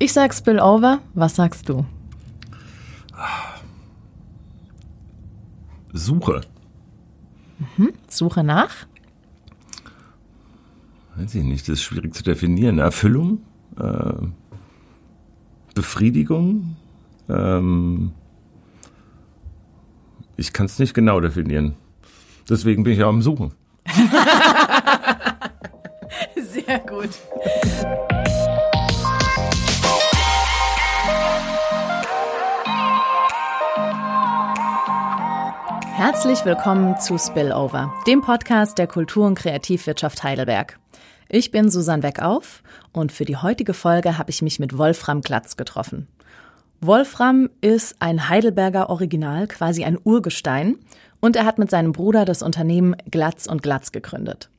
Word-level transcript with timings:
Ich 0.00 0.12
sag 0.12 0.32
Spillover, 0.32 1.00
was 1.14 1.34
sagst 1.34 1.68
du? 1.68 1.84
Suche. 5.92 6.42
Mhm. 7.76 7.92
Suche 8.06 8.44
nach? 8.44 8.70
Weiß 11.16 11.34
ich 11.34 11.42
nicht, 11.42 11.62
das 11.62 11.80
ist 11.80 11.82
schwierig 11.82 12.14
zu 12.14 12.22
definieren. 12.22 12.78
Erfüllung, 12.78 13.40
äh, 13.76 14.12
Befriedigung. 15.74 16.76
Ähm, 17.28 18.12
ich 20.36 20.52
kann 20.52 20.66
es 20.66 20.78
nicht 20.78 20.94
genau 20.94 21.18
definieren. 21.18 21.74
Deswegen 22.48 22.84
bin 22.84 22.92
ich 22.92 23.02
auch 23.02 23.08
am 23.08 23.20
Suchen. 23.20 23.52
Sehr 26.36 26.78
gut. 26.78 27.10
Herzlich 35.98 36.44
willkommen 36.44 36.96
zu 37.00 37.18
Spillover, 37.18 37.92
dem 38.06 38.20
Podcast 38.20 38.78
der 38.78 38.86
Kultur- 38.86 39.26
und 39.26 39.34
Kreativwirtschaft 39.34 40.22
Heidelberg. 40.22 40.78
Ich 41.28 41.50
bin 41.50 41.70
Susanne 41.70 42.04
Weckauf 42.04 42.62
und 42.92 43.10
für 43.10 43.24
die 43.24 43.36
heutige 43.36 43.74
Folge 43.74 44.16
habe 44.16 44.30
ich 44.30 44.40
mich 44.40 44.60
mit 44.60 44.78
Wolfram 44.78 45.22
Glatz 45.22 45.56
getroffen. 45.56 46.06
Wolfram 46.80 47.50
ist 47.62 47.96
ein 47.98 48.28
Heidelberger 48.28 48.90
Original, 48.90 49.48
quasi 49.48 49.82
ein 49.82 49.98
Urgestein, 50.04 50.76
und 51.18 51.34
er 51.34 51.44
hat 51.44 51.58
mit 51.58 51.68
seinem 51.68 51.90
Bruder 51.90 52.24
das 52.24 52.42
Unternehmen 52.42 52.94
Glatz 53.10 53.46
und 53.46 53.64
Glatz 53.64 53.90
gegründet. 53.90 54.50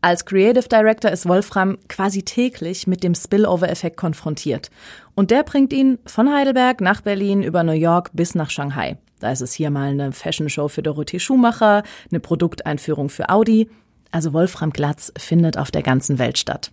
Als 0.00 0.24
Creative 0.24 0.68
Director 0.68 1.12
ist 1.12 1.28
Wolfram 1.28 1.78
quasi 1.88 2.24
täglich 2.24 2.88
mit 2.88 3.04
dem 3.04 3.14
Spillover-Effekt 3.14 3.96
konfrontiert. 3.96 4.72
Und 5.14 5.30
der 5.30 5.44
bringt 5.44 5.72
ihn 5.72 6.00
von 6.06 6.34
Heidelberg 6.34 6.80
nach 6.80 7.02
Berlin 7.02 7.44
über 7.44 7.62
New 7.62 7.70
York 7.70 8.10
bis 8.14 8.34
nach 8.34 8.50
Shanghai. 8.50 8.98
Da 9.22 9.30
ist 9.30 9.40
es 9.40 9.52
hier 9.52 9.70
mal 9.70 9.90
eine 9.90 10.10
Fashion 10.10 10.48
Show 10.48 10.66
für 10.66 10.82
Dorothee 10.82 11.20
Schumacher, 11.20 11.84
eine 12.10 12.18
Produkteinführung 12.18 13.08
für 13.08 13.28
Audi. 13.28 13.70
Also 14.10 14.32
Wolfram 14.32 14.70
Glatz 14.70 15.12
findet 15.16 15.56
auf 15.56 15.70
der 15.70 15.82
ganzen 15.82 16.18
Welt 16.18 16.38
statt. 16.38 16.72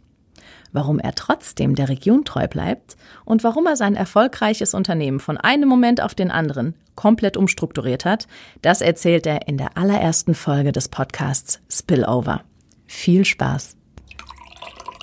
Warum 0.72 0.98
er 0.98 1.14
trotzdem 1.14 1.76
der 1.76 1.90
Region 1.90 2.26
treu 2.26 2.48
bleibt 2.48 2.98
und 3.24 3.44
warum 3.44 3.68
er 3.68 3.76
sein 3.76 3.96
erfolgreiches 3.96 4.74
Unternehmen 4.74 5.20
von 5.20 5.38
einem 5.38 5.70
Moment 5.70 6.02
auf 6.02 6.16
den 6.16 6.32
anderen 6.32 6.74
komplett 6.96 7.38
umstrukturiert 7.38 8.04
hat, 8.04 8.28
das 8.64 8.82
erzählt 8.82 9.28
er 9.28 9.48
in 9.48 9.58
der 9.58 9.78
allerersten 9.78 10.34
Folge 10.34 10.72
des 10.72 10.90
Podcasts 10.90 11.62
Spillover. 11.70 12.42
Viel 12.88 13.26
Spaß. 13.26 13.78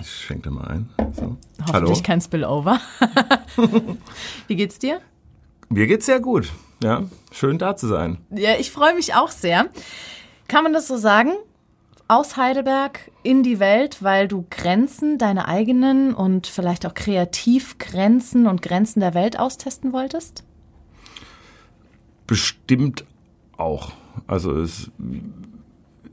Ich 0.00 0.10
schenke 0.10 0.50
mal 0.50 0.66
ein. 0.66 0.88
So. 1.12 1.36
Hoffentlich 1.60 1.72
Hallo. 1.72 2.02
kein 2.02 2.20
Spillover. 2.20 2.80
Wie 4.48 4.56
geht's 4.56 4.80
dir? 4.80 5.00
Mir 5.68 5.86
geht's 5.86 6.06
sehr 6.06 6.20
gut. 6.20 6.52
Ja, 6.82 7.04
schön 7.32 7.58
da 7.58 7.76
zu 7.76 7.86
sein. 7.86 8.18
Ja, 8.30 8.56
ich 8.58 8.70
freue 8.70 8.94
mich 8.94 9.14
auch 9.14 9.30
sehr. 9.30 9.66
Kann 10.48 10.62
man 10.62 10.72
das 10.72 10.86
so 10.86 10.96
sagen? 10.96 11.32
Aus 12.08 12.36
Heidelberg 12.36 13.10
in 13.22 13.42
die 13.42 13.58
Welt, 13.58 14.02
weil 14.02 14.28
du 14.28 14.46
Grenzen, 14.50 15.18
deine 15.18 15.48
eigenen 15.48 16.14
und 16.14 16.46
vielleicht 16.46 16.86
auch 16.86 16.94
Kreativgrenzen 16.94 18.46
und 18.46 18.62
Grenzen 18.62 19.00
der 19.00 19.14
Welt 19.14 19.38
austesten 19.38 19.92
wolltest? 19.92 20.44
Bestimmt 22.26 23.04
auch. 23.56 23.92
Also 24.26 24.52
es 24.56 24.90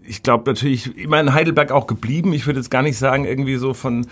ich 0.05 0.23
glaube 0.23 0.49
natürlich 0.49 0.97
immer 0.97 1.19
in 1.19 1.33
Heidelberg 1.33 1.71
auch 1.71 1.87
geblieben. 1.87 2.33
Ich 2.33 2.45
würde 2.45 2.59
jetzt 2.59 2.69
gar 2.69 2.81
nicht 2.81 2.97
sagen 2.97 3.25
irgendwie 3.25 3.55
so 3.55 3.73
von 3.73 4.07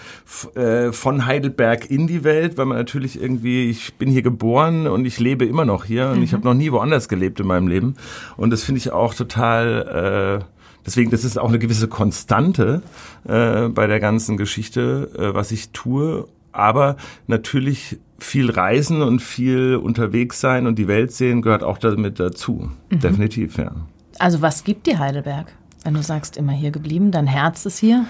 äh, 0.56 0.92
von 0.92 1.25
Heidelberg 1.25 1.89
in 1.89 2.08
die 2.08 2.23
Welt, 2.23 2.58
weil 2.58 2.66
man 2.66 2.78
natürlich 2.78 3.22
irgendwie 3.22 3.70
ich 3.70 3.95
bin 3.95 4.09
hier 4.09 4.22
geboren 4.22 4.88
und 4.88 5.06
ich 5.06 5.19
lebe 5.19 5.45
immer 5.45 5.66
noch 5.66 5.86
hier 5.86 6.09
und 6.09 6.17
mhm. 6.17 6.23
ich 6.23 6.34
habe 6.34 6.44
noch 6.44 6.53
nie 6.53 6.72
woanders 6.72 7.09
gelebt 7.09 7.39
in 7.39 7.47
meinem 7.47 7.67
Leben 7.67 7.95
und 8.38 8.52
das 8.52 8.64
finde 8.64 8.80
ich 8.80 8.92
auch 8.92 9.14
total 9.14 10.42
äh, 10.42 10.45
deswegen 10.85 11.12
das 11.12 11.24
ist 11.24 11.38
auch 11.38 11.50
eine 11.50 11.59
gewisse 11.59 11.88
Konstante 11.88 12.81
äh, 13.28 13.68
bei 13.68 13.88
der 13.88 14.00
ganzen 14.00 14.38
Geschichte, 14.38 15.12
äh, 15.18 15.34
was 15.34 15.51
ich 15.51 15.72
tue, 15.72 16.28
aber 16.51 16.97
natürlich 17.28 17.97
viel 18.19 18.51
reisen 18.51 19.01
und 19.01 19.22
viel 19.22 19.75
unterwegs 19.75 20.40
sein 20.40 20.68
und 20.68 20.78
die 20.78 20.88
Welt 20.88 21.12
sehen 21.12 21.41
gehört 21.41 21.63
auch 21.63 21.78
damit 21.78 22.19
dazu. 22.19 22.69
Mhm. 22.90 23.00
Definitiv, 23.00 23.57
ja. 23.57 23.72
Also 24.19 24.41
was 24.41 24.63
gibt 24.63 24.85
dir 24.85 25.00
Heidelberg? 25.00 25.47
Wenn 25.84 25.94
du 25.94 26.03
sagst, 26.03 26.38
immer 26.38 26.53
hier 26.53 26.72
geblieben, 26.72 27.12
dein 27.12 27.28
Herz 27.28 27.66
ist 27.66 27.80
hier? 27.80 28.06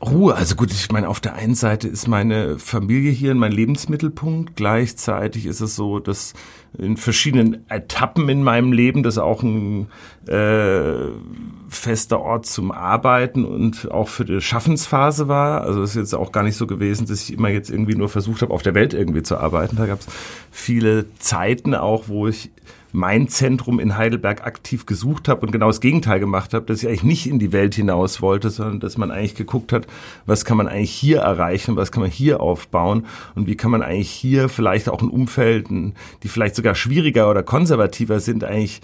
Ruhe, 0.00 0.36
also 0.36 0.54
gut, 0.54 0.70
ich 0.70 0.92
meine, 0.92 1.08
auf 1.08 1.18
der 1.18 1.34
einen 1.34 1.56
Seite 1.56 1.88
ist 1.88 2.06
meine 2.06 2.60
Familie 2.60 3.10
hier 3.10 3.34
mein 3.34 3.50
Lebensmittelpunkt. 3.50 4.54
Gleichzeitig 4.54 5.44
ist 5.44 5.60
es 5.60 5.74
so, 5.74 5.98
dass 5.98 6.34
in 6.76 6.96
verschiedenen 6.96 7.68
Etappen 7.68 8.28
in 8.28 8.44
meinem 8.44 8.72
Leben 8.72 9.02
das 9.02 9.18
auch 9.18 9.42
ein 9.42 9.88
äh, 10.28 11.08
fester 11.68 12.20
Ort 12.20 12.46
zum 12.46 12.70
Arbeiten 12.70 13.44
und 13.44 13.90
auch 13.90 14.06
für 14.08 14.24
die 14.24 14.40
Schaffensphase 14.40 15.26
war. 15.26 15.62
Also 15.62 15.82
es 15.82 15.90
ist 15.90 15.96
jetzt 15.96 16.14
auch 16.14 16.30
gar 16.30 16.44
nicht 16.44 16.56
so 16.56 16.68
gewesen, 16.68 17.08
dass 17.08 17.22
ich 17.22 17.32
immer 17.32 17.48
jetzt 17.48 17.68
irgendwie 17.68 17.96
nur 17.96 18.08
versucht 18.08 18.42
habe, 18.42 18.54
auf 18.54 18.62
der 18.62 18.74
Welt 18.74 18.94
irgendwie 18.94 19.24
zu 19.24 19.36
arbeiten. 19.36 19.76
Da 19.76 19.86
gab 19.86 19.98
es 19.98 20.06
viele 20.52 21.06
Zeiten 21.18 21.74
auch, 21.74 22.04
wo 22.06 22.28
ich 22.28 22.52
mein 22.98 23.28
Zentrum 23.28 23.78
in 23.78 23.96
Heidelberg 23.96 24.44
aktiv 24.44 24.84
gesucht 24.84 25.28
habe 25.28 25.46
und 25.46 25.52
genau 25.52 25.68
das 25.68 25.80
Gegenteil 25.80 26.20
gemacht 26.20 26.52
habe, 26.52 26.66
dass 26.66 26.82
ich 26.82 26.88
eigentlich 26.88 27.04
nicht 27.04 27.26
in 27.26 27.38
die 27.38 27.52
Welt 27.52 27.74
hinaus 27.74 28.20
wollte, 28.20 28.50
sondern 28.50 28.80
dass 28.80 28.98
man 28.98 29.10
eigentlich 29.10 29.36
geguckt 29.36 29.72
hat, 29.72 29.86
was 30.26 30.44
kann 30.44 30.56
man 30.56 30.66
eigentlich 30.66 30.90
hier 30.90 31.20
erreichen, 31.20 31.76
was 31.76 31.92
kann 31.92 32.02
man 32.02 32.10
hier 32.10 32.40
aufbauen 32.40 33.06
und 33.34 33.46
wie 33.46 33.56
kann 33.56 33.70
man 33.70 33.82
eigentlich 33.82 34.10
hier 34.10 34.48
vielleicht 34.48 34.88
auch 34.88 35.00
in 35.00 35.08
Umfelden, 35.08 35.94
die 36.22 36.28
vielleicht 36.28 36.56
sogar 36.56 36.74
schwieriger 36.74 37.30
oder 37.30 37.42
konservativer 37.42 38.20
sind, 38.20 38.44
eigentlich 38.44 38.80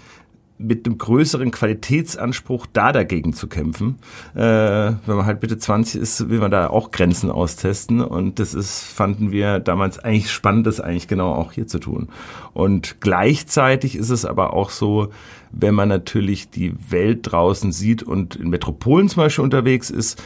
mit 0.57 0.85
einem 0.85 0.97
größeren 0.97 1.51
Qualitätsanspruch 1.51 2.65
da 2.71 2.93
dagegen 2.93 3.33
zu 3.33 3.47
kämpfen. 3.47 3.97
Äh, 4.35 4.39
wenn 4.39 5.15
man 5.15 5.25
halt 5.25 5.41
bitte 5.41 5.57
20 5.57 6.01
ist, 6.01 6.29
will 6.29 6.39
man 6.39 6.51
da 6.51 6.67
auch 6.67 6.91
Grenzen 6.91 7.29
austesten 7.29 7.99
und 7.99 8.39
das 8.39 8.53
ist, 8.53 8.83
fanden 8.83 9.31
wir 9.31 9.59
damals 9.59 9.99
eigentlich 9.99 10.31
spannend, 10.31 10.65
das 10.65 10.79
eigentlich 10.79 11.07
genau 11.07 11.33
auch 11.33 11.51
hier 11.51 11.67
zu 11.67 11.79
tun. 11.79 12.07
Und 12.53 13.01
gleichzeitig 13.01 13.95
ist 13.95 14.09
es 14.09 14.25
aber 14.25 14.53
auch 14.53 14.69
so, 14.69 15.09
wenn 15.51 15.75
man 15.75 15.89
natürlich 15.89 16.49
die 16.49 16.73
Welt 16.89 17.19
draußen 17.23 17.71
sieht 17.73 18.01
und 18.03 18.37
in 18.37 18.49
Metropolen 18.49 19.09
zum 19.09 19.23
Beispiel 19.23 19.43
unterwegs 19.43 19.89
ist, 19.89 20.23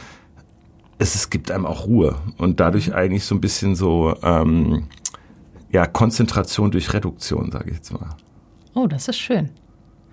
es, 0.98 1.14
es 1.14 1.30
gibt 1.30 1.50
einem 1.50 1.66
auch 1.66 1.86
Ruhe 1.86 2.16
und 2.36 2.60
dadurch 2.60 2.94
eigentlich 2.94 3.24
so 3.24 3.34
ein 3.34 3.40
bisschen 3.40 3.74
so 3.74 4.14
ähm, 4.22 4.84
ja 5.72 5.86
Konzentration 5.86 6.70
durch 6.70 6.92
Reduktion, 6.92 7.50
sage 7.50 7.70
ich 7.70 7.76
jetzt 7.76 7.92
mal. 7.92 8.10
Oh, 8.74 8.86
das 8.86 9.08
ist 9.08 9.18
schön. 9.18 9.50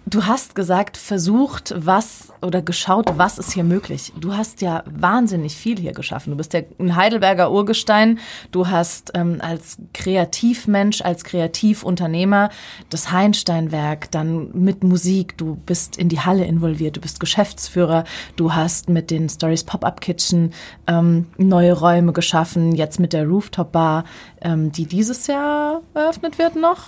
Du 0.10 0.26
hast 0.26 0.56
gesagt, 0.56 0.96
versucht, 0.96 1.74
was 1.76 2.32
oder 2.42 2.62
geschaut, 2.62 3.18
was 3.18 3.38
ist 3.38 3.52
hier 3.52 3.66
möglich. 3.66 4.14
Du 4.18 4.38
hast 4.38 4.62
ja 4.62 4.86
wahnsinnig 4.86 5.58
viel 5.58 5.78
hier 5.78 5.92
geschaffen. 5.92 6.32
Du 6.32 6.38
bist 6.38 6.54
ja 6.54 6.62
ein 6.80 6.96
Heidelberger 6.96 7.52
Urgestein. 7.52 8.20
Du 8.52 8.70
hast 8.70 9.12
ähm, 9.16 9.40
als 9.42 9.80
Kreativmensch, 9.94 11.02
als 11.02 11.26
Kreativunternehmer 11.26 12.52
das 12.90 13.12
Heinsteinwerk, 13.12 14.10
dann 14.12 14.52
mit 14.54 14.82
Musik. 14.82 15.38
Du 15.38 15.56
bist 15.66 15.98
in 15.98 16.08
die 16.08 16.22
Halle 16.22 16.46
involviert. 16.46 16.96
Du 16.96 17.02
bist 17.02 17.20
Geschäftsführer. 17.20 18.06
Du 18.38 18.54
hast 18.54 18.88
mit 18.88 19.12
den 19.12 19.28
Stories 19.28 19.66
Pop-Up 19.66 20.00
Kitchen 20.00 20.54
ähm, 20.88 21.28
neue 21.38 21.74
Räume 21.74 22.14
geschaffen. 22.14 22.74
Jetzt 22.74 23.02
mit 23.02 23.12
der 23.12 23.28
Rooftop 23.28 23.74
Bar, 23.74 24.06
ähm, 24.42 24.72
die 24.72 24.86
dieses 24.86 25.28
Jahr 25.28 25.82
eröffnet 25.94 26.38
wird 26.38 26.56
noch. 26.56 26.88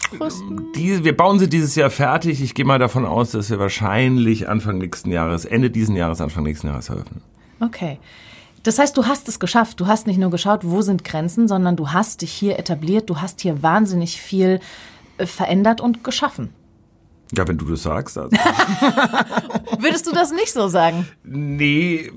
Die, 0.76 1.04
wir 1.04 1.16
bauen 1.16 1.40
sie 1.40 1.50
dieses 1.50 1.76
Jahr 1.76 1.90
fertig. 1.90 2.42
Ich 2.42 2.54
gehe 2.54 2.66
mal 2.66 2.80
davon 2.80 3.06
aus, 3.06 3.32
dass 3.32 3.50
wir 3.50 3.60
wahrscheinlich 3.60 4.48
Anfang 4.48 4.78
nächsten 4.78 5.12
Jahres, 5.12 5.46
Ende 5.46 5.70
diesen 5.70 5.96
Jahres, 5.96 6.22
Anfang 6.22 6.44
nächsten 6.44 6.68
Jahres 6.68 6.90
eröffnen. 6.90 7.22
Okay. 7.60 8.00
Das 8.64 8.78
heißt, 8.78 8.96
du 8.98 9.06
hast 9.06 9.28
es 9.30 9.40
geschafft. 9.40 9.80
Du 9.80 9.88
hast 9.88 10.06
nicht 10.06 10.20
nur 10.20 10.32
geschaut, 10.32 10.62
wo 10.64 10.82
sind 10.82 11.04
Grenzen, 11.04 11.48
sondern 11.48 11.76
du 11.76 11.92
hast 11.92 12.22
dich 12.22 12.32
hier 12.32 12.60
etabliert. 12.60 13.10
Du 13.10 13.22
hast 13.22 13.42
hier 13.42 13.64
wahnsinnig 13.64 14.22
viel 14.22 14.60
äh, 15.18 15.26
verändert 15.26 15.82
und 15.82 16.04
geschaffen. 16.04 16.50
Ja, 17.36 17.48
wenn 17.48 17.58
du 17.58 17.66
das 17.66 17.84
sagst. 17.84 18.18
Also. 18.18 18.32
Würdest 19.80 20.08
du 20.08 20.12
das 20.12 20.32
nicht 20.32 20.52
so 20.52 20.68
sagen? 20.68 21.08
Nee, 21.24 22.12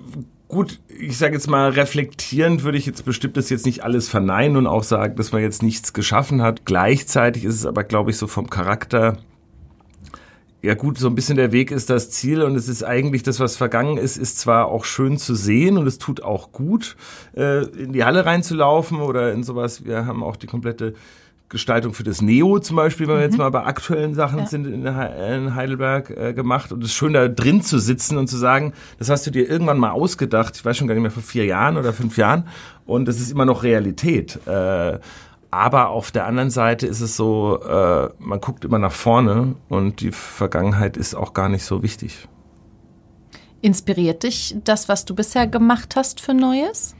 gut, 0.52 0.80
ich 0.88 1.16
sage 1.16 1.34
jetzt 1.34 1.48
mal, 1.48 1.70
reflektierend 1.70 2.62
würde 2.62 2.76
ich 2.76 2.86
jetzt 2.86 3.04
bestimmt 3.04 3.36
das 3.36 3.48
jetzt 3.50 3.66
nicht 3.66 3.82
alles 3.82 4.08
verneinen 4.08 4.58
und 4.58 4.66
auch 4.66 4.84
sagen, 4.84 5.16
dass 5.16 5.32
man 5.32 5.40
jetzt 5.40 5.62
nichts 5.62 5.94
geschaffen 5.94 6.42
hat. 6.42 6.66
Gleichzeitig 6.66 7.44
ist 7.44 7.54
es 7.54 7.66
aber, 7.66 7.84
glaube 7.84 8.10
ich, 8.10 8.18
so 8.18 8.26
vom 8.26 8.50
Charakter 8.50 9.18
ja 10.62 10.74
gut, 10.74 10.96
so 10.96 11.08
ein 11.08 11.16
bisschen 11.16 11.36
der 11.36 11.50
Weg 11.50 11.72
ist 11.72 11.90
das 11.90 12.10
Ziel 12.10 12.42
und 12.42 12.54
es 12.54 12.68
ist 12.68 12.84
eigentlich 12.84 13.24
das, 13.24 13.40
was 13.40 13.56
vergangen 13.56 13.98
ist, 13.98 14.16
ist 14.16 14.38
zwar 14.38 14.66
auch 14.66 14.84
schön 14.84 15.18
zu 15.18 15.34
sehen 15.34 15.76
und 15.76 15.88
es 15.88 15.98
tut 15.98 16.22
auch 16.22 16.52
gut, 16.52 16.96
äh, 17.36 17.64
in 17.64 17.92
die 17.92 18.04
Halle 18.04 18.24
reinzulaufen 18.24 19.00
oder 19.00 19.32
in 19.32 19.42
sowas. 19.42 19.84
Wir 19.84 20.06
haben 20.06 20.22
auch 20.22 20.36
die 20.36 20.46
komplette 20.46 20.94
Gestaltung 21.52 21.92
für 21.92 22.02
das 22.02 22.22
Neo 22.22 22.58
zum 22.58 22.76
Beispiel, 22.76 23.06
wenn 23.06 23.16
wir 23.16 23.22
jetzt 23.22 23.32
mhm. 23.32 23.40
mal 23.40 23.50
bei 23.50 23.64
aktuellen 23.64 24.14
Sachen 24.14 24.40
ja. 24.40 24.46
sind 24.46 24.66
in, 24.66 25.54
Heidelberg 25.54 26.10
äh, 26.10 26.32
gemacht 26.32 26.72
und 26.72 26.82
es 26.82 26.90
ist 26.90 26.96
schön 26.96 27.12
da 27.12 27.28
drin 27.28 27.62
zu 27.62 27.78
sitzen 27.78 28.16
und 28.16 28.26
zu 28.26 28.38
sagen, 28.38 28.72
das 28.98 29.10
hast 29.10 29.26
du 29.26 29.30
dir 29.30 29.48
irgendwann 29.48 29.78
mal 29.78 29.90
ausgedacht, 29.90 30.56
ich 30.56 30.64
weiß 30.64 30.78
schon 30.78 30.88
gar 30.88 30.94
nicht 30.94 31.02
mehr 31.02 31.10
vor 31.10 31.22
vier 31.22 31.44
Jahren 31.44 31.76
oder 31.76 31.92
fünf 31.92 32.16
Jahren 32.16 32.48
und 32.86 33.06
das 33.06 33.20
ist 33.20 33.30
immer 33.30 33.44
noch 33.44 33.62
Realität. 33.62 34.40
Äh, 34.46 34.98
aber 35.50 35.90
auf 35.90 36.10
der 36.10 36.26
anderen 36.26 36.48
Seite 36.48 36.86
ist 36.86 37.02
es 37.02 37.16
so, 37.16 37.62
äh, 37.62 38.08
man 38.18 38.40
guckt 38.40 38.64
immer 38.64 38.78
nach 38.78 38.92
vorne 38.92 39.56
und 39.68 40.00
die 40.00 40.10
Vergangenheit 40.10 40.96
ist 40.96 41.14
auch 41.14 41.34
gar 41.34 41.50
nicht 41.50 41.64
so 41.64 41.82
wichtig. 41.82 42.26
Inspiriert 43.60 44.22
dich 44.22 44.56
das, 44.64 44.88
was 44.88 45.04
du 45.04 45.14
bisher 45.14 45.46
gemacht 45.46 45.96
hast 45.96 46.22
für 46.22 46.32
Neues? 46.32 46.96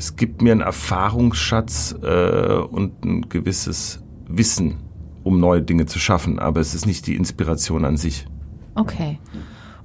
Es 0.00 0.16
gibt 0.16 0.40
mir 0.40 0.52
einen 0.52 0.62
Erfahrungsschatz 0.62 1.94
äh, 2.02 2.54
und 2.54 3.04
ein 3.04 3.28
gewisses 3.28 4.02
Wissen, 4.26 4.78
um 5.24 5.40
neue 5.40 5.60
Dinge 5.60 5.84
zu 5.84 5.98
schaffen, 5.98 6.38
aber 6.38 6.58
es 6.60 6.74
ist 6.74 6.86
nicht 6.86 7.06
die 7.06 7.16
Inspiration 7.16 7.84
an 7.84 7.98
sich. 7.98 8.24
Okay. 8.74 9.18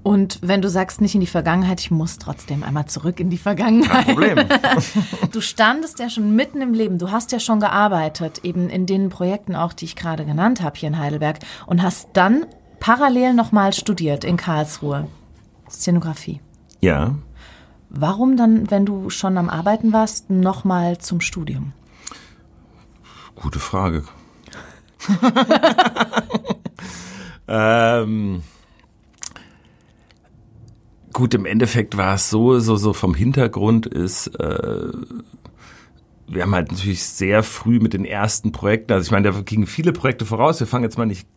Und 0.04 0.40
wenn 0.42 0.62
du 0.62 0.70
sagst, 0.70 1.02
nicht 1.02 1.16
in 1.16 1.20
die 1.20 1.28
Vergangenheit, 1.28 1.82
ich 1.82 1.92
muss 1.92 2.18
trotzdem 2.18 2.64
einmal 2.64 2.86
zurück 2.86 3.20
in 3.20 3.30
die 3.30 3.38
Vergangenheit. 3.38 4.06
Kein 4.06 4.16
Problem. 4.16 4.48
du 5.34 5.42
standest 5.42 6.00
ja 6.00 6.10
schon 6.10 6.34
mitten 6.34 6.62
im 6.62 6.74
Leben, 6.74 6.98
du 6.98 7.12
hast 7.12 7.34
ja 7.34 7.42
schon 7.42 7.60
gearbeitet, 7.60 8.40
eben 8.46 8.70
in 8.70 8.86
den 8.86 9.10
Projekten 9.10 9.54
auch, 9.54 9.74
die 9.74 9.84
ich 9.84 9.98
gerade 9.98 10.24
genannt 10.24 10.62
habe 10.62 10.78
hier 10.80 10.88
in 10.88 10.98
Heidelberg 10.98 11.40
und 11.66 11.84
hast 11.84 12.08
dann 12.14 12.46
parallel 12.80 13.34
nochmal 13.34 13.74
studiert 13.74 14.24
in 14.24 14.38
Karlsruhe. 14.38 15.10
Szenografie. 15.70 16.40
Ja. 16.80 17.16
Warum 17.90 18.38
dann, 18.38 18.70
wenn 18.72 18.86
du 18.86 19.10
schon 19.10 19.38
am 19.38 19.50
Arbeiten 19.50 19.94
warst, 19.94 20.30
nochmal 20.30 20.98
zum 20.98 21.22
Studium? 21.22 21.74
Gute 23.36 23.60
Frage. 23.60 24.04
ähm, 27.48 28.42
gut, 31.14 31.34
im 31.34 31.46
Endeffekt 31.46 31.98
war 31.98 32.16
es 32.16 32.30
so, 32.30 32.60
so, 32.60 32.76
so 32.76 32.94
vom 32.94 33.14
Hintergrund 33.14 33.86
ist, 33.86 34.28
äh, 34.40 34.92
wir 36.28 36.42
haben 36.42 36.56
halt 36.56 36.72
natürlich 36.72 37.04
sehr 37.04 37.44
früh 37.44 37.80
mit 37.80 37.94
den 37.94 38.06
ersten 38.06 38.52
Projekten, 38.52 38.94
also 38.94 39.06
ich 39.06 39.12
meine, 39.12 39.32
da 39.32 39.42
gingen 39.42 39.68
viele 39.68 39.94
Projekte 39.94 40.26
voraus. 40.26 40.60
Wir 40.60 40.68
fangen 40.68 40.84
jetzt 40.84 40.98
mal 40.98 41.06
nicht 41.06 41.28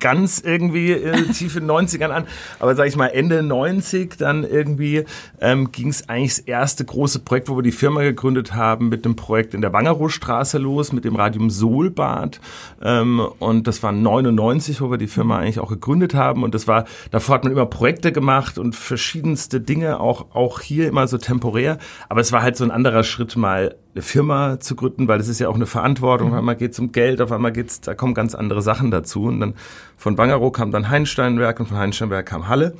ganz 0.00 0.40
irgendwie 0.44 0.92
äh, 0.92 1.22
tief 1.32 1.56
in 1.56 1.68
den 1.68 1.70
90ern 1.70 2.08
an, 2.08 2.26
aber 2.58 2.74
sag 2.74 2.88
ich 2.88 2.96
mal 2.96 3.08
Ende 3.08 3.42
90 3.42 4.16
dann 4.16 4.44
irgendwie 4.44 5.04
ähm, 5.40 5.72
ging 5.72 5.88
es 5.88 6.08
eigentlich 6.08 6.36
das 6.36 6.38
erste 6.40 6.84
große 6.84 7.20
Projekt, 7.20 7.48
wo 7.48 7.56
wir 7.56 7.62
die 7.62 7.72
Firma 7.72 8.02
gegründet 8.02 8.54
haben, 8.54 8.88
mit 8.88 9.04
dem 9.04 9.16
Projekt 9.16 9.54
in 9.54 9.60
der 9.60 9.72
Wangeroostraße 9.72 10.58
los, 10.58 10.92
mit 10.92 11.04
dem 11.04 11.16
Radium 11.16 11.50
Solbad. 11.50 12.40
Ähm, 12.82 13.20
und 13.38 13.66
das 13.66 13.82
war 13.82 13.92
99, 13.92 14.80
wo 14.80 14.90
wir 14.90 14.98
die 14.98 15.06
Firma 15.06 15.38
eigentlich 15.38 15.60
auch 15.60 15.70
gegründet 15.70 16.14
haben. 16.14 16.42
Und 16.42 16.54
das 16.54 16.66
war, 16.66 16.84
davor 17.10 17.36
hat 17.36 17.44
man 17.44 17.52
immer 17.52 17.66
Projekte 17.66 18.12
gemacht 18.12 18.58
und 18.58 18.74
verschiedenste 18.74 19.60
Dinge, 19.60 20.00
auch, 20.00 20.34
auch 20.34 20.60
hier 20.60 20.88
immer 20.88 21.06
so 21.06 21.18
temporär, 21.18 21.78
aber 22.08 22.20
es 22.20 22.32
war 22.32 22.42
halt 22.42 22.56
so 22.56 22.64
ein 22.64 22.70
anderer 22.70 23.04
Schritt 23.04 23.36
mal 23.36 23.76
eine 23.94 24.02
Firma 24.02 24.60
zu 24.60 24.76
gründen, 24.76 25.08
weil 25.08 25.20
es 25.20 25.28
ist 25.28 25.40
ja 25.40 25.48
auch 25.48 25.54
eine 25.54 25.66
Verantwortung. 25.66 26.30
Auf 26.30 26.38
einmal 26.38 26.56
geht 26.56 26.72
es 26.72 26.78
um 26.78 26.92
Geld, 26.92 27.20
auf 27.20 27.32
einmal 27.32 27.52
geht's, 27.52 27.80
da 27.80 27.94
kommen 27.94 28.14
ganz 28.14 28.34
andere 28.34 28.62
Sachen 28.62 28.90
dazu. 28.90 29.24
Und 29.24 29.40
dann 29.40 29.54
von 29.96 30.16
Bangerow 30.16 30.52
kam 30.52 30.70
dann 30.70 30.88
Heinsteinwerk 30.88 31.60
und 31.60 31.66
von 31.66 31.78
Heinsteinwerk 31.78 32.26
kam 32.26 32.48
Halle. 32.48 32.74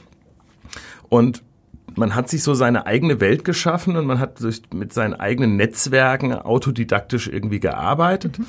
Und 1.08 1.42
man 1.96 2.14
hat 2.14 2.28
sich 2.28 2.42
so 2.42 2.54
seine 2.54 2.86
eigene 2.86 3.20
Welt 3.20 3.44
geschaffen 3.44 3.96
und 3.96 4.06
man 4.06 4.20
hat 4.20 4.38
sich 4.38 4.62
mit 4.72 4.92
seinen 4.92 5.14
eigenen 5.14 5.56
Netzwerken 5.56 6.32
autodidaktisch 6.32 7.26
irgendwie 7.28 7.60
gearbeitet. 7.60 8.38
Mhm. 8.38 8.46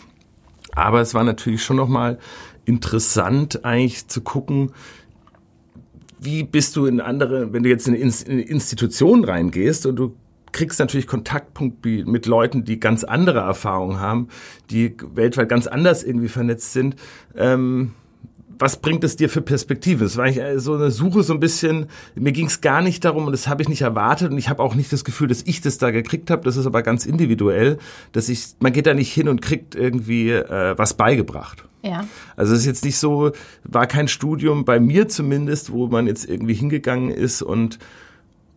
Aber 0.74 1.02
es 1.02 1.14
war 1.14 1.24
natürlich 1.24 1.64
schon 1.64 1.78
nochmal 1.78 2.20
interessant, 2.66 3.66
eigentlich 3.66 4.08
zu 4.08 4.22
gucken, 4.22 4.72
wie 6.20 6.44
bist 6.44 6.76
du 6.76 6.86
in 6.86 7.02
andere, 7.02 7.52
wenn 7.52 7.64
du 7.64 7.70
jetzt 7.70 7.88
in 7.88 7.96
eine 7.96 8.42
Institution 8.42 9.24
reingehst 9.24 9.88
und 9.88 9.96
du 9.96 10.16
kriegst 10.52 10.80
natürlich 10.80 11.08
Kontaktpunkt 11.08 11.86
mit 11.86 12.26
Leuten, 12.26 12.64
die 12.64 12.80
ganz 12.80 13.04
andere 13.04 13.40
Erfahrungen 13.40 14.00
haben, 14.00 14.28
die 14.70 14.96
weltweit 15.14 15.50
ganz 15.50 15.68
anders 15.68 16.04
irgendwie 16.04 16.30
vernetzt 16.30 16.74
sind. 16.74 16.96
Ähm, 17.36 17.92
was 18.62 18.78
bringt 18.78 19.04
es 19.04 19.16
dir 19.16 19.28
für 19.28 19.42
Perspektive? 19.42 20.06
Es 20.06 20.18
war 20.18 20.28
äh, 20.28 20.60
so 20.60 20.76
eine 20.76 20.92
Suche 20.92 21.24
so 21.24 21.34
ein 21.34 21.40
bisschen, 21.40 21.88
mir 22.16 22.32
ging 22.32 22.46
es 22.46 22.62
gar 22.62 22.82
nicht 22.82 23.04
darum 23.04 23.26
und 23.26 23.32
das 23.32 23.48
habe 23.48 23.64
ich 23.64 23.70
nicht 23.70 23.82
erwartet 23.82 24.32
und 24.32 24.38
ich 24.38 24.50
habe 24.50 24.62
auch 24.62 24.76
nicht 24.76 24.94
das 24.94 25.04
Gefühl, 25.04 25.28
dass 25.28 25.42
ich 25.42 25.62
das 25.62 25.80
da 25.80 25.90
gekriegt 25.90 26.30
habe. 26.30 26.44
Das 26.44 26.58
ist 26.58 26.68
aber 26.68 26.84
ganz 26.84 27.06
individuell, 27.06 27.80
dass 28.12 28.30
ich, 28.30 28.50
man 28.60 28.72
geht 28.72 28.86
da 28.86 28.94
nicht 28.94 29.12
hin 29.12 29.28
und 29.28 29.42
kriegt 29.42 29.74
irgendwie 29.74 30.30
äh, 30.30 30.78
was 30.78 30.94
beigebracht. 30.94 31.66
Ja. 31.84 32.06
Also 32.36 32.54
es 32.54 32.60
ist 32.60 32.66
jetzt 32.68 32.86
nicht 32.86 33.00
so, 33.00 33.32
war 33.64 33.88
kein 33.88 34.08
Studium 34.08 34.64
bei 34.64 34.80
mir 34.80 35.08
zumindest, 35.08 35.72
wo 35.72 35.88
man 35.88 36.06
jetzt 36.06 36.30
irgendwie 36.30 36.54
hingegangen 36.54 37.10
ist 37.10 37.42
und 37.42 37.80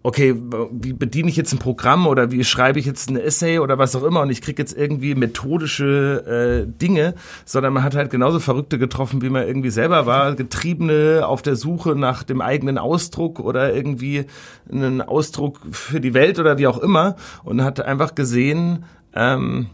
okay, 0.05 0.35
wie 0.71 0.93
bediene 0.93 1.31
ich 1.31 1.37
jetzt 1.37 1.55
ein 1.55 1.59
Programm 1.59 2.07
oder 2.07 2.31
wie 2.31 2.45
schreibe 2.45 2.79
ich 2.79 2.85
jetzt 2.85 3.09
ein 3.09 3.17
Essay 3.17 3.59
oder 3.59 3.79
was 3.79 3.97
auch 3.97 4.03
immer 4.03 4.21
und 4.21 4.29
ich 4.29 4.43
kriege 4.43 4.61
jetzt 4.61 4.77
irgendwie 4.77 5.15
methodische 5.15 6.67
äh, 6.67 6.71
Dinge, 6.71 7.15
sondern 7.47 7.73
man 7.73 7.83
hat 7.83 7.95
halt 7.95 8.11
genauso 8.11 8.39
Verrückte 8.39 8.79
getroffen, 8.79 9.23
wie 9.23 9.31
man 9.31 9.47
irgendwie 9.47 9.71
selber 9.71 10.05
war, 10.05 10.35
Getriebene 10.35 11.27
auf 11.27 11.41
der 11.41 11.57
Suche 11.57 11.97
nach 11.97 12.23
dem 12.23 12.43
eigenen 12.43 12.77
Ausdruck 12.77 13.41
oder 13.41 13.75
irgendwie 13.75 14.27
einen 14.71 15.01
Ausdruck 15.01 15.61
für 15.71 16.03
die 16.03 16.13
Welt 16.13 16.39
oder 16.39 16.59
wie 16.59 16.67
auch 16.67 16.79
immer 16.79 17.17
und 17.43 17.65
hat 17.65 17.81
einfach 17.81 18.15
gesehen, 18.15 18.85
ähm, 19.15 19.69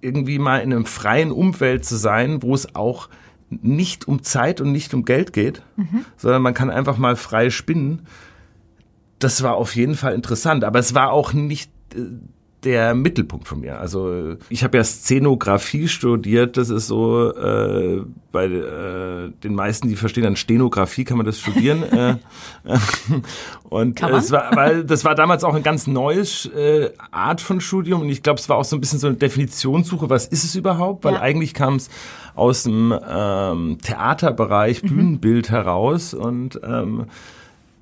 irgendwie 0.00 0.38
mal 0.38 0.60
in 0.60 0.72
einem 0.72 0.86
freien 0.86 1.32
Umfeld 1.32 1.84
zu 1.84 1.96
sein, 1.96 2.42
wo 2.42 2.54
es 2.54 2.74
auch 2.74 3.10
nicht 3.50 4.08
um 4.08 4.22
Zeit 4.22 4.62
und 4.62 4.72
nicht 4.72 4.94
um 4.94 5.04
Geld 5.04 5.34
geht, 5.34 5.62
mhm. 5.76 6.06
sondern 6.16 6.40
man 6.40 6.54
kann 6.54 6.70
einfach 6.70 6.96
mal 6.96 7.14
frei 7.14 7.50
spinnen 7.50 8.06
das 9.18 9.42
war 9.42 9.56
auf 9.56 9.74
jeden 9.76 9.94
Fall 9.94 10.14
interessant, 10.14 10.64
aber 10.64 10.78
es 10.78 10.94
war 10.94 11.12
auch 11.12 11.32
nicht 11.32 11.70
äh, 11.94 12.00
der 12.64 12.94
Mittelpunkt 12.94 13.46
von 13.46 13.60
mir. 13.60 13.78
Also 13.78 14.36
ich 14.48 14.64
habe 14.64 14.78
ja 14.78 14.84
Szenografie 14.84 15.86
studiert, 15.86 16.56
das 16.56 16.70
ist 16.70 16.88
so 16.88 17.32
äh, 17.32 18.02
bei 18.32 18.46
äh, 18.46 19.30
den 19.44 19.54
meisten, 19.54 19.88
die 19.88 19.96
verstehen 19.96 20.24
dann 20.24 20.34
Stenografie, 20.34 21.04
kann 21.04 21.18
man 21.18 21.26
das 21.26 21.38
studieren. 21.38 21.82
äh, 21.92 22.16
und 23.68 24.02
es 24.02 24.32
war, 24.32 24.56
weil 24.56 24.84
das 24.84 25.04
war 25.04 25.14
damals 25.14 25.44
auch 25.44 25.54
ein 25.54 25.62
ganz 25.62 25.86
neues 25.86 26.46
äh, 26.46 26.90
Art 27.12 27.40
von 27.40 27.60
Studium 27.60 28.02
und 28.02 28.08
ich 28.08 28.22
glaube, 28.24 28.40
es 28.40 28.48
war 28.48 28.56
auch 28.56 28.64
so 28.64 28.76
ein 28.76 28.80
bisschen 28.80 28.98
so 28.98 29.06
eine 29.06 29.16
Definitionssuche, 29.16 30.10
was 30.10 30.26
ist 30.26 30.42
es 30.42 30.56
überhaupt? 30.56 31.04
Weil 31.04 31.14
ja. 31.14 31.20
eigentlich 31.20 31.54
kam 31.54 31.76
es 31.76 31.88
aus 32.34 32.64
dem 32.64 32.92
ähm, 33.08 33.78
Theaterbereich, 33.82 34.82
mhm. 34.82 34.88
Bühnenbild 34.88 35.50
heraus 35.50 36.12
und 36.12 36.60
ähm, 36.64 37.06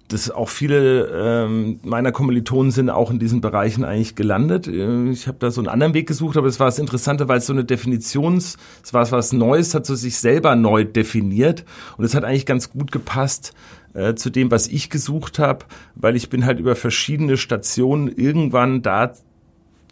das 0.09 0.31
auch 0.31 0.49
viele 0.49 1.07
ähm, 1.07 1.81
meiner 1.83 2.13
Kommilitonen 2.13 2.71
sind 2.71 2.91
auch 2.91 3.11
in 3.11 3.19
diesen 3.19 3.41
Bereichen 3.41 3.85
eigentlich 3.85 4.15
gelandet. 4.15 4.69
Äh, 4.69 5.11
ich 5.11 5.27
habe 5.27 5.39
da 5.41 5.51
so 5.51 5.61
einen 5.61 5.69
anderen 5.69 5.95
Weg 5.95 6.07
gesucht, 6.07 6.37
aber 6.37 6.47
es 6.47 6.61
war 6.61 6.67
das 6.67 6.79
Interessante, 6.79 7.29
weil 7.29 7.39
es 7.39 7.47
so 7.47 7.53
eine 7.53 7.65
Definitions, 7.65 8.57
es 8.85 8.95
war 8.95 9.11
was 9.11 9.33
Neues, 9.33 9.75
hat 9.75 9.87
so 9.87 9.95
sich 9.95 10.19
selber 10.19 10.55
neu 10.55 10.85
definiert 10.85 11.65
und 11.97 12.05
es 12.05 12.15
hat 12.15 12.25
eigentlich 12.25 12.47
ganz 12.47 12.71
gut 12.71 12.93
gepasst 12.93 13.53
äh, 13.95 14.15
zu 14.15 14.31
dem, 14.31 14.51
was 14.51 14.69
ich 14.69 14.91
gesucht 14.91 15.39
habe, 15.39 15.65
weil 15.95 16.15
ich 16.15 16.31
bin 16.31 16.47
halt 16.47 16.61
über 16.61 16.77
verschiedene 16.77 17.37
Stationen 17.37 18.09
irgendwann 18.09 18.83
da 18.83 19.13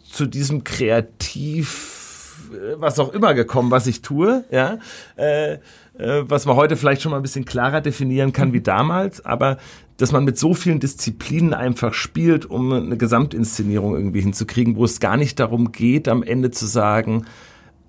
zu 0.09 0.25
diesem 0.25 0.63
Kreativ, 0.63 2.49
äh, 2.53 2.75
was 2.77 2.99
auch 2.99 3.11
immer 3.11 3.33
gekommen, 3.33 3.71
was 3.71 3.87
ich 3.87 4.01
tue, 4.01 4.45
ja. 4.49 4.79
Äh, 5.17 5.57
äh, 5.97 6.23
was 6.27 6.45
man 6.45 6.55
heute 6.55 6.75
vielleicht 6.75 7.01
schon 7.01 7.11
mal 7.11 7.17
ein 7.17 7.23
bisschen 7.23 7.45
klarer 7.45 7.81
definieren 7.81 8.33
kann 8.33 8.53
wie 8.53 8.61
damals, 8.61 9.25
aber 9.25 9.57
dass 9.97 10.11
man 10.11 10.25
mit 10.25 10.37
so 10.37 10.53
vielen 10.53 10.79
Disziplinen 10.79 11.53
einfach 11.53 11.93
spielt, 11.93 12.45
um 12.45 12.71
eine 12.71 12.97
Gesamtinszenierung 12.97 13.95
irgendwie 13.95 14.21
hinzukriegen, 14.21 14.75
wo 14.75 14.83
es 14.83 14.99
gar 14.99 15.17
nicht 15.17 15.39
darum 15.39 15.71
geht, 15.71 16.07
am 16.07 16.23
Ende 16.23 16.51
zu 16.51 16.65
sagen, 16.65 17.25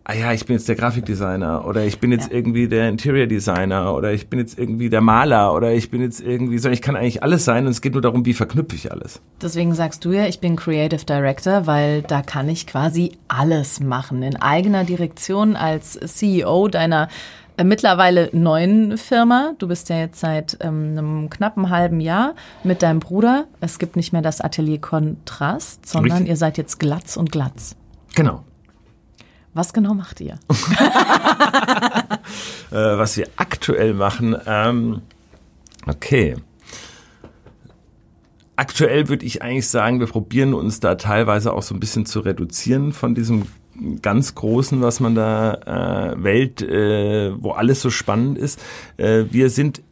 ah 0.09 0.15
ja, 0.15 0.33
ich 0.33 0.47
bin 0.47 0.55
jetzt 0.55 0.69
der 0.69 0.77
Grafikdesigner 0.77 1.67
oder 1.67 1.85
ich 1.85 1.99
bin 1.99 2.13
jetzt 2.13 2.31
ja. 2.31 2.37
irgendwie 2.37 2.69
der 2.69 2.89
Interior 2.89 3.27
Designer 3.27 3.93
oder 3.93 4.13
ich 4.13 4.29
bin 4.29 4.39
jetzt 4.39 4.57
irgendwie 4.57 4.89
der 4.89 5.01
Maler 5.01 5.53
oder 5.53 5.73
ich 5.73 5.91
bin 5.91 6.01
jetzt 6.01 6.21
irgendwie, 6.21 6.59
sondern 6.59 6.75
ich 6.75 6.83
kann 6.83 6.95
eigentlich 6.95 7.25
alles 7.25 7.45
sein 7.45 7.67
und 7.67 7.73
es 7.73 7.81
geht 7.81 7.93
nur 7.93 8.03
darum, 8.03 8.25
wie 8.25 8.33
verknüpfe 8.33 8.77
ich 8.77 8.93
alles. 8.93 9.21
Deswegen 9.43 9.75
sagst 9.75 10.05
du 10.05 10.13
ja, 10.13 10.27
ich 10.27 10.39
bin 10.39 10.55
Creative 10.55 11.05
Director, 11.05 11.67
weil 11.67 12.03
da 12.03 12.23
kann 12.23 12.49
ich 12.49 12.69
quasi 12.69 13.13
alles 13.27 13.81
machen. 13.81 14.23
In 14.23 14.37
eigener 14.37 14.85
Direktion 14.85 15.57
als 15.57 15.99
CEO 15.99 16.69
deiner 16.69 17.09
mittlerweile 17.65 18.31
neuen 18.33 18.99
Firma. 18.99 19.55
Du 19.59 19.69
bist 19.69 19.89
ja 19.89 19.99
jetzt 19.99 20.21
seit 20.21 20.59
ähm, 20.61 20.91
einem 20.91 21.31
knappen 21.31 21.71
halben 21.71 22.01
Jahr 22.01 22.35
mit 22.65 22.83
deinem 22.83 23.01
Bruder. 23.01 23.47
Es 23.61 23.79
gibt 23.79 23.97
nicht 23.97 24.13
mehr 24.13 24.23
das 24.23 24.41
Atelier 24.41 24.81
Kontrast, 24.81 25.87
sondern 25.87 26.13
Richtig. 26.13 26.29
ihr 26.29 26.37
seid 26.37 26.59
jetzt 26.59 26.79
Glatz 26.79 27.17
und 27.17 27.33
Glatz. 27.33 27.77
Genau. 28.15 28.45
Was 29.55 29.73
genau 29.73 29.95
macht 29.95 30.21
ihr? 30.21 30.35
äh, 32.71 32.75
was 32.75 33.17
wir 33.17 33.27
aktuell 33.37 33.95
machen, 33.95 34.37
ähm, 34.47 35.01
okay. 35.87 36.37
Aktuell 38.55 39.09
würde 39.09 39.25
ich 39.25 39.41
eigentlich 39.43 39.69
sagen, 39.69 39.99
wir 40.01 40.09
probieren 40.09 40.53
uns 40.53 40.81
da 40.81 40.97
teilweise 40.97 41.55
auch 41.55 41.63
so 41.63 41.75
ein 41.75 41.81
bisschen 41.81 42.05
zu 42.05 42.21
reduzieren 42.21 42.93
von 42.93 43.15
diesem 43.15 43.47
ganz 44.03 44.35
Großen, 44.35 44.81
was 44.81 45.01
man 45.01 45.15
da 45.15 46.15
äh, 46.15 46.23
Welt, 46.23 46.63
äh, 46.63 47.33
wo 47.43 47.53
alles 47.53 47.81
so 47.81 47.91
spannend 47.91 48.39
ist. 48.39 48.61
Äh, 48.97 49.25
wir 49.31 49.51
sind 49.51 49.83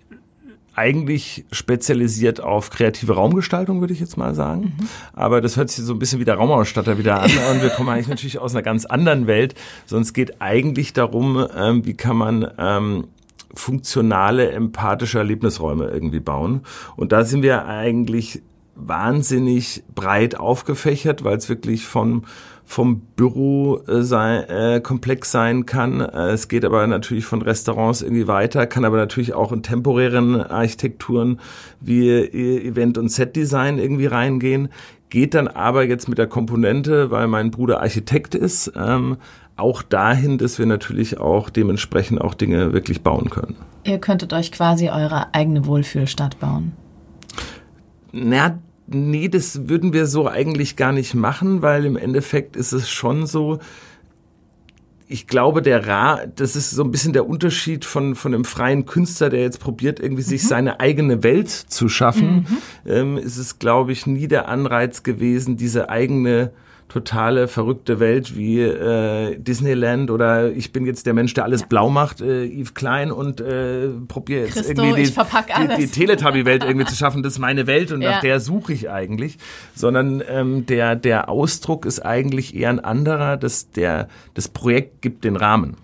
eigentlich 0.76 1.44
spezialisiert 1.52 2.40
auf 2.42 2.70
kreative 2.70 3.14
Raumgestaltung, 3.14 3.80
würde 3.80 3.92
ich 3.92 4.00
jetzt 4.00 4.16
mal 4.16 4.34
sagen. 4.34 4.74
Mhm. 4.76 4.88
Aber 5.12 5.40
das 5.40 5.56
hört 5.56 5.70
sich 5.70 5.84
so 5.84 5.92
ein 5.92 5.98
bisschen 5.98 6.20
wie 6.20 6.24
der 6.24 6.34
Raumausstatter 6.34 6.98
wieder 6.98 7.20
an. 7.20 7.30
Und 7.52 7.62
wir 7.62 7.70
kommen 7.70 7.88
eigentlich 7.88 8.08
natürlich 8.08 8.38
aus 8.38 8.54
einer 8.54 8.62
ganz 8.62 8.84
anderen 8.84 9.26
Welt. 9.26 9.54
Sonst 9.86 10.12
geht 10.14 10.40
eigentlich 10.40 10.92
darum, 10.92 11.46
ähm, 11.56 11.84
wie 11.86 11.94
kann 11.94 12.16
man 12.16 12.50
ähm, 12.58 13.06
funktionale, 13.54 14.50
empathische 14.50 15.18
Erlebnisräume 15.18 15.86
irgendwie 15.86 16.20
bauen. 16.20 16.62
Und 16.96 17.12
da 17.12 17.24
sind 17.24 17.42
wir 17.42 17.66
eigentlich 17.66 18.42
wahnsinnig 18.74 19.84
breit 19.94 20.36
aufgefächert, 20.36 21.22
weil 21.22 21.36
es 21.36 21.48
wirklich 21.48 21.86
von 21.86 22.24
vom 22.64 23.00
Büro 23.16 23.78
äh, 23.86 24.02
sein, 24.02 24.48
äh, 24.48 24.80
komplex 24.80 25.30
sein 25.30 25.66
kann. 25.66 26.00
Äh, 26.00 26.30
es 26.30 26.48
geht 26.48 26.64
aber 26.64 26.86
natürlich 26.86 27.24
von 27.24 27.42
Restaurants 27.42 28.02
irgendwie 28.02 28.26
weiter, 28.26 28.66
kann 28.66 28.84
aber 28.84 28.96
natürlich 28.96 29.34
auch 29.34 29.52
in 29.52 29.62
temporären 29.62 30.40
Architekturen 30.40 31.40
wie 31.80 32.08
äh, 32.08 32.68
Event- 32.68 32.98
und 32.98 33.10
Set-Design 33.10 33.78
irgendwie 33.78 34.06
reingehen. 34.06 34.68
Geht 35.10 35.34
dann 35.34 35.46
aber 35.46 35.84
jetzt 35.84 36.08
mit 36.08 36.18
der 36.18 36.26
Komponente, 36.26 37.10
weil 37.10 37.28
mein 37.28 37.50
Bruder 37.50 37.80
Architekt 37.80 38.34
ist, 38.34 38.72
ähm, 38.74 39.18
auch 39.56 39.82
dahin, 39.82 40.38
dass 40.38 40.58
wir 40.58 40.66
natürlich 40.66 41.20
auch 41.20 41.50
dementsprechend 41.50 42.20
auch 42.20 42.34
Dinge 42.34 42.72
wirklich 42.72 43.02
bauen 43.02 43.30
können. 43.30 43.54
Ihr 43.84 43.98
könntet 43.98 44.32
euch 44.32 44.50
quasi 44.50 44.88
eure 44.88 45.32
eigene 45.32 45.66
Wohlfühlstadt 45.66 46.40
bauen. 46.40 46.72
Na, 48.10 48.58
nee, 48.86 49.28
das 49.28 49.68
würden 49.68 49.92
wir 49.92 50.06
so 50.06 50.28
eigentlich 50.28 50.76
gar 50.76 50.92
nicht 50.92 51.14
machen, 51.14 51.62
weil 51.62 51.84
im 51.84 51.96
Endeffekt 51.96 52.56
ist 52.56 52.72
es 52.72 52.90
schon 52.90 53.26
so, 53.26 53.58
ich 55.06 55.26
glaube, 55.26 55.62
der 55.62 55.86
Ra, 55.86 56.26
das 56.26 56.56
ist 56.56 56.70
so 56.70 56.82
ein 56.82 56.90
bisschen 56.90 57.12
der 57.12 57.28
Unterschied 57.28 57.84
von, 57.84 58.14
von 58.14 58.34
einem 58.34 58.44
freien 58.44 58.86
Künstler, 58.86 59.30
der 59.30 59.40
jetzt 59.40 59.60
probiert, 59.60 60.00
irgendwie 60.00 60.22
mhm. 60.22 60.28
sich 60.28 60.46
seine 60.46 60.80
eigene 60.80 61.22
Welt 61.22 61.50
zu 61.50 61.88
schaffen, 61.88 62.46
mhm. 62.84 62.90
ähm, 62.90 63.18
ist 63.18 63.36
es, 63.36 63.58
glaube 63.58 63.92
ich, 63.92 64.06
nie 64.06 64.28
der 64.28 64.48
Anreiz 64.48 65.02
gewesen, 65.02 65.56
diese 65.56 65.88
eigene 65.88 66.52
totale 66.88 67.48
verrückte 67.48 68.00
Welt 68.00 68.36
wie 68.36 68.60
äh, 68.60 69.36
Disneyland 69.38 70.10
oder 70.10 70.50
ich 70.52 70.72
bin 70.72 70.86
jetzt 70.86 71.06
der 71.06 71.14
Mensch, 71.14 71.34
der 71.34 71.44
alles 71.44 71.62
ja. 71.62 71.66
blau 71.68 71.90
macht, 71.90 72.20
äh, 72.20 72.44
Yves 72.46 72.74
Klein 72.74 73.10
und 73.10 73.40
äh, 73.40 73.88
probiere 74.08 74.44
jetzt 74.44 74.54
Christo, 74.54 74.82
irgendwie 74.82 75.02
die, 75.02 75.10
die, 75.10 75.76
die 75.76 75.86
Teletubby-Welt 75.88 76.64
irgendwie 76.64 76.86
zu 76.86 76.94
schaffen. 76.94 77.22
Das 77.22 77.34
ist 77.34 77.38
meine 77.38 77.66
Welt 77.66 77.92
und 77.92 78.02
ja. 78.02 78.12
nach 78.12 78.20
der 78.20 78.40
suche 78.40 78.72
ich 78.72 78.90
eigentlich. 78.90 79.38
Sondern 79.74 80.22
ähm, 80.28 80.66
der, 80.66 80.96
der 80.96 81.28
Ausdruck 81.28 81.86
ist 81.86 82.00
eigentlich 82.00 82.54
eher 82.54 82.70
ein 82.70 82.80
anderer. 82.80 83.36
dass 83.36 83.70
der, 83.70 84.08
das 84.34 84.48
Projekt 84.48 85.02
gibt 85.02 85.24
den 85.24 85.36
Rahmen. 85.36 85.76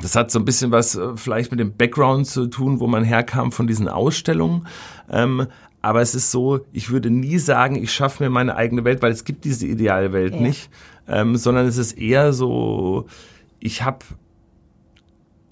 Das 0.00 0.16
hat 0.16 0.30
so 0.30 0.38
ein 0.38 0.44
bisschen 0.44 0.70
was 0.70 0.94
äh, 0.94 1.16
vielleicht 1.16 1.50
mit 1.50 1.60
dem 1.60 1.76
Background 1.76 2.26
zu 2.26 2.46
tun, 2.46 2.80
wo 2.80 2.86
man 2.86 3.04
herkam 3.04 3.52
von 3.52 3.66
diesen 3.66 3.88
Ausstellungen. 3.88 4.66
Ähm, 5.10 5.46
aber 5.82 6.00
es 6.00 6.14
ist 6.14 6.30
so, 6.30 6.60
ich 6.72 6.90
würde 6.90 7.10
nie 7.10 7.38
sagen, 7.38 7.76
ich 7.76 7.92
schaffe 7.92 8.22
mir 8.22 8.30
meine 8.30 8.56
eigene 8.56 8.84
Welt, 8.84 9.02
weil 9.02 9.12
es 9.12 9.24
gibt 9.24 9.44
diese 9.44 9.66
ideale 9.66 10.12
Welt 10.12 10.34
ja. 10.34 10.40
nicht, 10.40 10.70
ähm, 11.08 11.36
sondern 11.36 11.66
es 11.66 11.78
ist 11.78 11.92
eher 11.92 12.32
so, 12.32 13.06
ich 13.58 13.82
habe 13.82 14.04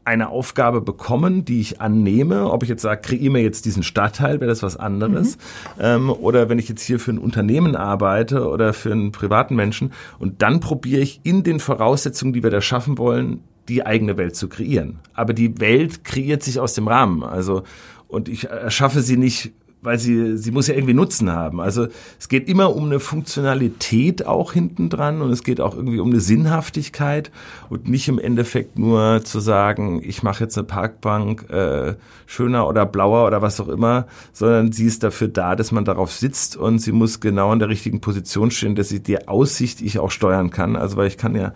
eine 0.09 0.31
Aufgabe 0.31 0.81
bekommen, 0.81 1.45
die 1.45 1.61
ich 1.61 1.83
annehme. 1.83 2.51
Ob 2.51 2.63
ich 2.63 2.71
jetzt 2.71 2.81
sage, 2.81 3.03
kreiere 3.03 3.31
mir 3.31 3.43
jetzt 3.43 3.67
diesen 3.67 3.83
Stadtteil, 3.83 4.41
wäre 4.41 4.49
das 4.49 4.63
was 4.63 4.77
anderes. 4.79 5.37
Mhm. 5.37 5.43
Ähm, 5.81 6.11
oder 6.11 6.49
wenn 6.49 6.59
ich 6.59 6.69
jetzt 6.69 6.83
hier 6.83 6.99
für 6.99 7.11
ein 7.11 7.19
Unternehmen 7.19 7.77
arbeite 7.77 8.49
oder 8.49 8.73
für 8.73 8.91
einen 8.91 9.13
privaten 9.13 9.55
Menschen. 9.55 9.93
Und 10.19 10.41
dann 10.41 10.61
probiere 10.61 11.03
ich 11.03 11.21
in 11.25 11.43
den 11.43 11.61
Voraussetzungen, 11.61 12.33
die 12.33 12.43
wir 12.43 12.51
da 12.51 12.63
schaffen 12.63 12.97
wollen, 12.97 13.45
die 13.69 13.85
eigene 13.85 14.17
Welt 14.17 14.35
zu 14.35 14.49
kreieren. 14.49 14.99
Aber 15.13 15.35
die 15.35 15.61
Welt 15.61 16.05
kreiert 16.05 16.43
sich 16.43 16.59
aus 16.59 16.73
dem 16.73 16.89
Rahmen. 16.89 17.23
Also, 17.23 17.65
und 18.09 18.31
ich 18.31 18.49
erschaffe 18.49 19.03
sie 19.03 19.19
nicht 19.19 19.53
weil 19.81 19.99
sie, 19.99 20.37
sie 20.37 20.51
muss 20.51 20.67
ja 20.67 20.75
irgendwie 20.75 20.95
Nutzen 20.95 21.31
haben. 21.31 21.61
Also 21.61 21.87
es 22.19 22.29
geht 22.29 22.49
immer 22.49 22.75
um 22.75 22.87
eine 22.87 23.01
Funktionalität 23.01 24.27
auch 24.27 24.53
hinten 24.53 24.91
dran 24.91 25.23
und 25.23 25.31
es 25.31 25.45
geht 25.45 25.61
auch 25.61 25.77
irgendwie 25.77 26.01
um 26.01 26.11
eine 26.11 26.21
Sinnhaftigkeit 26.21 27.31
und 27.71 27.89
nicht 27.89 28.09
im 28.09 28.19
Endeffekt 28.19 28.79
nur 28.79 29.23
zu 29.25 29.39
sagen, 29.41 30.03
ich 30.03 30.23
mache 30.23 30.45
jetzt 30.45 30.59
eine 30.59 30.67
Parkbank 30.67 31.49
äh, 31.51 31.95
schöner 32.27 32.69
oder 32.69 32.87
blauer 32.87 33.27
oder 33.27 33.41
was 33.41 33.61
auch 33.61 33.69
immer, 33.69 34.07
sondern 34.33 34.73
sie 34.73 34.87
ist 34.87 35.05
dafür 35.05 35.29
da, 35.29 35.55
dass 35.55 35.71
man 35.71 35.85
darauf 35.85 36.13
sitzt 36.13 36.57
und 36.57 36.81
sie 36.81 36.93
muss 36.93 37.21
genau 37.21 37.53
in 37.53 37.61
der 37.61 37.69
richtigen 37.69 38.01
Position 38.01 38.51
stehen, 38.51 38.75
dass 38.75 38.89
sie 38.89 39.03
die 39.03 39.29
Aussicht 39.29 39.81
ich 39.81 39.99
auch 39.99 40.11
steuern 40.11 40.51
kann. 40.51 40.75
Also 40.75 40.97
weil 40.97 41.07
ich 41.07 41.19
kann 41.19 41.37
ja 41.37 41.53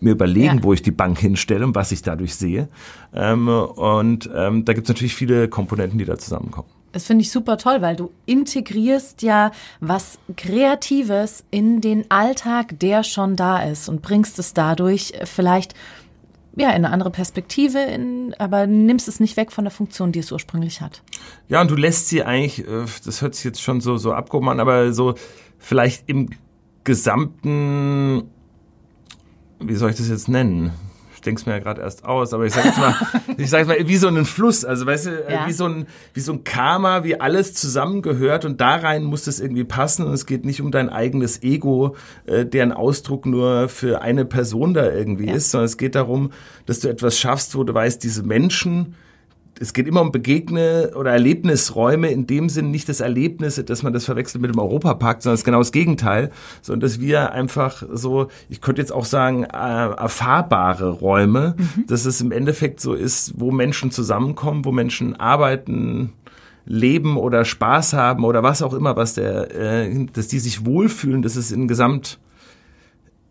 mir 0.00 0.12
überlegen, 0.12 0.58
ja. 0.58 0.62
wo 0.62 0.72
ich 0.72 0.82
die 0.82 0.90
Bank 0.90 1.18
hinstelle 1.18 1.64
und 1.64 1.74
was 1.74 1.90
ich 1.90 2.02
dadurch 2.02 2.36
sehe. 2.36 2.68
Ähm, 3.14 3.48
und 3.48 4.30
ähm, 4.34 4.64
da 4.64 4.72
gibt 4.72 4.86
es 4.86 4.88
natürlich 4.88 5.14
viele 5.14 5.48
Komponenten, 5.48 5.98
die 5.98 6.04
da 6.04 6.18
zusammenkommen. 6.18 6.75
Das 6.92 7.04
finde 7.04 7.22
ich 7.22 7.30
super 7.30 7.58
toll, 7.58 7.82
weil 7.82 7.96
du 7.96 8.10
integrierst 8.24 9.22
ja 9.22 9.52
was 9.80 10.18
Kreatives 10.36 11.44
in 11.50 11.80
den 11.80 12.10
Alltag, 12.10 12.78
der 12.80 13.02
schon 13.02 13.36
da 13.36 13.62
ist 13.62 13.88
und 13.88 14.00
bringst 14.00 14.38
es 14.38 14.54
dadurch 14.54 15.12
vielleicht 15.24 15.74
ja, 16.56 16.70
in 16.70 16.76
eine 16.76 16.90
andere 16.90 17.10
Perspektive, 17.10 17.80
in, 17.80 18.34
aber 18.38 18.66
nimmst 18.66 19.08
es 19.08 19.20
nicht 19.20 19.36
weg 19.36 19.52
von 19.52 19.64
der 19.64 19.70
Funktion, 19.70 20.10
die 20.10 20.20
es 20.20 20.32
ursprünglich 20.32 20.80
hat. 20.80 21.02
Ja, 21.48 21.60
und 21.60 21.70
du 21.70 21.76
lässt 21.76 22.08
sie 22.08 22.22
eigentlich, 22.22 22.66
äh, 22.66 22.86
das 23.04 23.20
hört 23.20 23.34
sich 23.34 23.44
jetzt 23.44 23.60
schon 23.62 23.82
so, 23.82 23.98
so 23.98 24.14
abgehoben 24.14 24.48
an, 24.48 24.58
aber 24.58 24.94
so 24.94 25.14
vielleicht 25.58 26.08
im 26.08 26.30
gesamten, 26.82 28.30
wie 29.60 29.74
soll 29.74 29.90
ich 29.90 29.96
das 29.96 30.08
jetzt 30.08 30.28
nennen? 30.28 30.72
Denke 31.26 31.40
es 31.40 31.46
mir 31.46 31.52
ja 31.52 31.58
gerade 31.58 31.82
erst 31.82 32.04
aus, 32.04 32.32
aber 32.32 32.46
ich 32.46 32.54
sage 32.54 32.68
jetzt 32.68 32.78
mal, 32.78 32.94
ich 33.36 33.50
sage 33.50 33.66
mal, 33.66 33.76
wie 33.86 33.96
so 33.96 34.08
ein 34.08 34.24
Fluss, 34.24 34.64
also 34.64 34.86
weißt 34.86 35.06
du, 35.06 35.10
äh, 35.10 35.32
ja. 35.32 35.46
wie 35.46 35.52
so 35.52 35.66
ein 35.66 35.86
wie 36.14 36.20
so 36.20 36.32
ein 36.32 36.44
Karma, 36.44 37.04
wie 37.04 37.20
alles 37.20 37.52
zusammengehört 37.54 38.44
und 38.44 38.60
da 38.60 38.76
rein 38.76 39.04
muss 39.04 39.26
es 39.26 39.40
irgendwie 39.40 39.64
passen 39.64 40.06
und 40.06 40.12
es 40.12 40.26
geht 40.26 40.44
nicht 40.44 40.62
um 40.62 40.70
dein 40.70 40.88
eigenes 40.88 41.42
Ego, 41.42 41.96
äh, 42.26 42.46
deren 42.46 42.72
Ausdruck 42.72 43.26
nur 43.26 43.68
für 43.68 44.00
eine 44.00 44.24
Person 44.24 44.72
da 44.72 44.90
irgendwie 44.90 45.26
ja. 45.26 45.34
ist, 45.34 45.50
sondern 45.50 45.66
es 45.66 45.76
geht 45.76 45.94
darum, 45.94 46.30
dass 46.64 46.80
du 46.80 46.88
etwas 46.88 47.18
schaffst, 47.18 47.56
wo 47.56 47.64
du 47.64 47.74
weißt, 47.74 48.02
diese 48.02 48.22
Menschen 48.22 48.94
es 49.58 49.72
geht 49.72 49.86
immer 49.86 50.02
um 50.02 50.12
Begegne 50.12 50.92
oder 50.94 51.12
Erlebnisräume, 51.12 52.08
in 52.08 52.26
dem 52.26 52.48
Sinn 52.48 52.70
nicht 52.70 52.88
das 52.88 53.00
Erlebnis, 53.00 53.62
dass 53.64 53.82
man 53.82 53.92
das 53.92 54.04
verwechselt 54.04 54.42
mit 54.42 54.52
dem 54.52 54.58
Europapark, 54.58 55.22
sondern 55.22 55.34
es 55.34 55.40
ist 55.40 55.44
genau 55.44 55.58
das 55.58 55.72
Gegenteil, 55.72 56.30
sondern 56.60 56.80
dass 56.80 57.00
wir 57.00 57.32
einfach 57.32 57.82
so, 57.92 58.28
ich 58.48 58.60
könnte 58.60 58.82
jetzt 58.82 58.92
auch 58.92 59.06
sagen, 59.06 59.44
äh, 59.44 59.46
erfahrbare 59.46 60.90
Räume, 60.90 61.54
mhm. 61.56 61.86
dass 61.86 62.04
es 62.04 62.20
im 62.20 62.32
Endeffekt 62.32 62.80
so 62.80 62.94
ist, 62.94 63.34
wo 63.36 63.50
Menschen 63.50 63.90
zusammenkommen, 63.90 64.64
wo 64.64 64.72
Menschen 64.72 65.18
arbeiten, 65.18 66.12
leben 66.66 67.16
oder 67.16 67.44
Spaß 67.44 67.94
haben 67.94 68.24
oder 68.24 68.42
was 68.42 68.60
auch 68.60 68.74
immer, 68.74 68.96
was 68.96 69.14
der, 69.14 69.54
äh, 69.54 70.06
dass 70.12 70.28
die 70.28 70.40
sich 70.40 70.66
wohlfühlen, 70.66 71.22
dass 71.22 71.36
es 71.36 71.50
in 71.50 71.68
Gesamt, 71.68 72.18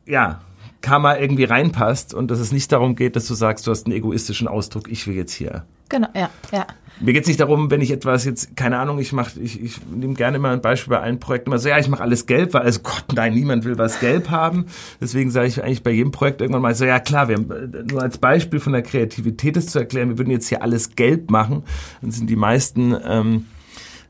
ja, 0.08 0.42
Karma 0.82 1.18
irgendwie 1.18 1.46
reinpasst 1.46 2.14
und 2.14 2.30
dass 2.32 2.40
es 2.40 2.52
nicht 2.52 2.72
darum 2.72 2.96
geht, 2.96 3.16
dass 3.16 3.28
du 3.28 3.34
sagst, 3.34 3.68
du 3.68 3.72
hast 3.72 3.86
einen 3.86 3.96
egoistischen 3.96 4.48
Ausdruck, 4.48 4.90
ich 4.90 5.06
will 5.08 5.16
jetzt 5.16 5.34
hier. 5.34 5.66
Genau, 5.90 6.08
ja, 6.16 6.30
ja. 6.52 6.66
Mir 7.02 7.12
geht 7.12 7.24
es 7.24 7.28
nicht 7.28 7.42
darum, 7.42 7.70
wenn 7.72 7.82
ich 7.82 7.92
etwas 7.92 8.24
jetzt, 8.24 8.56
keine 8.56 8.80
Ahnung, 8.80 9.00
ich 9.00 9.12
mache, 9.12 9.38
ich, 9.40 9.62
ich 9.62 9.86
nehme 9.86 10.14
gerne 10.14 10.40
mal 10.40 10.54
ein 10.54 10.62
Beispiel 10.62 10.92
bei 10.92 11.02
allen 11.02 11.20
Projekten, 11.20 11.50
immer 11.50 11.60
so, 11.60 11.68
ja, 11.68 11.78
ich 11.78 11.90
mache 11.90 12.02
alles 12.02 12.26
gelb, 12.26 12.54
weil, 12.54 12.62
also 12.62 12.80
Gott, 12.84 13.04
nein, 13.14 13.34
niemand 13.34 13.66
will 13.66 13.78
was 13.78 14.00
gelb 14.00 14.30
haben. 14.30 14.68
Deswegen 15.02 15.30
sage 15.30 15.48
ich 15.48 15.62
eigentlich 15.62 15.84
bei 15.84 15.92
jedem 15.92 16.12
Projekt 16.12 16.40
irgendwann 16.40 16.62
mal 16.62 16.74
so, 16.74 16.86
ja 16.86 17.00
klar, 17.00 17.28
wir 17.28 17.36
haben, 17.36 17.88
nur 17.92 18.02
als 18.02 18.18
Beispiel 18.18 18.62
von 18.62 18.72
der 18.72 18.82
Kreativität 18.82 19.58
das 19.58 19.68
zu 19.68 19.80
erklären, 19.80 20.10
wir 20.10 20.18
würden 20.18 20.32
jetzt 20.32 20.48
hier 20.48 20.62
alles 20.62 20.96
gelb 20.96 21.30
machen, 21.30 21.64
dann 22.02 22.12
sind 22.12 22.30
die 22.30 22.38
meisten 22.38 22.96
ähm, 23.06 23.46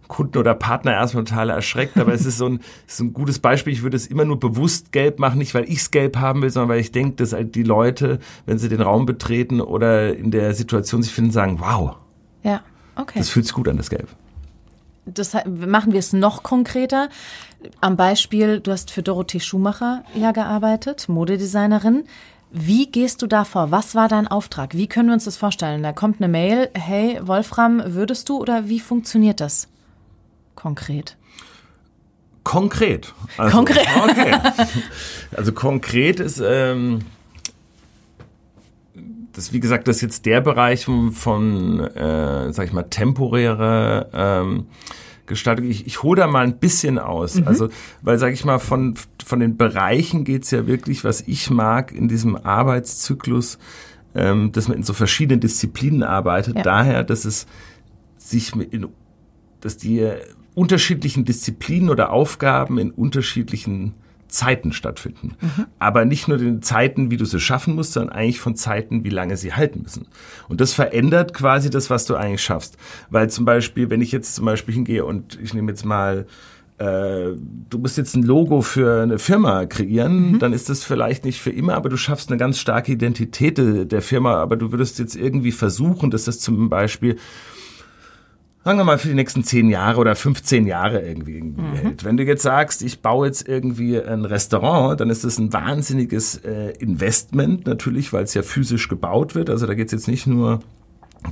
Kunden 0.07 0.37
oder 0.37 0.53
Partner 0.53 0.93
erstmal 0.93 1.23
total 1.23 1.49
erschreckt, 1.49 1.97
aber 1.97 2.13
es 2.13 2.25
ist 2.25 2.37
so 2.37 2.47
ein, 2.47 2.59
ist 2.87 2.99
ein 2.99 3.13
gutes 3.13 3.39
Beispiel. 3.39 3.73
Ich 3.73 3.83
würde 3.83 3.97
es 3.97 4.07
immer 4.07 4.25
nur 4.25 4.39
bewusst 4.39 4.91
gelb 4.91 5.19
machen, 5.19 5.37
nicht 5.37 5.53
weil 5.53 5.65
ich 5.65 5.77
es 5.77 5.91
gelb 5.91 6.17
haben 6.17 6.41
will, 6.41 6.49
sondern 6.49 6.69
weil 6.69 6.79
ich 6.79 6.91
denke, 6.91 7.15
dass 7.17 7.33
halt 7.33 7.55
die 7.55 7.63
Leute, 7.63 8.19
wenn 8.45 8.57
sie 8.57 8.69
den 8.69 8.81
Raum 8.81 9.05
betreten 9.05 9.61
oder 9.61 10.15
in 10.15 10.31
der 10.31 10.53
Situation 10.53 11.03
sich 11.03 11.13
finden, 11.13 11.31
sagen, 11.31 11.59
wow. 11.59 11.95
Ja, 12.43 12.61
okay. 12.95 13.19
Das 13.19 13.29
fühlt 13.29 13.45
sich 13.45 13.53
gut 13.53 13.67
an, 13.67 13.77
das 13.77 13.89
Gelb. 13.89 14.07
Das 15.05 15.35
machen 15.45 15.93
wir 15.93 15.99
es 15.99 16.13
noch 16.13 16.41
konkreter. 16.41 17.09
Am 17.81 17.95
Beispiel, 17.95 18.59
du 18.59 18.71
hast 18.71 18.91
für 18.91 19.03
Dorothee 19.03 19.39
Schumacher 19.39 20.03
ja 20.15 20.31
gearbeitet, 20.31 21.09
Modedesignerin. 21.09 22.05
Wie 22.51 22.89
gehst 22.89 23.21
du 23.21 23.27
da 23.27 23.43
vor? 23.43 23.71
Was 23.71 23.95
war 23.95 24.07
dein 24.07 24.27
Auftrag? 24.27 24.75
Wie 24.75 24.87
können 24.87 25.09
wir 25.09 25.13
uns 25.13 25.25
das 25.25 25.37
vorstellen? 25.37 25.83
Da 25.83 25.91
kommt 25.91 26.21
eine 26.21 26.27
Mail, 26.27 26.69
hey 26.73 27.19
Wolfram, 27.21 27.81
würdest 27.85 28.29
du 28.29 28.37
oder 28.37 28.69
wie 28.69 28.79
funktioniert 28.79 29.41
das? 29.41 29.67
Konkret? 30.55 31.17
Konkret. 32.43 33.13
Also, 33.37 33.57
konkret. 33.57 33.87
Okay. 34.03 34.35
Also 35.35 35.51
konkret 35.51 36.19
ist, 36.19 36.41
ähm, 36.45 36.99
das 39.33 39.51
wie 39.51 39.59
gesagt, 39.59 39.87
das 39.87 39.97
ist 39.97 40.01
jetzt 40.01 40.25
der 40.25 40.41
Bereich 40.41 40.85
von, 40.85 41.11
von 41.11 41.79
äh, 41.79 42.53
sag 42.53 42.67
ich 42.67 42.73
mal, 42.73 42.83
temporäre 42.83 44.09
ähm, 44.13 44.67
Gestaltung. 45.25 45.65
Ich, 45.65 45.87
ich 45.87 46.03
hole 46.03 46.21
da 46.21 46.27
mal 46.27 46.45
ein 46.45 46.57
bisschen 46.59 46.99
aus. 46.99 47.35
Mhm. 47.35 47.47
Also, 47.47 47.69
weil, 48.01 48.17
sag 48.17 48.31
ich 48.31 48.45
mal, 48.45 48.59
von, 48.59 48.95
von 49.25 49.39
den 49.39 49.57
Bereichen 49.57 50.23
geht's 50.23 50.51
ja 50.51 50.67
wirklich, 50.67 51.03
was 51.03 51.21
ich 51.21 51.49
mag 51.49 51.91
in 51.91 52.07
diesem 52.07 52.35
Arbeitszyklus, 52.35 53.57
ähm, 54.13 54.51
dass 54.51 54.67
man 54.67 54.77
in 54.77 54.83
so 54.83 54.93
verschiedenen 54.93 55.41
Disziplinen 55.41 56.03
arbeitet. 56.03 56.57
Ja. 56.57 56.63
Daher, 56.63 57.03
dass 57.03 57.25
es 57.25 57.47
sich 58.17 58.55
in, 58.55 58.87
dass 59.61 59.77
die 59.77 60.09
unterschiedlichen 60.55 61.25
Disziplinen 61.25 61.89
oder 61.89 62.11
Aufgaben 62.11 62.77
in 62.79 62.91
unterschiedlichen 62.91 63.93
Zeiten 64.27 64.73
stattfinden. 64.73 65.35
Mhm. 65.39 65.65
Aber 65.79 66.05
nicht 66.05 66.27
nur 66.27 66.37
den 66.37 66.61
Zeiten, 66.61 67.11
wie 67.11 67.17
du 67.17 67.25
sie 67.25 67.39
schaffen 67.39 67.75
musst, 67.75 67.93
sondern 67.93 68.15
eigentlich 68.15 68.39
von 68.39 68.55
Zeiten, 68.55 69.03
wie 69.03 69.09
lange 69.09 69.37
sie 69.37 69.53
halten 69.53 69.81
müssen. 69.83 70.07
Und 70.49 70.61
das 70.61 70.73
verändert 70.73 71.33
quasi 71.33 71.69
das, 71.69 71.89
was 71.89 72.05
du 72.05 72.15
eigentlich 72.15 72.43
schaffst. 72.43 72.77
Weil 73.09 73.29
zum 73.29 73.45
Beispiel, 73.45 73.89
wenn 73.89 74.01
ich 74.01 74.11
jetzt 74.11 74.35
zum 74.35 74.45
Beispiel 74.45 74.73
hingehe 74.73 75.05
und 75.05 75.39
ich 75.41 75.53
nehme 75.53 75.71
jetzt 75.71 75.85
mal 75.85 76.25
äh, 76.77 77.35
du 77.69 77.77
musst 77.77 77.97
jetzt 77.97 78.15
ein 78.15 78.23
Logo 78.23 78.61
für 78.61 79.03
eine 79.03 79.17
Firma 79.17 79.65
kreieren, 79.65 80.33
mhm. 80.33 80.39
dann 80.39 80.51
ist 80.51 80.67
das 80.69 80.83
vielleicht 80.83 81.23
nicht 81.23 81.39
für 81.39 81.51
immer, 81.51 81.75
aber 81.75 81.87
du 81.87 81.95
schaffst 81.95 82.29
eine 82.29 82.37
ganz 82.37 82.59
starke 82.59 82.91
Identität 82.91 83.57
der 83.57 84.01
Firma, 84.01 84.35
aber 84.35 84.57
du 84.57 84.73
würdest 84.73 84.99
jetzt 84.99 85.15
irgendwie 85.15 85.53
versuchen, 85.53 86.11
dass 86.11 86.25
das 86.25 86.39
zum 86.39 86.69
Beispiel 86.69 87.15
sagen 88.65 88.79
wir 88.79 88.83
mal, 88.83 88.97
für 88.97 89.09
die 89.09 89.13
nächsten 89.13 89.43
zehn 89.43 89.69
Jahre 89.69 89.99
oder 89.99 90.15
15 90.15 90.65
Jahre 90.65 90.99
irgendwie, 90.99 91.35
irgendwie 91.35 91.61
mhm. 91.61 91.73
hält. 91.73 92.03
Wenn 92.03 92.17
du 92.17 92.23
jetzt 92.23 92.41
sagst, 92.41 92.81
ich 92.81 92.99
baue 92.99 93.27
jetzt 93.27 93.47
irgendwie 93.47 94.01
ein 94.01 94.25
Restaurant, 94.25 94.99
dann 94.99 95.11
ist 95.11 95.23
das 95.23 95.37
ein 95.37 95.53
wahnsinniges 95.53 96.37
äh, 96.37 96.71
Investment 96.79 97.67
natürlich, 97.67 98.11
weil 98.11 98.23
es 98.23 98.33
ja 98.33 98.41
physisch 98.41 98.89
gebaut 98.89 99.35
wird. 99.35 99.51
Also 99.51 99.67
da 99.67 99.75
geht 99.75 99.87
es 99.87 99.91
jetzt 99.91 100.07
nicht 100.07 100.25
nur 100.25 100.61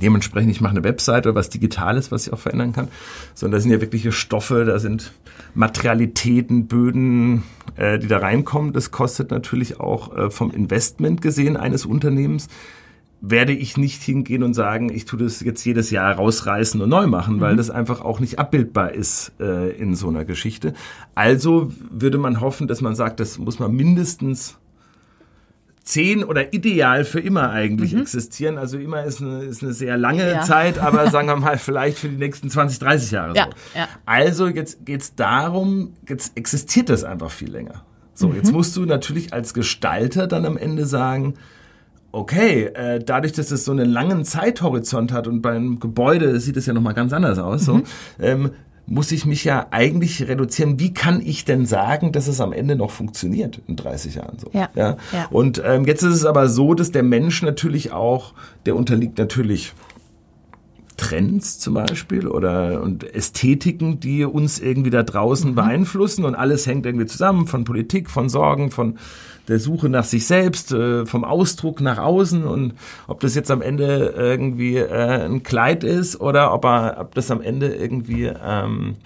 dementsprechend, 0.00 0.52
ich 0.52 0.60
mache 0.60 0.76
eine 0.76 0.84
Webseite 0.84 1.30
oder 1.30 1.36
was 1.36 1.50
Digitales, 1.50 2.12
was 2.12 2.28
ich 2.28 2.32
auch 2.32 2.38
verändern 2.38 2.72
kann, 2.72 2.88
sondern 3.34 3.58
da 3.58 3.62
sind 3.62 3.72
ja 3.72 3.80
wirkliche 3.80 4.12
Stoffe, 4.12 4.64
da 4.64 4.78
sind 4.78 5.12
Materialitäten, 5.54 6.68
Böden, 6.68 7.42
äh, 7.74 7.98
die 7.98 8.06
da 8.06 8.18
reinkommen. 8.18 8.72
Das 8.72 8.92
kostet 8.92 9.32
natürlich 9.32 9.80
auch 9.80 10.16
äh, 10.16 10.30
vom 10.30 10.52
Investment 10.52 11.20
gesehen 11.20 11.56
eines 11.56 11.84
Unternehmens 11.84 12.48
werde 13.26 13.52
ich 13.52 13.76
nicht 13.76 14.02
hingehen 14.02 14.42
und 14.42 14.52
sagen, 14.52 14.92
ich 14.92 15.06
tue 15.06 15.18
das 15.18 15.40
jetzt 15.40 15.64
jedes 15.64 15.90
Jahr 15.90 16.14
rausreißen 16.14 16.80
und 16.82 16.90
neu 16.90 17.06
machen, 17.06 17.36
mhm. 17.36 17.40
weil 17.40 17.56
das 17.56 17.70
einfach 17.70 18.02
auch 18.02 18.20
nicht 18.20 18.38
abbildbar 18.38 18.92
ist 18.92 19.32
äh, 19.40 19.70
in 19.70 19.94
so 19.94 20.08
einer 20.08 20.24
Geschichte. 20.24 20.74
Also 21.14 21.72
würde 21.90 22.18
man 22.18 22.40
hoffen, 22.40 22.68
dass 22.68 22.82
man 22.82 22.94
sagt, 22.94 23.20
das 23.20 23.38
muss 23.38 23.58
man 23.58 23.72
mindestens 23.72 24.58
zehn 25.84 26.24
oder 26.24 26.52
ideal 26.52 27.04
für 27.04 27.20
immer 27.20 27.50
eigentlich 27.50 27.94
mhm. 27.94 28.02
existieren. 28.02 28.58
Also 28.58 28.78
immer 28.78 29.04
ist 29.04 29.22
eine, 29.22 29.44
ist 29.44 29.62
eine 29.62 29.72
sehr 29.72 29.96
lange 29.96 30.28
ja. 30.28 30.40
Zeit, 30.42 30.78
aber 30.78 31.10
sagen 31.10 31.28
wir 31.28 31.36
mal 31.36 31.56
vielleicht 31.56 31.98
für 31.98 32.08
die 32.08 32.16
nächsten 32.16 32.50
20, 32.50 32.78
30 32.78 33.10
Jahre 33.10 33.36
ja, 33.36 33.44
so. 33.44 33.78
Ja. 33.78 33.88
Also 34.04 34.48
jetzt 34.48 34.84
geht's 34.84 35.14
darum, 35.14 35.94
jetzt 36.06 36.36
existiert 36.36 36.90
das 36.90 37.04
einfach 37.04 37.30
viel 37.30 37.50
länger. 37.50 37.84
So, 38.12 38.28
mhm. 38.28 38.36
jetzt 38.36 38.52
musst 38.52 38.76
du 38.76 38.84
natürlich 38.84 39.32
als 39.32 39.54
Gestalter 39.54 40.26
dann 40.26 40.44
am 40.44 40.58
Ende 40.58 40.84
sagen, 40.84 41.34
okay, 42.14 42.66
äh, 42.74 43.00
dadurch, 43.04 43.32
dass 43.32 43.50
es 43.50 43.64
so 43.64 43.72
einen 43.72 43.88
langen 43.88 44.24
Zeithorizont 44.24 45.12
hat 45.12 45.26
und 45.26 45.42
beim 45.42 45.80
Gebäude 45.80 46.38
sieht 46.40 46.56
es 46.56 46.66
ja 46.66 46.72
nochmal 46.72 46.94
ganz 46.94 47.12
anders 47.12 47.38
aus, 47.38 47.62
mhm. 47.62 47.64
so, 47.64 47.82
ähm, 48.20 48.50
muss 48.86 49.12
ich 49.12 49.24
mich 49.24 49.44
ja 49.44 49.68
eigentlich 49.70 50.28
reduzieren. 50.28 50.78
Wie 50.78 50.92
kann 50.92 51.22
ich 51.24 51.44
denn 51.44 51.64
sagen, 51.64 52.12
dass 52.12 52.28
es 52.28 52.40
am 52.40 52.52
Ende 52.52 52.76
noch 52.76 52.90
funktioniert 52.90 53.60
in 53.66 53.76
30 53.76 54.16
Jahren 54.16 54.38
so? 54.38 54.50
Ja. 54.52 54.68
ja? 54.74 54.96
ja. 55.12 55.26
Und 55.30 55.62
ähm, 55.64 55.86
jetzt 55.86 56.02
ist 56.02 56.14
es 56.14 56.26
aber 56.26 56.48
so, 56.48 56.74
dass 56.74 56.92
der 56.92 57.02
Mensch 57.02 57.42
natürlich 57.42 57.92
auch, 57.92 58.34
der 58.66 58.76
unterliegt 58.76 59.16
natürlich 59.16 59.72
Trends 60.96 61.58
zum 61.58 61.74
Beispiel 61.74 62.28
oder 62.28 62.82
und 62.82 63.04
Ästhetiken, 63.14 64.00
die 64.00 64.24
uns 64.24 64.60
irgendwie 64.60 64.90
da 64.90 65.02
draußen 65.02 65.50
mhm. 65.50 65.54
beeinflussen 65.54 66.24
und 66.24 66.34
alles 66.34 66.66
hängt 66.66 66.86
irgendwie 66.86 67.06
zusammen 67.06 67.46
von 67.46 67.64
Politik, 67.64 68.10
von 68.10 68.28
Sorgen, 68.28 68.70
von 68.70 68.98
der 69.48 69.58
Suche 69.58 69.88
nach 69.88 70.04
sich 70.04 70.26
selbst, 70.26 70.72
äh, 70.72 71.06
vom 71.06 71.24
Ausdruck 71.24 71.80
nach 71.80 71.98
außen 71.98 72.44
und 72.44 72.74
ob 73.06 73.20
das 73.20 73.34
jetzt 73.34 73.50
am 73.50 73.62
Ende 73.62 74.14
irgendwie 74.16 74.76
äh, 74.76 75.24
ein 75.24 75.42
Kleid 75.42 75.84
ist 75.84 76.20
oder 76.20 76.52
ob, 76.52 76.64
er, 76.64 76.96
ob 76.98 77.14
das 77.14 77.30
am 77.30 77.40
Ende 77.40 77.74
irgendwie 77.74 78.24
ähm, 78.24 78.96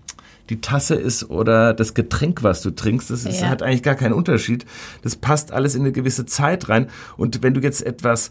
die 0.49 0.61
Tasse 0.61 0.95
ist 0.95 1.30
oder 1.30 1.75
das 1.75 1.95
Getränk, 1.95 2.42
was 2.42 2.62
du 2.62 2.71
trinkst, 2.71 3.11
das 3.11 3.25
ist, 3.25 3.40
ja. 3.40 3.49
hat 3.49 3.62
eigentlich 3.62 3.83
gar 3.83 3.95
keinen 3.95 4.14
Unterschied. 4.14 4.64
Das 5.02 5.16
passt 5.16 5.52
alles 5.52 5.75
in 5.75 5.83
eine 5.83 5.92
gewisse 5.92 6.26
Zeit 6.26 6.68
rein. 6.68 6.88
Und 7.16 7.42
wenn 7.42 7.54
du 7.54 7.61
jetzt 7.61 7.85
etwas 7.85 8.30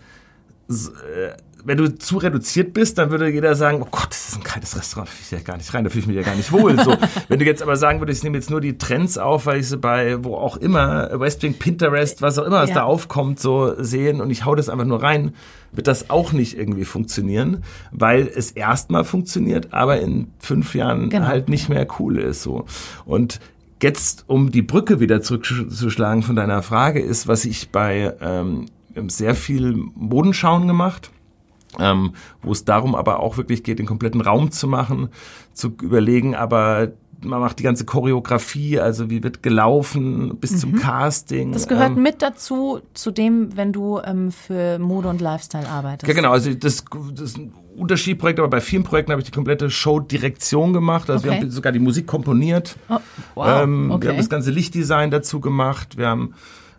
äh, 0.69 1.31
wenn 1.67 1.77
du 1.77 1.93
zu 1.99 2.17
reduziert 2.17 2.73
bist, 2.73 2.97
dann 2.97 3.11
würde 3.11 3.29
jeder 3.29 3.53
sagen, 3.53 3.81
oh 3.81 3.87
Gott, 3.91 4.07
das 4.11 4.29
ist 4.29 4.37
ein 4.37 4.43
kaltes 4.43 4.77
Restaurant, 4.77 5.09
da 5.09 5.11
fühle 5.11 5.25
ich 5.25 5.31
ja 5.31 5.51
gar 5.51 5.57
nicht 5.57 5.73
rein, 5.73 5.83
da 5.83 5.89
fühle 5.89 5.99
ich 5.99 6.07
mich 6.07 6.15
ja 6.15 6.21
gar 6.21 6.35
nicht 6.35 6.53
wohl. 6.53 6.81
So, 6.81 6.95
wenn 7.27 7.39
du 7.39 7.45
jetzt 7.45 7.61
aber 7.61 7.75
sagen 7.75 7.99
würdest, 7.99 8.19
ich 8.19 8.23
nehme 8.23 8.37
jetzt 8.37 8.49
nur 8.49 8.61
die 8.61 8.77
Trends 8.77 9.17
auf, 9.17 9.47
weil 9.47 9.59
ich 9.59 9.67
sie 9.67 9.75
bei 9.75 10.23
wo 10.23 10.35
auch 10.35 10.55
immer, 10.55 11.09
Westwing, 11.19 11.55
Pinterest, 11.55 12.21
was 12.21 12.39
auch 12.39 12.45
immer, 12.45 12.61
was 12.61 12.69
ja. 12.69 12.75
da 12.75 12.83
aufkommt, 12.83 13.41
so 13.41 13.73
sehen 13.83 14.21
und 14.21 14.29
ich 14.29 14.45
hau 14.45 14.55
das 14.55 14.69
einfach 14.69 14.85
nur 14.85 15.03
rein, 15.03 15.33
wird 15.73 15.87
das 15.87 16.09
auch 16.09 16.31
nicht 16.31 16.57
irgendwie 16.57 16.85
funktionieren, 16.85 17.63
weil 17.91 18.31
es 18.33 18.51
erstmal 18.51 19.03
funktioniert, 19.03 19.73
aber 19.73 19.99
in 19.99 20.31
fünf 20.39 20.73
Jahren 20.73 21.09
genau. 21.09 21.27
halt 21.27 21.49
nicht 21.49 21.67
mehr 21.67 21.85
cool 21.99 22.17
ist. 22.17 22.43
So. 22.43 22.65
Und 23.05 23.41
jetzt, 23.83 24.23
um 24.27 24.51
die 24.51 24.61
Brücke 24.61 25.01
wieder 25.01 25.21
zurückzuschlagen 25.21 26.23
von 26.23 26.37
deiner 26.37 26.61
Frage, 26.61 27.01
ist, 27.01 27.27
was 27.27 27.43
ich 27.43 27.71
bei 27.71 28.13
ähm, 28.21 28.67
sehr 29.09 29.35
viel 29.35 29.75
Modenschauen 29.95 30.65
gemacht 30.65 31.11
ähm, 31.79 32.13
wo 32.41 32.51
es 32.51 32.65
darum 32.65 32.95
aber 32.95 33.19
auch 33.19 33.37
wirklich 33.37 33.63
geht, 33.63 33.79
den 33.79 33.85
kompletten 33.85 34.21
Raum 34.21 34.51
zu 34.51 34.67
machen, 34.67 35.09
zu 35.53 35.69
überlegen, 35.81 36.35
aber 36.35 36.91
man 37.21 37.39
macht 37.39 37.59
die 37.59 37.63
ganze 37.63 37.85
Choreografie, 37.85 38.79
also 38.79 39.09
wie 39.09 39.23
wird 39.23 39.41
gelaufen 39.41 40.37
bis 40.39 40.51
mhm. 40.51 40.57
zum 40.57 40.75
Casting. 40.75 41.51
Das 41.51 41.67
gehört 41.67 41.97
ähm, 41.97 42.03
mit 42.03 42.21
dazu, 42.21 42.79
zu 42.93 43.11
dem, 43.11 43.55
wenn 43.57 43.73
du 43.73 43.99
ähm, 44.03 44.31
für 44.31 44.79
Mode 44.79 45.07
und 45.07 45.21
Lifestyle 45.21 45.67
arbeitest. 45.67 46.07
Ja, 46.07 46.13
genau. 46.13 46.31
Also 46.31 46.53
das, 46.53 46.85
das 47.13 47.21
ist 47.21 47.37
ein 47.37 47.53
Unterschiedprojekt, 47.75 48.39
aber 48.39 48.49
bei 48.49 48.61
vielen 48.61 48.83
Projekten 48.83 49.11
habe 49.11 49.21
ich 49.21 49.25
die 49.25 49.33
komplette 49.33 49.69
Show-Direktion 49.69 50.73
gemacht. 50.73 51.09
Also 51.09 51.27
okay. 51.27 51.37
wir 51.37 51.41
haben 51.41 51.51
sogar 51.51 51.71
die 51.71 51.79
Musik 51.79 52.07
komponiert. 52.07 52.75
Oh, 52.89 52.97
wow. 53.35 53.63
Ähm, 53.63 53.91
okay. 53.91 54.03
Wir 54.03 54.09
haben 54.11 54.17
das 54.17 54.29
ganze 54.29 54.51
Lichtdesign 54.51 55.11
dazu 55.11 55.39
gemacht. 55.39 55.97
Wir 55.97 56.07
haben 56.07 56.33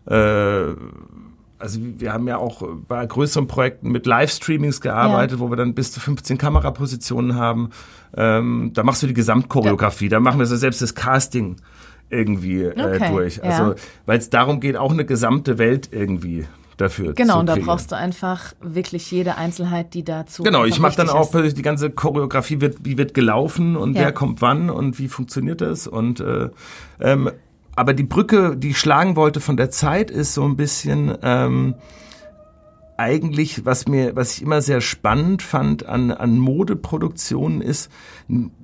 äh, 0.06 0.74
also 1.58 1.80
wir 1.80 2.12
haben 2.12 2.28
ja 2.28 2.38
auch 2.38 2.62
bei 2.86 3.04
größeren 3.04 3.46
Projekten 3.46 3.90
mit 3.90 4.06
Livestreamings 4.06 4.80
gearbeitet, 4.80 5.38
ja. 5.38 5.44
wo 5.44 5.50
wir 5.50 5.56
dann 5.56 5.74
bis 5.74 5.92
zu 5.92 6.00
15 6.00 6.38
Kamerapositionen 6.38 7.34
haben. 7.34 7.70
Ähm, 8.16 8.70
da 8.74 8.82
machst 8.82 9.02
du 9.02 9.06
die 9.06 9.14
Gesamtchoreografie, 9.14 10.06
ja. 10.06 10.10
da 10.10 10.20
machen 10.20 10.38
wir 10.38 10.46
so 10.46 10.56
selbst 10.56 10.80
das 10.82 10.94
Casting 10.94 11.56
irgendwie 12.10 12.62
äh, 12.62 12.96
okay. 12.96 13.10
durch. 13.10 13.42
Also 13.42 13.72
ja. 13.72 13.74
weil 14.06 14.18
es 14.18 14.30
darum 14.30 14.60
geht, 14.60 14.76
auch 14.76 14.92
eine 14.92 15.04
gesamte 15.04 15.58
Welt 15.58 15.90
irgendwie 15.92 16.46
dafür 16.78 17.12
genau, 17.14 17.40
und 17.40 17.46
da 17.46 17.56
brauchst 17.56 17.92
du 17.92 17.96
einfach 17.96 18.54
wirklich 18.60 19.10
jede 19.10 19.36
Einzelheit, 19.36 19.94
die 19.94 20.04
dazu 20.04 20.42
Genau, 20.44 20.64
ich 20.64 20.78
mache 20.78 20.96
dann 20.96 21.08
auch 21.08 21.34
ist. 21.34 21.58
die 21.58 21.62
ganze 21.62 21.90
Choreografie, 21.90 22.60
wird, 22.60 22.84
wie 22.84 22.96
wird 22.96 23.14
gelaufen 23.14 23.76
und 23.76 23.94
ja. 23.94 24.02
wer 24.02 24.12
kommt 24.12 24.40
wann 24.40 24.70
und 24.70 24.98
wie 24.98 25.08
funktioniert 25.08 25.60
das 25.60 25.86
und 25.86 26.20
äh, 26.20 26.50
ähm, 27.00 27.30
aber 27.78 27.94
die 27.94 28.04
Brücke, 28.04 28.56
die 28.56 28.70
ich 28.70 28.78
schlagen 28.78 29.14
wollte 29.14 29.40
von 29.40 29.56
der 29.56 29.70
Zeit, 29.70 30.10
ist 30.10 30.34
so 30.34 30.44
ein 30.44 30.56
bisschen 30.56 31.16
ähm, 31.22 31.76
eigentlich, 32.96 33.64
was 33.64 33.86
mir, 33.86 34.16
was 34.16 34.32
ich 34.32 34.42
immer 34.42 34.60
sehr 34.62 34.80
spannend 34.80 35.42
fand 35.42 35.86
an, 35.86 36.10
an 36.10 36.38
Modeproduktionen 36.38 37.62
ist, 37.62 37.90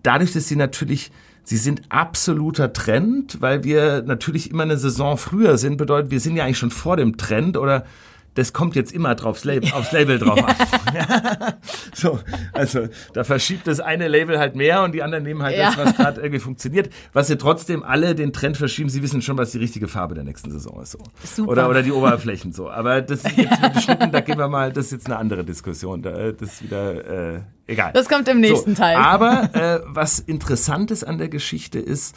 dadurch, 0.03 0.33
dass 0.33 0.49
sie 0.49 0.57
natürlich 0.57 1.13
Sie 1.47 1.59
sind 1.59 1.83
absoluter 1.91 2.73
Trend, 2.73 3.43
weil 3.43 3.65
wir 3.65 4.03
natürlich 4.07 4.51
immer 4.51 4.63
eine 4.63 4.79
Saison 4.79 5.19
früher 5.19 5.59
sind, 5.59 5.77
bedeutet, 5.77 6.11
wir 6.11 6.19
sind 6.19 6.37
ja 6.37 6.45
eigentlich 6.45 6.57
schon 6.57 6.71
vor 6.71 6.97
dem 6.97 7.19
Trend 7.19 7.59
oder 7.59 7.85
das 8.35 8.53
kommt 8.53 8.75
jetzt 8.75 8.93
immer 8.93 9.15
draufs 9.15 9.45
Label, 9.45 9.73
aufs 9.73 9.93
Label 9.93 10.19
drauf 10.19 10.43
an. 10.45 10.55
so, 11.95 12.19
also 12.53 12.89
da 13.13 13.25
verschiebt 13.25 13.67
das 13.67 13.81
eine 13.81 14.09
Label 14.09 14.39
halt 14.39 14.57
mehr 14.57 14.83
und 14.83 14.93
die 14.93 15.03
anderen 15.03 15.25
nehmen 15.25 15.43
halt 15.43 15.57
ja. 15.57 15.71
das, 15.71 15.79
was 15.79 15.97
gerade 15.97 16.21
irgendwie 16.21 16.41
funktioniert. 16.41 16.91
Was 17.13 17.29
sie 17.29 17.39
trotzdem 17.39 17.83
alle 17.83 18.15
den 18.15 18.33
Trend 18.33 18.57
verschieben, 18.57 18.89
sie 18.89 19.03
wissen 19.03 19.23
schon, 19.23 19.39
was 19.39 19.53
die 19.53 19.59
richtige 19.59 19.89
Farbe 19.89 20.15
der 20.15 20.25
nächsten 20.25 20.51
Saison 20.51 20.83
ist. 20.83 20.93
So. 20.93 20.99
Super. 21.23 21.53
Oder, 21.53 21.69
oder 21.69 21.83
die 21.83 21.93
Oberflächen 21.93 22.53
so. 22.53 22.71
Aber 22.71 23.03
das 23.03 23.25
ist 23.25 23.37
jetzt 23.37 23.63
mit 23.63 23.75
den 23.75 23.81
Schnitten, 23.83 24.13
da 24.13 24.21
gehen 24.21 24.39
wir 24.39 24.49
mal, 24.49 24.73
das 24.73 24.87
ist 24.87 24.93
jetzt 24.93 25.07
eine 25.07 25.17
andere 25.17 25.45
Diskussion. 25.45 26.03
Da, 26.03 26.33
das 26.33 26.55
ist 26.55 26.63
wieder 26.65 27.35
äh, 27.35 27.41
egal. 27.67 27.93
Das 27.93 28.09
kommt 28.09 28.29
im 28.29 28.41
nächsten 28.41 28.75
so, 28.75 28.83
Teil. 28.83 28.97
Aber 28.97 29.55
äh, 29.55 29.81
was 29.87 30.19
interessant 30.19 30.91
ist 30.91 31.05
an 31.05 31.19
der 31.19 31.29
Geschichte 31.29 31.79
ist, 31.79 32.17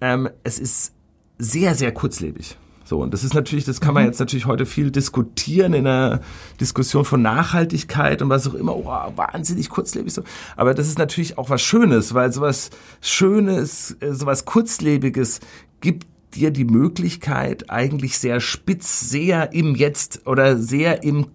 ähm, 0.00 0.28
es 0.44 0.58
ist 0.58 0.92
sehr, 1.38 1.74
sehr 1.74 1.92
kurzlebig. 1.92 2.56
So, 2.86 3.00
und 3.00 3.12
das 3.12 3.24
ist 3.24 3.34
natürlich, 3.34 3.64
das 3.64 3.80
kann 3.80 3.94
man 3.94 4.04
mhm. 4.04 4.10
jetzt 4.10 4.20
natürlich 4.20 4.46
heute 4.46 4.64
viel 4.64 4.92
diskutieren 4.92 5.74
in 5.74 5.88
einer 5.88 6.20
Diskussion 6.60 7.04
von 7.04 7.20
Nachhaltigkeit 7.20 8.22
und 8.22 8.28
was 8.28 8.46
auch 8.48 8.54
immer, 8.54 8.76
oh, 8.76 9.12
wahnsinnig 9.16 9.68
kurzlebig 9.68 10.14
so. 10.14 10.22
Aber 10.56 10.72
das 10.72 10.86
ist 10.86 10.96
natürlich 10.96 11.36
auch 11.36 11.50
was 11.50 11.62
Schönes, 11.62 12.14
weil 12.14 12.32
sowas 12.32 12.70
Schönes, 13.00 13.96
äh, 14.00 14.12
sowas 14.12 14.44
Kurzlebiges 14.44 15.40
gibt 15.80 16.06
dir 16.34 16.52
die 16.52 16.64
Möglichkeit, 16.64 17.70
eigentlich 17.70 18.18
sehr 18.18 18.40
spitz, 18.40 19.10
sehr 19.10 19.52
im 19.52 19.74
Jetzt 19.74 20.26
oder 20.26 20.56
sehr 20.56 21.02
im 21.02 21.26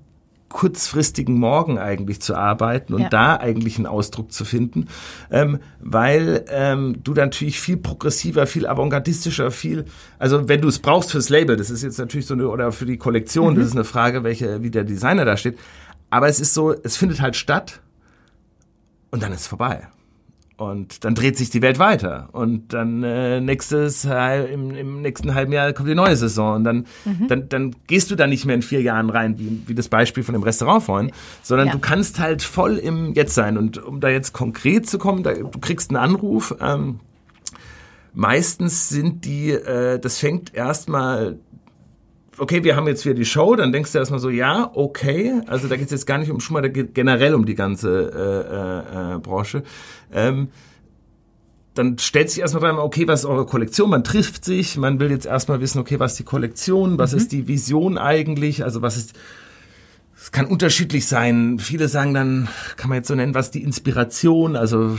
kurzfristigen 0.51 1.35
Morgen 1.35 1.77
eigentlich 1.77 2.21
zu 2.21 2.35
arbeiten 2.35 2.93
und 2.93 3.01
ja. 3.01 3.09
da 3.09 3.35
eigentlich 3.37 3.77
einen 3.77 3.85
Ausdruck 3.85 4.31
zu 4.31 4.45
finden, 4.45 4.87
ähm, 5.31 5.59
weil 5.79 6.45
ähm, 6.49 6.97
du 7.03 7.13
natürlich 7.13 7.59
viel 7.59 7.77
progressiver, 7.77 8.47
viel 8.47 8.67
avantgardistischer, 8.67 9.51
viel, 9.51 9.85
also 10.19 10.47
wenn 10.47 10.61
du 10.61 10.67
es 10.67 10.79
brauchst 10.79 11.11
fürs 11.11 11.29
Label, 11.29 11.57
das 11.57 11.69
ist 11.69 11.83
jetzt 11.83 11.99
natürlich 11.99 12.25
so 12.25 12.33
eine, 12.33 12.47
oder 12.47 12.71
für 12.71 12.85
die 12.85 12.97
Kollektion, 12.97 13.53
mhm. 13.53 13.57
das 13.59 13.67
ist 13.67 13.75
eine 13.75 13.83
Frage, 13.83 14.23
welche, 14.23 14.63
wie 14.63 14.71
der 14.71 14.83
Designer 14.83 15.25
da 15.25 15.37
steht, 15.37 15.57
aber 16.09 16.27
es 16.27 16.39
ist 16.39 16.53
so, 16.53 16.73
es 16.83 16.97
findet 16.97 17.21
halt 17.21 17.35
statt 17.35 17.81
und 19.11 19.23
dann 19.23 19.31
ist 19.31 19.41
es 19.41 19.47
vorbei. 19.47 19.87
Und 20.61 21.05
dann 21.05 21.15
dreht 21.15 21.39
sich 21.39 21.49
die 21.49 21.63
Welt 21.63 21.79
weiter. 21.79 22.29
Und 22.33 22.71
dann 22.71 23.01
äh, 23.01 23.41
nächstes 23.41 24.05
im, 24.05 24.69
im 24.69 25.01
nächsten 25.01 25.33
halben 25.33 25.51
Jahr 25.53 25.73
kommt 25.73 25.89
die 25.89 25.95
neue 25.95 26.15
Saison. 26.15 26.57
Und 26.57 26.63
dann, 26.65 26.85
mhm. 27.03 27.27
dann, 27.27 27.49
dann 27.49 27.75
gehst 27.87 28.11
du 28.11 28.15
da 28.15 28.27
nicht 28.27 28.45
mehr 28.45 28.53
in 28.53 28.61
vier 28.61 28.83
Jahren 28.83 29.09
rein, 29.09 29.39
wie, 29.39 29.63
wie 29.65 29.73
das 29.73 29.89
Beispiel 29.89 30.21
von 30.23 30.33
dem 30.33 30.43
Restaurant 30.43 30.83
vorhin, 30.83 31.11
sondern 31.41 31.65
ja. 31.65 31.73
du 31.73 31.79
kannst 31.79 32.19
halt 32.19 32.43
voll 32.43 32.77
im 32.77 33.15
Jetzt 33.15 33.33
sein. 33.33 33.57
Und 33.57 33.83
um 33.83 34.01
da 34.01 34.09
jetzt 34.09 34.33
konkret 34.33 34.87
zu 34.87 34.99
kommen, 34.99 35.23
da, 35.23 35.33
du 35.33 35.59
kriegst 35.59 35.89
einen 35.89 35.97
Anruf. 35.97 36.55
Ähm, 36.61 36.99
meistens 38.13 38.87
sind 38.87 39.25
die, 39.25 39.49
äh, 39.49 39.97
das 39.97 40.19
fängt 40.19 40.53
erstmal 40.53 41.39
okay, 42.41 42.63
wir 42.63 42.75
haben 42.75 42.87
jetzt 42.87 43.05
wieder 43.05 43.13
die 43.13 43.25
Show, 43.25 43.55
dann 43.55 43.71
denkst 43.71 43.91
du 43.91 43.99
erstmal 43.99 44.19
so, 44.19 44.31
ja, 44.31 44.71
okay, 44.73 45.41
also 45.45 45.67
da 45.67 45.75
geht 45.75 45.85
es 45.85 45.91
jetzt 45.91 46.07
gar 46.07 46.17
nicht 46.17 46.31
um 46.31 46.39
Schumacher, 46.39 46.63
da 46.63 46.67
geht 46.69 46.95
generell 46.95 47.35
um 47.35 47.45
die 47.45 47.53
ganze 47.53 48.11
äh, 48.11 49.15
äh, 49.15 49.19
Branche. 49.19 49.61
Ähm, 50.11 50.49
dann 51.75 51.99
stellt 51.99 52.31
sich 52.31 52.39
erstmal 52.39 52.63
dran, 52.63 52.79
okay, 52.79 53.07
was 53.07 53.21
ist 53.21 53.25
eure 53.27 53.45
Kollektion? 53.45 53.91
Man 53.91 54.03
trifft 54.03 54.43
sich, 54.43 54.75
man 54.75 54.99
will 54.99 55.11
jetzt 55.11 55.27
erstmal 55.27 55.61
wissen, 55.61 55.77
okay, 55.77 55.99
was 55.99 56.13
ist 56.13 56.19
die 56.19 56.23
Kollektion, 56.23 56.97
was 56.97 57.11
mhm. 57.11 57.17
ist 57.19 57.31
die 57.31 57.47
Vision 57.47 57.99
eigentlich, 57.99 58.63
also 58.63 58.81
was 58.81 58.97
ist, 58.97 59.13
es 60.17 60.31
kann 60.31 60.47
unterschiedlich 60.47 61.05
sein. 61.05 61.59
Viele 61.59 61.87
sagen 61.87 62.15
dann, 62.15 62.49
kann 62.75 62.89
man 62.89 62.97
jetzt 62.97 63.07
so 63.07 63.13
nennen, 63.13 63.35
was 63.35 63.51
die 63.51 63.61
Inspiration, 63.61 64.55
also 64.55 64.97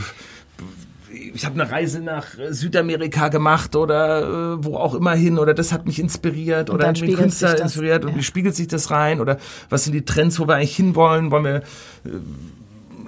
ich 1.33 1.45
habe 1.45 1.59
eine 1.59 1.71
Reise 1.71 1.99
nach 1.99 2.27
Südamerika 2.49 3.29
gemacht 3.29 3.75
oder 3.75 4.53
äh, 4.53 4.63
wo 4.63 4.77
auch 4.77 4.93
immer 4.93 5.13
hin 5.13 5.39
oder 5.39 5.53
das 5.53 5.71
hat 5.71 5.85
mich 5.85 5.99
inspiriert 5.99 6.69
und 6.69 6.75
oder 6.75 6.87
hat 6.87 7.01
mich 7.01 7.15
Künstler 7.15 7.59
inspiriert 7.59 8.05
und 8.05 8.15
wie 8.15 8.23
spiegelt 8.23 8.55
sich 8.55 8.67
das 8.67 8.91
rein 8.91 9.19
oder 9.19 9.37
was 9.69 9.83
sind 9.83 9.93
die 9.93 10.05
Trends, 10.05 10.39
wo 10.39 10.47
wir 10.47 10.55
eigentlich 10.55 10.75
hinwollen? 10.75 11.31
Wollen 11.31 11.43
wir 11.43 11.55
äh, 11.55 11.61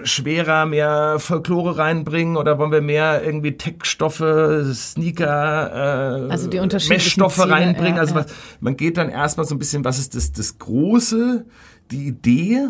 schwerer 0.06 0.66
mehr 0.66 1.18
Folklore 1.20 1.78
reinbringen 1.78 2.38
oder 2.38 2.58
wollen 2.58 2.72
wir 2.72 2.82
mehr 2.82 3.24
irgendwie 3.24 3.58
Tech-Stoffe, 3.58 4.72
Sneaker, 4.74 6.28
äh, 6.28 6.32
also 6.32 6.50
die 6.50 6.60
Messstoffe 6.60 7.40
reinbringen? 7.40 7.96
Ja, 7.96 8.02
also 8.02 8.16
was, 8.16 8.28
man 8.60 8.78
geht 8.78 8.98
dann 8.98 9.10
erstmal 9.10 9.46
so 9.46 9.56
ein 9.56 9.60
bisschen, 9.60 9.84
was 9.84 10.00
ist 10.00 10.16
das, 10.16 10.32
das 10.32 10.58
Große, 10.60 11.46
die 11.92 12.08
Idee 12.08 12.70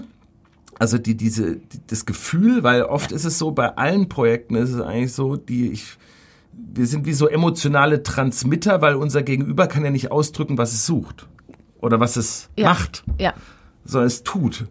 also 0.80 0.98
die, 0.98 1.16
diese, 1.16 1.58
die, 1.58 1.80
das 1.88 2.06
Gefühl, 2.06 2.64
weil 2.64 2.84
oft 2.84 3.12
ist 3.12 3.26
es 3.26 3.38
so, 3.38 3.52
bei 3.52 3.78
allen 3.78 4.10
Projekten 4.10 4.56
ist 4.56 4.72
es 4.72 4.82
eigentlich 4.82 5.14
so, 5.14 5.36
die 5.36 5.72
ich, 5.72 5.98
wir 6.52 6.88
sind 6.88 7.06
wie 7.06 7.14
so 7.14 7.28
emotionale 7.28 8.04
Transmitter, 8.04 8.82
weil 8.82 8.96
unser 8.96 9.24
Gegenüber 9.24 9.68
kann 9.68 9.84
ja 9.84 9.92
nicht 9.92 10.12
ausdrücken, 10.12 10.58
was 10.58 10.74
es 10.74 10.86
sucht 10.86 11.28
oder 11.80 12.00
was 12.00 12.18
es 12.18 12.50
ja. 12.58 12.70
macht, 12.70 13.04
ja. 13.20 13.34
sondern 13.86 14.08
es 14.08 14.24
tut 14.24 14.66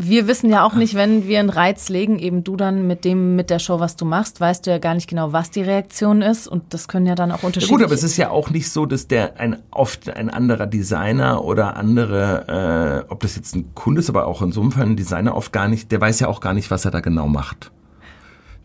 wir 0.00 0.28
wissen 0.28 0.48
ja 0.48 0.64
auch 0.64 0.74
nicht, 0.74 0.94
wenn 0.94 1.26
wir 1.26 1.40
einen 1.40 1.50
Reiz 1.50 1.88
legen, 1.88 2.20
eben 2.20 2.44
du 2.44 2.56
dann 2.56 2.86
mit 2.86 3.04
dem, 3.04 3.34
mit 3.34 3.50
der 3.50 3.58
Show, 3.58 3.80
was 3.80 3.96
du 3.96 4.04
machst, 4.04 4.40
weißt 4.40 4.64
du 4.64 4.70
ja 4.70 4.78
gar 4.78 4.94
nicht 4.94 5.08
genau, 5.08 5.32
was 5.32 5.50
die 5.50 5.62
Reaktion 5.62 6.22
ist 6.22 6.46
und 6.46 6.72
das 6.72 6.86
können 6.86 7.04
ja 7.04 7.16
dann 7.16 7.32
auch 7.32 7.42
unterschiedliche. 7.42 7.72
Ja 7.72 7.78
gut, 7.78 7.84
aber 7.84 7.94
es 7.94 8.04
ist 8.04 8.16
ja 8.16 8.30
auch 8.30 8.50
nicht 8.50 8.70
so, 8.70 8.86
dass 8.86 9.08
der 9.08 9.40
ein 9.40 9.58
oft 9.72 10.08
ein 10.08 10.30
anderer 10.30 10.68
Designer 10.68 11.44
oder 11.44 11.76
andere, 11.76 13.04
äh, 13.08 13.12
ob 13.12 13.20
das 13.20 13.34
jetzt 13.34 13.56
ein 13.56 13.74
Kunde 13.74 14.00
ist, 14.00 14.08
aber 14.08 14.28
auch 14.28 14.40
in 14.40 14.52
so 14.52 14.60
einem 14.60 14.70
Fall 14.70 14.86
ein 14.86 14.96
Designer 14.96 15.34
oft 15.34 15.52
gar 15.52 15.66
nicht, 15.66 15.90
der 15.90 16.00
weiß 16.00 16.20
ja 16.20 16.28
auch 16.28 16.40
gar 16.40 16.54
nicht, 16.54 16.70
was 16.70 16.84
er 16.84 16.92
da 16.92 17.00
genau 17.00 17.26
macht. 17.26 17.72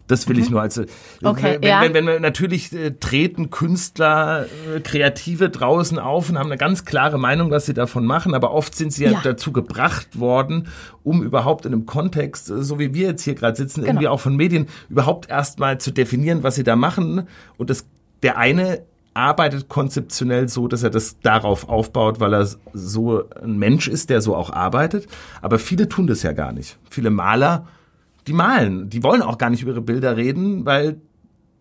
Das 0.07 0.27
will 0.27 0.35
mhm. 0.35 0.43
ich 0.43 0.49
nur 0.49 0.61
als 0.61 0.77
äh, 0.77 0.85
okay, 1.23 1.57
wenn, 1.61 1.69
ja. 1.69 1.81
wenn, 1.81 1.93
wenn, 1.93 2.05
wenn 2.05 2.21
natürlich 2.21 2.73
äh, 2.73 2.91
treten 2.91 3.49
Künstler, 3.49 4.45
äh, 4.75 4.79
Kreative 4.81 5.49
draußen 5.49 5.97
auf 5.97 6.29
und 6.29 6.37
haben 6.37 6.47
eine 6.47 6.57
ganz 6.57 6.85
klare 6.85 7.17
Meinung, 7.17 7.51
was 7.51 7.65
sie 7.65 7.73
davon 7.73 8.05
machen, 8.05 8.33
aber 8.33 8.51
oft 8.51 8.75
sind 8.75 8.91
sie 8.91 9.05
ja, 9.05 9.11
ja 9.11 9.21
dazu 9.23 9.53
gebracht 9.53 10.19
worden, 10.19 10.67
um 11.03 11.23
überhaupt 11.23 11.65
in 11.65 11.73
einem 11.73 11.85
Kontext, 11.85 12.49
äh, 12.49 12.63
so 12.63 12.79
wie 12.79 12.93
wir 12.93 13.07
jetzt 13.07 13.23
hier 13.23 13.35
gerade 13.35 13.55
sitzen, 13.55 13.81
genau. 13.81 13.91
irgendwie 13.91 14.07
auch 14.09 14.19
von 14.19 14.35
Medien, 14.35 14.67
überhaupt 14.89 15.29
erstmal 15.29 15.77
zu 15.77 15.91
definieren, 15.91 16.43
was 16.43 16.55
sie 16.55 16.63
da 16.63 16.75
machen. 16.75 17.27
Und 17.57 17.69
das 17.69 17.85
der 18.23 18.37
eine 18.37 18.83
arbeitet 19.13 19.69
konzeptionell 19.69 20.49
so, 20.49 20.67
dass 20.67 20.81
er 20.81 20.89
das 20.89 21.19
darauf 21.19 21.69
aufbaut, 21.69 22.19
weil 22.19 22.33
er 22.33 22.47
so 22.73 23.29
ein 23.29 23.57
Mensch 23.57 23.87
ist, 23.87 24.09
der 24.09 24.21
so 24.21 24.35
auch 24.35 24.49
arbeitet. 24.49 25.07
Aber 25.41 25.59
viele 25.59 25.87
tun 25.87 26.07
das 26.07 26.23
ja 26.23 26.31
gar 26.31 26.51
nicht. 26.51 26.79
Viele 26.89 27.11
Maler 27.11 27.67
die 28.27 28.33
malen. 28.33 28.89
Die 28.89 29.03
wollen 29.03 29.21
auch 29.21 29.37
gar 29.37 29.49
nicht 29.49 29.61
über 29.61 29.71
ihre 29.71 29.81
Bilder 29.81 30.17
reden, 30.17 30.65
weil 30.65 31.01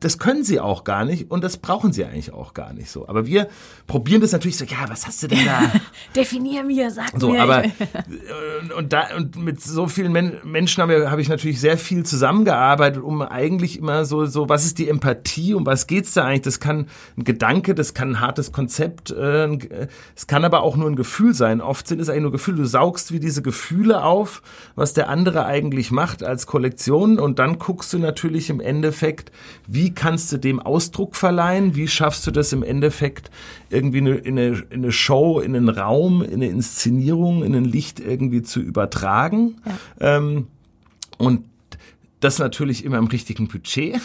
das 0.04 0.18
können 0.18 0.44
sie 0.44 0.60
auch 0.60 0.84
gar 0.84 1.04
nicht 1.04 1.30
und 1.30 1.44
das 1.44 1.56
brauchen 1.56 1.92
sie 1.92 2.04
eigentlich 2.04 2.32
auch 2.32 2.54
gar 2.54 2.72
nicht 2.72 2.90
so. 2.90 3.08
Aber 3.08 3.26
wir 3.26 3.48
probieren 3.86 4.20
das 4.20 4.32
natürlich 4.32 4.56
so, 4.56 4.64
ja, 4.64 4.88
was 4.88 5.06
hast 5.06 5.22
du 5.22 5.28
denn 5.28 5.44
da? 5.44 5.72
Definier 6.16 6.64
mir, 6.64 6.90
sag 6.90 7.12
so, 7.18 7.30
mir. 7.30 7.42
Aber, 7.42 7.62
und, 8.76 8.92
da, 8.92 9.16
und 9.16 9.36
mit 9.36 9.60
so 9.60 9.86
vielen 9.86 10.12
Men 10.12 10.38
Menschen 10.44 10.82
habe, 10.82 11.10
habe 11.10 11.20
ich 11.20 11.28
natürlich 11.28 11.60
sehr 11.60 11.78
viel 11.78 12.04
zusammengearbeitet, 12.04 13.02
um 13.02 13.22
eigentlich 13.22 13.78
immer 13.78 14.04
so, 14.04 14.26
so, 14.26 14.48
was 14.48 14.64
ist 14.64 14.78
die 14.78 14.88
Empathie, 14.88 15.54
um 15.54 15.66
was 15.66 15.86
geht's 15.86 16.14
da 16.14 16.24
eigentlich? 16.24 16.42
Das 16.42 16.60
kann 16.60 16.88
ein 17.16 17.24
Gedanke, 17.24 17.74
das 17.74 17.94
kann 17.94 18.12
ein 18.12 18.20
hartes 18.20 18.52
Konzept, 18.52 19.10
äh, 19.10 19.48
es 20.16 20.26
kann 20.26 20.44
aber 20.44 20.62
auch 20.62 20.76
nur 20.76 20.88
ein 20.90 20.96
Gefühl 20.96 21.34
sein. 21.34 21.60
Oft 21.60 21.86
sind 21.86 22.00
es 22.00 22.08
eigentlich 22.08 22.22
nur 22.22 22.32
Gefühle. 22.32 22.58
Du 22.58 22.64
saugst 22.64 23.12
wie 23.12 23.20
diese 23.20 23.42
Gefühle 23.42 24.04
auf, 24.04 24.42
was 24.74 24.94
der 24.94 25.08
andere 25.08 25.46
eigentlich 25.46 25.90
macht 25.90 26.22
als 26.22 26.46
Kollektion 26.46 27.18
und 27.18 27.38
dann 27.38 27.58
guckst 27.58 27.92
du 27.92 27.98
natürlich 27.98 28.50
im 28.50 28.60
Endeffekt, 28.60 29.30
wie 29.66 29.91
wie 29.92 29.94
kannst 29.94 30.32
du 30.32 30.38
dem 30.38 30.58
Ausdruck 30.58 31.16
verleihen? 31.16 31.76
Wie 31.76 31.86
schaffst 31.86 32.26
du 32.26 32.30
das 32.30 32.54
im 32.54 32.62
Endeffekt 32.62 33.30
irgendwie 33.68 33.98
in 33.98 34.08
eine, 34.08 34.58
in 34.70 34.70
eine 34.70 34.90
Show, 34.90 35.38
in 35.38 35.54
einen 35.54 35.68
Raum, 35.68 36.22
in 36.22 36.34
eine 36.34 36.46
Inszenierung, 36.46 37.44
in 37.44 37.54
ein 37.54 37.66
Licht 37.66 38.00
irgendwie 38.00 38.40
zu 38.40 38.60
übertragen? 38.60 39.56
Ja. 40.00 40.16
Ähm, 40.16 40.46
und 41.18 41.44
das 42.20 42.38
natürlich 42.38 42.86
immer 42.86 42.96
im 42.96 43.06
richtigen 43.06 43.48
Budget. 43.48 44.00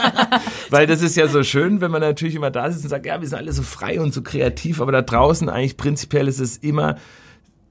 Weil 0.70 0.86
das 0.86 1.02
ist 1.02 1.16
ja 1.16 1.26
so 1.26 1.42
schön, 1.42 1.80
wenn 1.80 1.90
man 1.90 2.02
natürlich 2.02 2.36
immer 2.36 2.52
da 2.52 2.70
sitzt 2.70 2.84
und 2.84 2.90
sagt, 2.90 3.06
ja, 3.06 3.20
wir 3.20 3.26
sind 3.26 3.38
alle 3.38 3.52
so 3.52 3.62
frei 3.62 4.00
und 4.00 4.14
so 4.14 4.22
kreativ, 4.22 4.80
aber 4.80 4.92
da 4.92 5.02
draußen 5.02 5.48
eigentlich 5.48 5.76
prinzipiell 5.76 6.28
ist 6.28 6.38
es 6.38 6.56
immer 6.56 6.98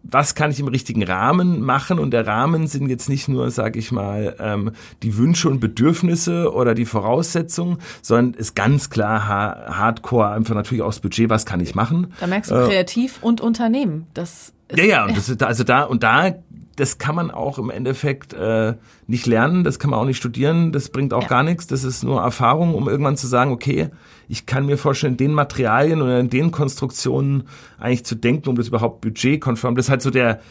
was 0.08 0.36
kann 0.36 0.52
ich 0.52 0.60
im 0.60 0.68
richtigen 0.68 1.04
Rahmen 1.04 1.62
machen? 1.62 2.00
Und 2.00 2.12
der 2.12 2.28
Rahmen 2.28 2.68
sind 2.68 2.89
jetzt 2.89 3.10
nicht 3.10 3.28
nur, 3.28 3.50
sage 3.50 3.80
ich 3.80 3.91
mal, 3.91 4.36
ähm, 4.39 4.72
die 5.04 5.18
Wünsche 5.18 5.50
und 5.50 5.60
Bedürfnisse 5.60 6.54
oder 6.54 6.76
die 6.76 6.86
Voraussetzungen, 6.86 7.80
sondern 8.02 8.39
ist 8.39 8.56
ganz 8.56 8.89
klar 8.89 9.28
Hardcore 9.28 10.30
einfach 10.30 10.56
natürlich 10.56 10.84
auch 10.84 10.89
das 10.89 11.00
Budget, 11.00 11.30
was 11.30 11.46
kann 11.46 11.60
ich 11.60 11.76
machen? 11.76 12.13
Da 12.20 12.28
merkst 12.28 12.52
du 12.52 12.56
äh, 12.56 12.68
kreativ 12.68 13.20
und 13.22 13.41
Unternehmen. 13.41 14.08
Das 14.13 14.54
ja, 14.74 14.84
ja, 14.84 15.06
und 15.06 15.15
das 15.15 15.30
ist 15.30 15.44
also 15.44 15.63
da 15.63 15.84
und 15.84 16.04
da 16.04 16.34
das 16.76 16.98
kann 16.98 17.16
man 17.16 17.32
auch 17.32 17.58
im 17.58 17.70
Endeffekt 17.70 18.34
äh, 18.34 18.74
nicht 19.08 19.26
lernen, 19.26 19.64
das 19.64 19.80
kann 19.80 19.92
man 19.92 20.00
auch 20.00 20.06
nicht 20.06 20.18
studieren, 20.18 20.72
das 20.72 20.90
bringt 20.90 21.14
auch 21.14 21.24
ja. 21.24 21.28
gar 21.28 21.44
nichts, 21.44 21.68
das 21.68 21.84
ist 21.84 22.04
nur 22.04 22.22
Erfahrung, 22.22 22.76
um 22.76 22.90
irgendwann 22.90 23.18
zu 23.18 23.28
sagen, 23.28 23.52
okay, 23.52 23.90
ich 24.28 24.46
kann 24.46 24.66
mir 24.66 24.78
vorstellen, 24.78 25.14
in 25.14 25.18
den 25.18 25.34
Materialien 25.34 26.02
oder 26.02 26.20
in 26.20 26.30
den 26.30 26.52
Konstruktionen 26.52 27.48
eigentlich 27.80 28.06
zu 28.06 28.16
denken, 28.16 28.50
um 28.50 28.56
das 28.56 28.68
überhaupt 28.68 29.02
budgetkonform, 29.02 29.76
das 29.76 29.86
ist 29.86 29.90
halt 29.90 30.02
so 30.02 30.10
der, 30.10 30.42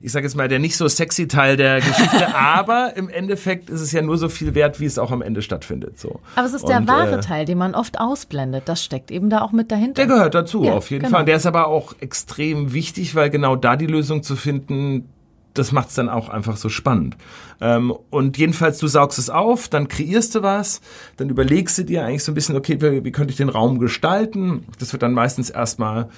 ich 0.00 0.12
sage 0.12 0.26
jetzt 0.26 0.36
mal, 0.36 0.48
der 0.48 0.58
nicht 0.58 0.76
so 0.76 0.86
sexy 0.86 1.28
Teil 1.28 1.56
der 1.56 1.80
Geschichte, 1.80 2.34
aber 2.34 2.96
im 2.96 3.08
Endeffekt 3.08 3.70
ist 3.70 3.80
es 3.80 3.90
ja 3.90 4.02
nur 4.02 4.18
so 4.18 4.28
viel 4.28 4.54
wert, 4.54 4.78
wie 4.78 4.84
es 4.84 4.98
auch 4.98 5.10
am 5.10 5.22
Ende 5.22 5.40
stattfindet. 5.40 5.98
So. 5.98 6.20
Aber 6.36 6.46
es 6.46 6.52
ist 6.52 6.68
der 6.68 6.86
wahre 6.86 7.16
äh, 7.16 7.20
Teil, 7.20 7.46
den 7.46 7.56
man 7.56 7.74
oft 7.74 7.98
ausblendet. 7.98 8.64
Das 8.66 8.84
steckt 8.84 9.10
eben 9.10 9.30
da 9.30 9.40
auch 9.40 9.52
mit 9.52 9.72
dahinter. 9.72 9.94
Der 9.94 10.06
gehört 10.06 10.34
dazu, 10.34 10.64
ja, 10.64 10.74
auf 10.74 10.90
jeden 10.90 11.04
genau. 11.04 11.16
Fall. 11.16 11.24
Der 11.24 11.36
ist 11.36 11.46
aber 11.46 11.68
auch 11.68 11.94
extrem 12.00 12.74
wichtig, 12.74 13.14
weil 13.14 13.30
genau 13.30 13.56
da 13.56 13.76
die 13.76 13.86
Lösung 13.86 14.22
zu 14.22 14.36
finden, 14.36 15.08
das 15.54 15.72
macht 15.72 15.88
es 15.88 15.94
dann 15.94 16.08
auch 16.08 16.28
einfach 16.28 16.56
so 16.56 16.68
spannend. 16.68 17.16
Ähm, 17.60 17.92
und 18.10 18.36
jedenfalls, 18.36 18.78
du 18.78 18.86
saugst 18.86 19.18
es 19.18 19.30
auf, 19.30 19.68
dann 19.68 19.88
kreierst 19.88 20.34
du 20.34 20.42
was, 20.42 20.80
dann 21.16 21.30
überlegst 21.30 21.78
du 21.78 21.84
dir 21.84 22.04
eigentlich 22.04 22.24
so 22.24 22.32
ein 22.32 22.34
bisschen, 22.34 22.56
okay, 22.56 22.80
wie, 22.80 23.04
wie 23.04 23.12
könnte 23.12 23.30
ich 23.30 23.36
den 23.36 23.48
Raum 23.48 23.78
gestalten? 23.78 24.66
Das 24.78 24.92
wird 24.92 25.02
dann 25.02 25.12
meistens 25.12 25.50
erstmal 25.50 26.08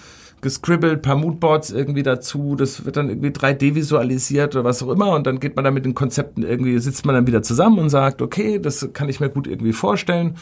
gescribbelt, 0.41 1.03
paar 1.03 1.17
Moodboards 1.17 1.71
irgendwie 1.71 2.03
dazu, 2.03 2.57
das 2.57 2.85
wird 2.85 2.97
dann 2.97 3.09
irgendwie 3.09 3.31
3D 3.31 3.75
visualisiert 3.75 4.55
oder 4.55 4.65
was 4.65 4.83
auch 4.83 4.91
immer 4.91 5.15
und 5.15 5.27
dann 5.27 5.41
geht 5.41 5.57
man 5.57 5.65
da 5.65 5.71
mit 5.71 5.85
den 5.85 5.95
Konzepten 5.95 6.43
irgendwie, 6.43 6.79
sitzt 6.79 7.07
man 7.07 7.15
dann 7.15 7.27
wieder 7.27 7.43
zusammen 7.43 7.79
und 7.79 7.89
sagt, 7.89 8.21
okay, 8.21 8.59
das 8.59 8.91
kann 8.93 9.09
ich 9.09 9.19
mir 9.19 9.31
gut 9.31 9.47
irgendwie 9.47 9.73
vorstellen. 9.73 10.37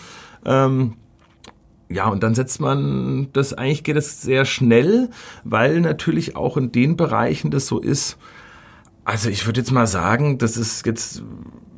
Ähm, 0.45 0.95
ja, 1.89 2.09
und 2.09 2.23
dann 2.23 2.35
setzt 2.35 2.61
man 2.61 3.29
das, 3.33 3.53
eigentlich 3.53 3.85
geht 3.85 3.97
es 3.97 4.21
sehr 4.21 4.45
schnell, 4.45 5.11
weil 5.45 5.81
natürlich 5.81 6.35
auch 6.35 6.57
in 6.57 6.73
den 6.73 6.97
Bereichen 6.97 7.51
das 7.51 7.67
so 7.67 7.79
ist, 7.79 8.19
also 9.05 9.29
ich 9.29 9.47
würde 9.47 9.61
jetzt 9.61 9.71
mal 9.71 9.87
sagen, 9.87 10.39
das 10.39 10.57
ist 10.57 10.87
jetzt 10.87 11.23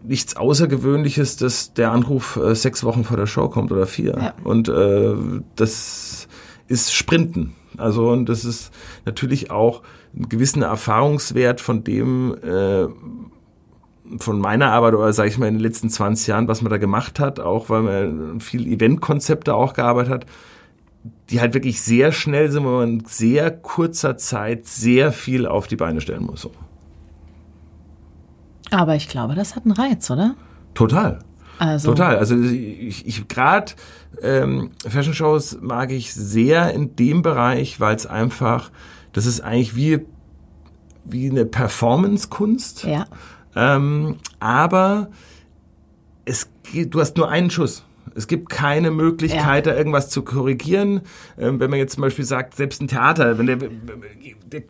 nichts 0.05 0.37
Außergewöhnliches, 0.37 1.37
dass 1.37 1.75
der 1.75 1.93
Anruf 1.93 2.37
äh, 2.37 2.55
sechs 2.55 2.85
Wochen 2.85 3.05
vor 3.05 3.17
der 3.17 3.27
Show 3.27 3.49
kommt 3.49 3.73
oder 3.73 3.87
vier. 3.87 4.17
Ja. 4.17 4.35
Und 4.45 4.69
äh, 4.69 5.15
das 5.57 6.29
ist 6.69 6.95
Sprinten. 6.95 7.55
Also 7.77 8.11
und 8.11 8.29
das 8.29 8.45
ist 8.45 8.73
natürlich 9.05 9.51
auch 9.51 9.83
ein 10.15 10.29
gewissen 10.29 10.62
Erfahrungswert 10.62 11.61
von 11.61 11.85
dem, 11.85 12.37
äh, 12.43 12.87
von 14.19 14.39
meiner 14.39 14.71
Arbeit 14.71 14.95
oder 14.95 15.12
sage 15.12 15.29
ich 15.29 15.39
mal 15.39 15.49
in 15.49 15.55
den 15.55 15.62
letzten 15.62 15.91
20 15.91 16.29
Jahren, 16.29 16.49
was 16.49 16.62
man 16.62 16.71
da 16.71 16.79
gemacht 16.79 17.19
hat, 17.19 17.41
auch 17.41 17.69
weil 17.69 17.83
man 17.83 18.41
viel 18.41 18.67
Eventkonzepte 18.67 19.55
auch 19.55 19.75
gearbeitet 19.75 20.12
hat, 20.12 20.27
die 21.31 21.41
halt 21.41 21.55
wirklich 21.55 21.81
sehr 21.81 22.12
schnell 22.12 22.51
sind, 22.51 22.65
wo 22.65 22.79
man 22.79 23.01
in 23.01 23.05
sehr 23.05 23.51
kurzer 23.51 24.17
Zeit 24.17 24.67
sehr 24.67 25.12
viel 25.12 25.47
auf 25.47 25.67
die 25.67 25.77
Beine 25.77 26.01
stellen 26.01 26.25
muss. 26.25 26.49
Aber 28.71 28.97
ich 28.97 29.09
glaube, 29.09 29.35
das 29.35 29.57
hat 29.57 29.65
einen 29.65 29.73
Reiz, 29.73 30.11
oder? 30.11 30.35
Total. 30.75 31.21
Also. 31.59 31.91
Total. 31.91 32.19
Also 32.19 32.37
ich, 32.37 33.07
ich 33.07 33.29
gerade 33.29 33.73
ähm, 34.23 34.71
Fashion 34.87 35.15
Shows 35.15 35.59
mag 35.61 35.91
ich 35.91 36.13
sehr 36.13 36.73
in 36.75 36.97
dem 36.97 37.23
Bereich, 37.23 37.81
weil 37.81 37.97
es 37.97 38.07
einfach, 38.07 38.71
das 39.13 39.27
ist 39.27 39.41
eigentlich 39.41 39.77
wie 39.77 40.05
wie 41.09 41.31
eine 41.31 41.45
Performance-Kunst. 41.45 42.85
Ja. 42.85 43.07
Ähm, 43.55 44.17
aber 44.41 45.09
es 46.25 46.49
du 46.73 47.01
hast 47.01 47.17
nur 47.17 47.29
einen 47.31 47.51
Schuss. 47.51 47.85
Es 48.17 48.27
gibt 48.27 48.49
keine 48.49 48.91
Möglichkeit, 48.91 49.67
ja. 49.67 49.73
da 49.73 49.77
irgendwas 49.77 50.09
zu 50.09 50.23
korrigieren. 50.23 51.03
Ähm, 51.39 51.61
wenn 51.61 51.71
man 51.71 51.79
jetzt 51.79 51.95
zum 51.95 52.03
Beispiel 52.03 52.25
sagt, 52.25 52.55
selbst 52.55 52.81
ein 52.81 52.89
Theater, 52.89 53.39
wenn 53.39 53.47
der, 53.47 53.57
der, 53.57 54.63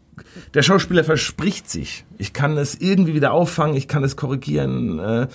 der, 0.52 0.62
Schauspieler 0.62 1.04
verspricht 1.04 1.70
sich, 1.70 2.04
ich 2.18 2.32
kann 2.32 2.56
es 2.58 2.74
irgendwie 2.74 3.14
wieder 3.14 3.32
auffangen, 3.32 3.76
ich 3.76 3.86
kann 3.86 4.02
es 4.02 4.16
korrigieren. 4.16 4.98
Äh, 4.98 5.28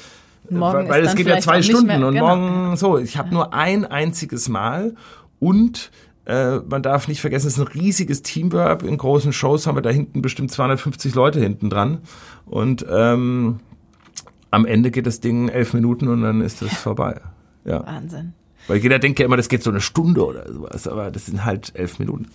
morgen 0.49 0.89
weil 0.89 1.05
es 1.05 1.15
geht 1.15 1.27
ja 1.27 1.39
zwei 1.39 1.61
Stunden 1.61 1.87
mehr, 1.87 2.05
und 2.05 2.13
genau. 2.13 2.35
morgen 2.35 2.75
so. 2.75 2.97
Ich 2.97 3.17
habe 3.17 3.29
ja. 3.29 3.33
nur 3.33 3.53
ein 3.53 3.85
einziges 3.85 4.49
Mal 4.49 4.95
und 5.39 5.91
äh, 6.25 6.57
man 6.57 6.83
darf 6.83 7.07
nicht 7.07 7.21
vergessen, 7.21 7.47
es 7.47 7.57
ist 7.57 7.59
ein 7.59 7.67
riesiges 7.67 8.21
Teamwork. 8.21 8.83
In 8.83 8.97
großen 8.97 9.33
Shows 9.33 9.67
haben 9.67 9.75
wir 9.75 9.81
da 9.81 9.89
hinten 9.89 10.21
bestimmt 10.21 10.51
250 10.51 11.15
Leute 11.15 11.39
hinten 11.39 11.69
dran 11.69 11.99
und 12.45 12.85
ähm, 12.89 13.59
am 14.51 14.65
Ende 14.65 14.91
geht 14.91 15.07
das 15.07 15.21
Ding 15.21 15.47
elf 15.47 15.73
Minuten 15.73 16.09
und 16.09 16.21
dann 16.21 16.41
ist 16.41 16.61
es 16.61 16.73
vorbei. 16.73 17.21
Ja. 17.65 17.85
Wahnsinn. 17.85 18.33
Weil 18.67 18.77
jeder 18.77 18.99
denkt 18.99 19.19
ja 19.19 19.25
immer, 19.25 19.37
das 19.37 19.49
geht 19.49 19.63
so 19.63 19.69
eine 19.69 19.81
Stunde 19.81 20.25
oder 20.25 20.51
sowas, 20.51 20.87
aber 20.87 21.11
das 21.11 21.25
sind 21.25 21.45
halt 21.45 21.71
elf 21.75 21.99
Minuten. 21.99 22.27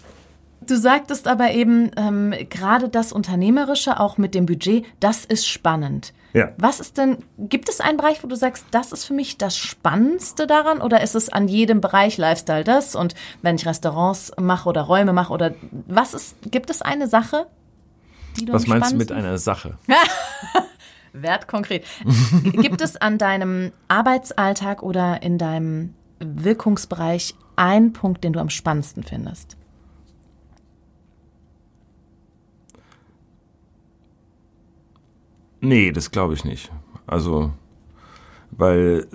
Du 0.66 0.76
sagtest 0.76 1.28
aber 1.28 1.52
eben, 1.52 1.90
ähm, 1.96 2.34
gerade 2.50 2.88
das 2.88 3.12
Unternehmerische, 3.12 4.00
auch 4.00 4.18
mit 4.18 4.34
dem 4.34 4.46
Budget, 4.46 4.84
das 4.98 5.24
ist 5.24 5.46
spannend. 5.46 6.12
Ja. 6.32 6.52
Was 6.58 6.80
ist 6.80 6.98
denn, 6.98 7.18
gibt 7.38 7.68
es 7.68 7.80
einen 7.80 7.96
Bereich, 7.96 8.22
wo 8.22 8.26
du 8.26 8.36
sagst, 8.36 8.66
das 8.70 8.92
ist 8.92 9.04
für 9.04 9.14
mich 9.14 9.38
das 9.38 9.56
Spannendste 9.56 10.46
daran 10.46 10.82
oder 10.82 11.02
ist 11.02 11.14
es 11.14 11.28
an 11.28 11.48
jedem 11.48 11.80
Bereich 11.80 12.18
Lifestyle 12.18 12.64
das 12.64 12.94
und 12.94 13.14
wenn 13.42 13.56
ich 13.56 13.66
Restaurants 13.66 14.32
mache 14.40 14.68
oder 14.68 14.82
Räume 14.82 15.12
mache 15.12 15.32
oder 15.32 15.54
was 15.86 16.14
ist, 16.14 16.36
gibt 16.50 16.68
es 16.68 16.82
eine 16.82 17.06
Sache, 17.06 17.46
die 18.38 18.44
du 18.44 18.52
Was 18.52 18.66
meinst 18.66 18.92
du 18.92 18.96
mit 18.96 19.12
einer 19.12 19.38
Sache? 19.38 19.78
Wert 21.22 21.48
konkret. 21.48 21.84
gibt 22.52 22.80
es 22.80 22.96
an 22.96 23.18
deinem 23.18 23.72
Arbeitsalltag 23.88 24.82
oder 24.82 25.22
in 25.22 25.38
deinem 25.38 25.94
Wirkungsbereich 26.18 27.34
einen 27.56 27.92
Punkt, 27.92 28.24
den 28.24 28.32
du 28.32 28.40
am 28.40 28.50
spannendsten 28.50 29.02
findest? 29.02 29.56
Nee, 35.60 35.90
das 35.92 36.10
glaube 36.10 36.34
ich 36.34 36.44
nicht. 36.44 36.70
Also, 37.06 37.52
weil, 38.50 39.06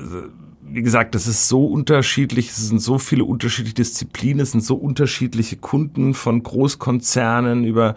wie 0.61 0.81
gesagt, 0.81 1.15
das 1.15 1.27
ist 1.27 1.47
so 1.47 1.65
unterschiedlich, 1.65 2.49
es 2.49 2.67
sind 2.67 2.81
so 2.81 2.97
viele 2.97 3.23
unterschiedliche 3.23 3.75
Disziplinen, 3.75 4.41
es 4.41 4.51
sind 4.51 4.63
so 4.63 4.75
unterschiedliche 4.75 5.57
Kunden 5.57 6.13
von 6.13 6.43
Großkonzernen 6.43 7.63
über 7.63 7.95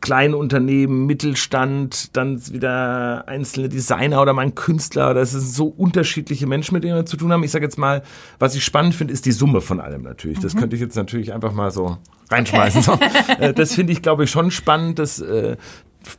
Kleinunternehmen, 0.00 1.06
Mittelstand, 1.06 2.16
dann 2.16 2.40
wieder 2.52 3.26
einzelne 3.26 3.68
Designer 3.68 4.22
oder 4.22 4.32
mein 4.32 4.54
Künstler. 4.54 5.12
Das 5.12 5.32
sind 5.32 5.40
so 5.40 5.66
unterschiedliche 5.66 6.46
Menschen, 6.46 6.74
mit 6.74 6.84
denen 6.84 6.94
wir 6.94 7.06
zu 7.06 7.16
tun 7.16 7.32
haben. 7.32 7.42
Ich 7.42 7.50
sage 7.50 7.64
jetzt 7.64 7.78
mal, 7.78 8.02
was 8.38 8.54
ich 8.54 8.64
spannend 8.64 8.94
finde, 8.94 9.12
ist 9.12 9.26
die 9.26 9.32
Summe 9.32 9.60
von 9.60 9.80
allem 9.80 10.02
natürlich. 10.02 10.38
Das 10.38 10.54
mhm. 10.54 10.60
könnte 10.60 10.76
ich 10.76 10.82
jetzt 10.82 10.96
natürlich 10.96 11.32
einfach 11.32 11.52
mal 11.52 11.70
so 11.70 11.98
reinschmeißen. 12.30 12.92
Okay. 12.92 13.08
Äh, 13.38 13.52
das 13.52 13.74
finde 13.74 13.92
ich, 13.92 14.02
glaube 14.02 14.24
ich, 14.24 14.30
schon 14.30 14.50
spannend, 14.50 14.98
dass 14.98 15.20
äh, 15.20 15.56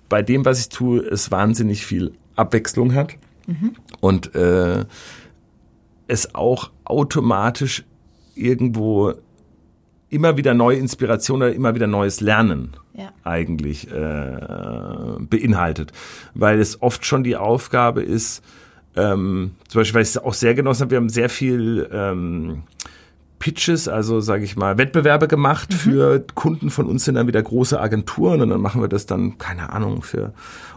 bei 0.07 0.21
dem, 0.21 0.45
was 0.45 0.59
ich 0.59 0.69
tue, 0.69 0.99
es 0.99 1.31
wahnsinnig 1.31 1.85
viel 1.85 2.13
Abwechslung 2.35 2.93
hat 2.93 3.15
mhm. 3.47 3.75
und 3.99 4.35
äh, 4.35 4.85
es 6.07 6.35
auch 6.35 6.71
automatisch 6.85 7.83
irgendwo 8.35 9.13
immer 10.10 10.38
wieder 10.38 10.54
neue 10.54 10.78
Inspiration 10.78 11.38
oder 11.38 11.54
immer 11.54 11.76
wieder 11.76 11.88
neues 11.88 12.22
Lernen 12.22 12.72
ja. 12.93 13.12
eigentlich 13.24 13.89
äh, 13.91 14.38
beinhaltet. 15.19 15.91
Weil 16.34 16.60
es 16.60 16.82
oft 16.82 17.06
schon 17.06 17.24
die 17.24 17.36
Aufgabe 17.36 18.02
ist, 18.02 18.43
ähm, 18.95 19.52
zum 19.67 19.82
Beispiel, 19.82 19.95
weil 19.95 20.04
ich 20.04 20.10
es 20.10 20.17
auch 20.17 20.34
sehr 20.34 20.56
genossen 20.56 20.82
habe, 20.82 20.91
wir 20.91 20.98
haben 20.98 21.10
sehr 21.10 21.30
viel 21.30 21.88
ähm, 21.91 22.63
Pitches, 23.39 23.88
also 23.88 24.19
sage 24.19 24.43
ich 24.43 24.58
mal, 24.58 24.78
Wettbewerbe 24.78 25.28
gemacht 25.28 25.69
mhm. 25.72 25.76
für 25.76 26.26
Kunden 26.36 26.69
von 26.69 26.88
uns 26.88 27.06
sind 27.06 27.15
dann 27.15 27.28
wieder 27.28 27.41
große 27.41 27.80
Agenturen 27.80 28.41
und 28.41 28.50
dann 28.50 28.62
machen 28.62 28.82
wir 28.82 28.89
das 28.89 29.06
dann, 29.06 29.38
keine 29.38 29.72
Ahnung, 29.72 30.02
für 30.02 30.34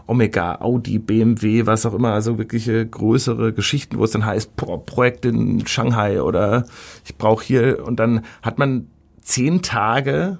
Omega, 0.07 0.61
Audi, 0.61 0.99
BMW, 0.99 1.65
was 1.65 1.85
auch 1.85 1.93
immer, 1.93 2.13
also 2.13 2.37
wirkliche 2.37 2.85
größere 2.85 3.53
Geschichten, 3.53 3.97
wo 3.97 4.05
es 4.05 4.11
dann 4.11 4.25
heißt, 4.25 4.55
Projekt 4.55 5.25
in 5.25 5.65
Shanghai 5.67 6.21
oder 6.21 6.65
ich 7.05 7.17
brauche 7.17 7.43
hier 7.43 7.85
und 7.85 7.99
dann 7.99 8.23
hat 8.41 8.57
man 8.57 8.87
zehn 9.23 9.61
Tage 9.61 10.39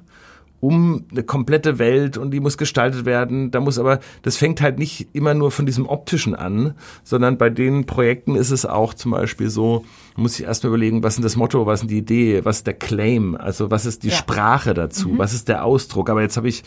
um 0.64 1.04
eine 1.12 1.24
komplette 1.24 1.78
Welt 1.78 2.18
und 2.18 2.32
die 2.32 2.40
muss 2.40 2.58
gestaltet 2.58 3.04
werden. 3.04 3.52
Da 3.52 3.60
muss 3.60 3.78
aber, 3.78 4.00
das 4.22 4.38
fängt 4.38 4.62
halt 4.62 4.80
nicht 4.80 5.10
immer 5.12 5.34
nur 5.34 5.52
von 5.52 5.66
diesem 5.66 5.86
optischen 5.86 6.36
an, 6.36 6.76
sondern 7.04 7.38
bei 7.38 7.50
den 7.50 7.86
Projekten 7.86 8.38
ist 8.38 8.50
es 8.50 8.66
auch 8.66 8.94
zum 8.94 9.12
Beispiel 9.12 9.50
so, 9.50 9.84
muss 10.16 10.40
ich 10.40 10.46
erstmal 10.46 10.70
überlegen, 10.70 11.04
was 11.04 11.16
ist 11.16 11.26
das 11.26 11.36
Motto, 11.36 11.66
was 11.66 11.82
ist 11.82 11.90
die 11.90 11.98
Idee, 11.98 12.46
was 12.46 12.60
ist 12.60 12.68
der 12.68 12.76
Claim, 12.76 13.36
also 13.36 13.72
was 13.72 13.86
ist 13.86 14.04
die 14.04 14.08
ja. 14.08 14.16
Sprache 14.16 14.74
dazu, 14.74 15.10
mhm. 15.10 15.18
was 15.18 15.34
ist 15.34 15.50
der 15.50 15.66
Ausdruck. 15.66 16.10
Aber 16.10 16.22
jetzt 16.22 16.38
habe 16.38 16.48
ich 16.48 16.64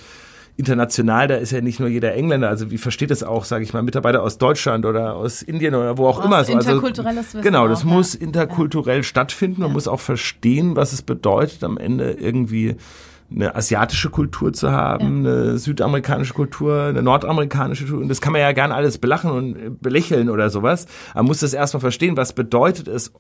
international, 0.56 1.28
da 1.28 1.36
ist 1.36 1.50
ja 1.50 1.60
nicht 1.60 1.80
nur 1.80 1.88
jeder 1.88 2.14
Engländer, 2.14 2.48
also 2.48 2.70
wie 2.70 2.78
versteht 2.78 3.10
es 3.10 3.22
auch, 3.22 3.44
sage 3.44 3.64
ich 3.64 3.72
mal, 3.72 3.82
Mitarbeiter 3.82 4.22
aus 4.22 4.38
Deutschland 4.38 4.86
oder 4.86 5.14
aus 5.14 5.42
Indien 5.42 5.74
oder 5.74 5.98
wo 5.98 6.06
auch 6.06 6.24
immer 6.24 6.44
so. 6.44 6.54
Also 6.54 6.70
interkulturelles 6.70 7.34
Wissen 7.34 7.42
genau, 7.42 7.68
das 7.68 7.80
auch, 7.80 7.84
muss 7.84 8.14
ja. 8.14 8.20
interkulturell 8.20 9.02
stattfinden. 9.02 9.60
Man 9.60 9.70
ja. 9.70 9.74
muss 9.74 9.86
auch 9.86 10.00
verstehen, 10.00 10.74
was 10.76 10.92
es 10.92 11.02
bedeutet, 11.02 11.62
am 11.62 11.76
Ende 11.76 12.12
irgendwie 12.12 12.76
eine 13.30 13.54
asiatische 13.54 14.08
Kultur 14.08 14.52
zu 14.52 14.70
haben, 14.70 15.24
ja. 15.24 15.32
eine 15.32 15.58
südamerikanische 15.58 16.32
Kultur, 16.32 16.84
eine 16.84 17.02
nordamerikanische 17.02 17.84
Kultur. 17.84 18.02
Und 18.02 18.08
das 18.08 18.20
kann 18.20 18.32
man 18.32 18.40
ja 18.40 18.52
gern 18.52 18.72
alles 18.72 18.98
belachen 18.98 19.30
und 19.30 19.82
belächeln 19.82 20.30
oder 20.30 20.48
sowas. 20.48 20.86
Man 21.14 21.26
muss 21.26 21.40
das 21.40 21.52
erstmal 21.52 21.80
verstehen, 21.80 22.16
was 22.16 22.32
bedeutet 22.32 22.88
es, 22.88 23.12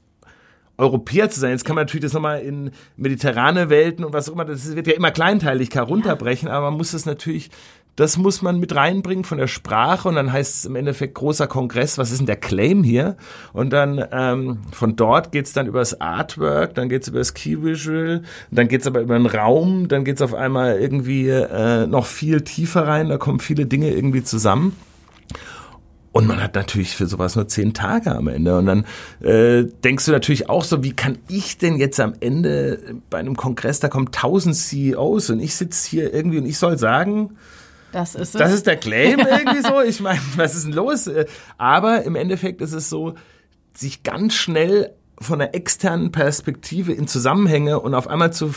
Europäer 0.78 1.30
zu 1.30 1.40
sein. 1.40 1.50
Jetzt 1.52 1.64
kann 1.64 1.74
man 1.74 1.84
natürlich 1.84 2.04
das 2.04 2.12
nochmal 2.12 2.40
in 2.40 2.70
mediterrane 2.96 3.70
Welten 3.70 4.04
und 4.04 4.12
was 4.12 4.28
auch 4.28 4.34
immer, 4.34 4.44
das 4.44 4.74
wird 4.74 4.86
ja 4.86 4.94
immer 4.94 5.10
kleinteilig 5.10 5.74
herunterbrechen, 5.74 6.48
ja. 6.48 6.54
aber 6.54 6.70
man 6.70 6.78
muss 6.78 6.92
es 6.92 7.06
natürlich 7.06 7.50
das 7.96 8.18
muss 8.18 8.42
man 8.42 8.60
mit 8.60 8.74
reinbringen 8.76 9.24
von 9.24 9.38
der 9.38 9.46
Sprache 9.46 10.08
und 10.08 10.14
dann 10.16 10.30
heißt 10.30 10.54
es 10.54 10.64
im 10.66 10.76
Endeffekt 10.76 11.14
großer 11.14 11.46
Kongress, 11.46 11.96
was 11.96 12.10
ist 12.10 12.18
denn 12.18 12.26
der 12.26 12.36
Claim 12.36 12.84
hier? 12.84 13.16
Und 13.54 13.72
dann 13.72 14.04
ähm, 14.12 14.58
von 14.70 14.96
dort 14.96 15.32
geht's 15.32 15.54
dann 15.54 15.66
über 15.66 15.78
das 15.78 15.98
Artwork, 15.98 16.74
dann 16.74 16.90
geht's 16.90 17.08
über 17.08 17.18
das 17.18 17.32
Key 17.32 17.62
Visual, 17.62 18.22
dann 18.50 18.68
geht's 18.68 18.86
aber 18.86 19.00
über 19.00 19.18
den 19.18 19.26
Raum, 19.26 19.88
dann 19.88 20.04
geht's 20.04 20.20
auf 20.20 20.34
einmal 20.34 20.78
irgendwie 20.78 21.28
äh, 21.28 21.86
noch 21.86 22.04
viel 22.04 22.42
tiefer 22.42 22.86
rein, 22.86 23.08
da 23.08 23.16
kommen 23.16 23.40
viele 23.40 23.64
Dinge 23.64 23.90
irgendwie 23.90 24.22
zusammen. 24.22 24.76
Und 26.16 26.26
man 26.26 26.42
hat 26.42 26.54
natürlich 26.54 26.96
für 26.96 27.06
sowas 27.06 27.36
nur 27.36 27.46
zehn 27.46 27.74
Tage 27.74 28.10
am 28.16 28.26
Ende. 28.26 28.56
Und 28.56 28.64
dann 28.64 28.86
äh, 29.20 29.64
denkst 29.84 30.06
du 30.06 30.12
natürlich 30.12 30.48
auch 30.48 30.64
so, 30.64 30.82
wie 30.82 30.94
kann 30.94 31.18
ich 31.28 31.58
denn 31.58 31.76
jetzt 31.76 32.00
am 32.00 32.14
Ende 32.20 32.96
bei 33.10 33.18
einem 33.18 33.36
Kongress, 33.36 33.80
da 33.80 33.88
kommen 33.88 34.12
tausend 34.12 34.56
CEOs 34.56 35.28
und 35.28 35.40
ich 35.40 35.54
sitze 35.54 35.90
hier 35.90 36.14
irgendwie 36.14 36.38
und 36.38 36.46
ich 36.46 36.56
soll 36.56 36.78
sagen, 36.78 37.36
das 37.92 38.14
ist 38.14 38.34
es. 38.34 38.40
Das 38.40 38.50
ist 38.50 38.66
der 38.66 38.78
Claim 38.78 39.18
irgendwie 39.30 39.60
so. 39.60 39.82
Ich 39.82 40.00
meine, 40.00 40.18
was 40.36 40.54
ist 40.54 40.64
denn 40.64 40.72
los? 40.72 41.10
Aber 41.58 42.04
im 42.04 42.16
Endeffekt 42.16 42.62
ist 42.62 42.72
es 42.72 42.88
so, 42.88 43.14
sich 43.74 44.02
ganz 44.02 44.32
schnell 44.32 44.94
von 45.20 45.38
der 45.38 45.54
externen 45.54 46.12
Perspektive 46.12 46.92
in 46.92 47.08
Zusammenhänge 47.08 47.80
und 47.80 47.94
auf 47.94 48.06
einmal 48.06 48.32
zu, 48.32 48.52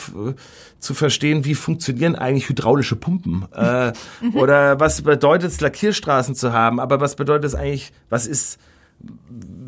zu 0.79 0.93
verstehen, 0.93 1.45
wie 1.45 1.55
funktionieren 1.55 2.15
eigentlich 2.15 2.49
hydraulische 2.49 2.95
Pumpen 2.95 3.45
äh, 3.53 3.93
oder 4.33 4.79
was 4.79 5.01
bedeutet 5.01 5.51
es, 5.51 5.61
Lackierstraßen 5.61 6.35
zu 6.35 6.51
haben, 6.51 6.79
aber 6.79 6.99
was 6.99 7.15
bedeutet 7.15 7.45
es 7.45 7.55
eigentlich, 7.55 7.93
was 8.09 8.27
ist 8.27 8.59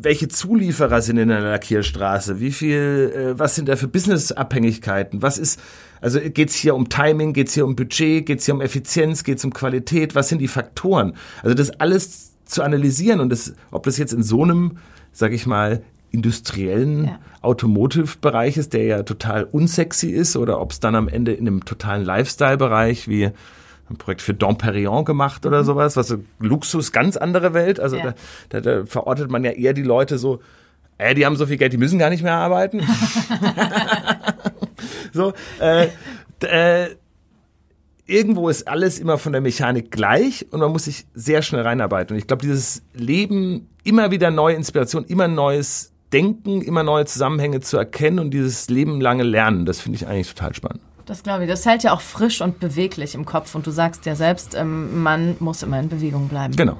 welche 0.02 0.28
Zulieferer 0.28 1.00
sind 1.00 1.16
in 1.16 1.28
der 1.28 1.40
Lackierstraße? 1.40 2.40
Wie 2.40 2.52
viel, 2.52 3.12
äh, 3.14 3.38
was 3.38 3.54
sind 3.54 3.68
da 3.68 3.76
für 3.76 3.88
Businessabhängigkeiten? 3.88 5.22
Was 5.22 5.38
ist, 5.38 5.60
also 6.00 6.20
geht's 6.20 6.54
hier 6.54 6.74
um 6.74 6.88
Timing, 6.88 7.32
geht's 7.32 7.54
hier 7.54 7.64
um 7.64 7.76
Budget, 7.76 8.26
geht's 8.26 8.44
hier 8.44 8.54
um 8.54 8.60
Effizienz, 8.60 9.24
geht's 9.24 9.44
um 9.44 9.52
Qualität? 9.52 10.14
Was 10.14 10.28
sind 10.28 10.40
die 10.40 10.48
Faktoren? 10.48 11.14
Also 11.42 11.54
das 11.54 11.70
alles 11.80 12.32
zu 12.44 12.62
analysieren 12.62 13.20
und 13.20 13.30
das, 13.30 13.54
ob 13.70 13.84
das 13.84 13.96
jetzt 13.96 14.12
in 14.12 14.22
so 14.22 14.42
einem, 14.42 14.78
sag 15.12 15.32
ich 15.32 15.46
mal, 15.46 15.82
industriellen 16.12 17.06
ja. 17.06 17.18
Automotive-Bereich 17.40 18.56
ist, 18.56 18.72
der 18.72 18.84
ja 18.84 19.02
total 19.02 19.44
unsexy 19.44 20.10
ist, 20.10 20.36
oder 20.36 20.60
ob 20.60 20.72
es 20.72 20.80
dann 20.80 20.94
am 20.94 21.08
Ende 21.08 21.32
in 21.32 21.46
einem 21.46 21.64
totalen 21.64 22.04
Lifestyle-Bereich 22.04 23.08
wie 23.08 23.30
ein 23.90 23.96
Projekt 23.96 24.22
für 24.22 24.34
Domperion 24.34 25.04
gemacht 25.04 25.44
oder 25.46 25.62
mhm. 25.62 25.66
sowas, 25.66 25.96
was 25.96 26.08
so 26.08 26.18
Luxus, 26.38 26.92
ganz 26.92 27.16
andere 27.16 27.54
Welt. 27.54 27.80
Also 27.80 27.96
ja. 27.96 28.14
da, 28.50 28.60
da, 28.60 28.60
da 28.60 28.86
verortet 28.86 29.30
man 29.30 29.44
ja 29.44 29.50
eher 29.50 29.72
die 29.72 29.82
Leute 29.82 30.18
so, 30.18 30.40
äh, 30.98 31.14
die 31.14 31.26
haben 31.26 31.36
so 31.36 31.46
viel 31.46 31.56
Geld, 31.56 31.72
die 31.72 31.78
müssen 31.78 31.98
gar 31.98 32.10
nicht 32.10 32.22
mehr 32.22 32.34
arbeiten. 32.34 32.82
so, 35.12 35.32
äh, 35.60 35.88
äh, 36.40 36.96
irgendwo 38.06 38.48
ist 38.48 38.68
alles 38.68 38.98
immer 38.98 39.18
von 39.18 39.32
der 39.32 39.40
Mechanik 39.40 39.90
gleich 39.90 40.46
und 40.50 40.60
man 40.60 40.72
muss 40.72 40.84
sich 40.84 41.06
sehr 41.14 41.42
schnell 41.42 41.62
reinarbeiten. 41.62 42.14
Und 42.14 42.18
ich 42.18 42.26
glaube, 42.26 42.42
dieses 42.42 42.82
Leben, 42.94 43.68
immer 43.84 44.10
wieder 44.10 44.30
neue 44.30 44.54
Inspiration, 44.54 45.04
immer 45.04 45.28
neues 45.28 45.91
Denken, 46.12 46.62
immer 46.62 46.82
neue 46.82 47.06
Zusammenhänge 47.06 47.60
zu 47.60 47.76
erkennen 47.76 48.18
und 48.18 48.30
dieses 48.30 48.68
lebenlange 48.68 49.22
Lernen, 49.22 49.66
das 49.66 49.80
finde 49.80 49.96
ich 49.96 50.06
eigentlich 50.06 50.34
total 50.34 50.54
spannend. 50.54 50.80
Das 51.06 51.22
glaube 51.22 51.44
ich. 51.44 51.48
Das 51.48 51.66
hält 51.66 51.82
ja 51.82 51.92
auch 51.92 52.00
frisch 52.00 52.40
und 52.40 52.60
beweglich 52.60 53.14
im 53.14 53.24
Kopf. 53.24 53.54
Und 53.54 53.66
du 53.66 53.70
sagst 53.70 54.06
ja 54.06 54.14
selbst, 54.14 54.54
ähm, 54.54 55.02
man 55.02 55.36
muss 55.40 55.62
immer 55.62 55.80
in 55.80 55.88
Bewegung 55.88 56.28
bleiben. 56.28 56.54
Genau. 56.54 56.76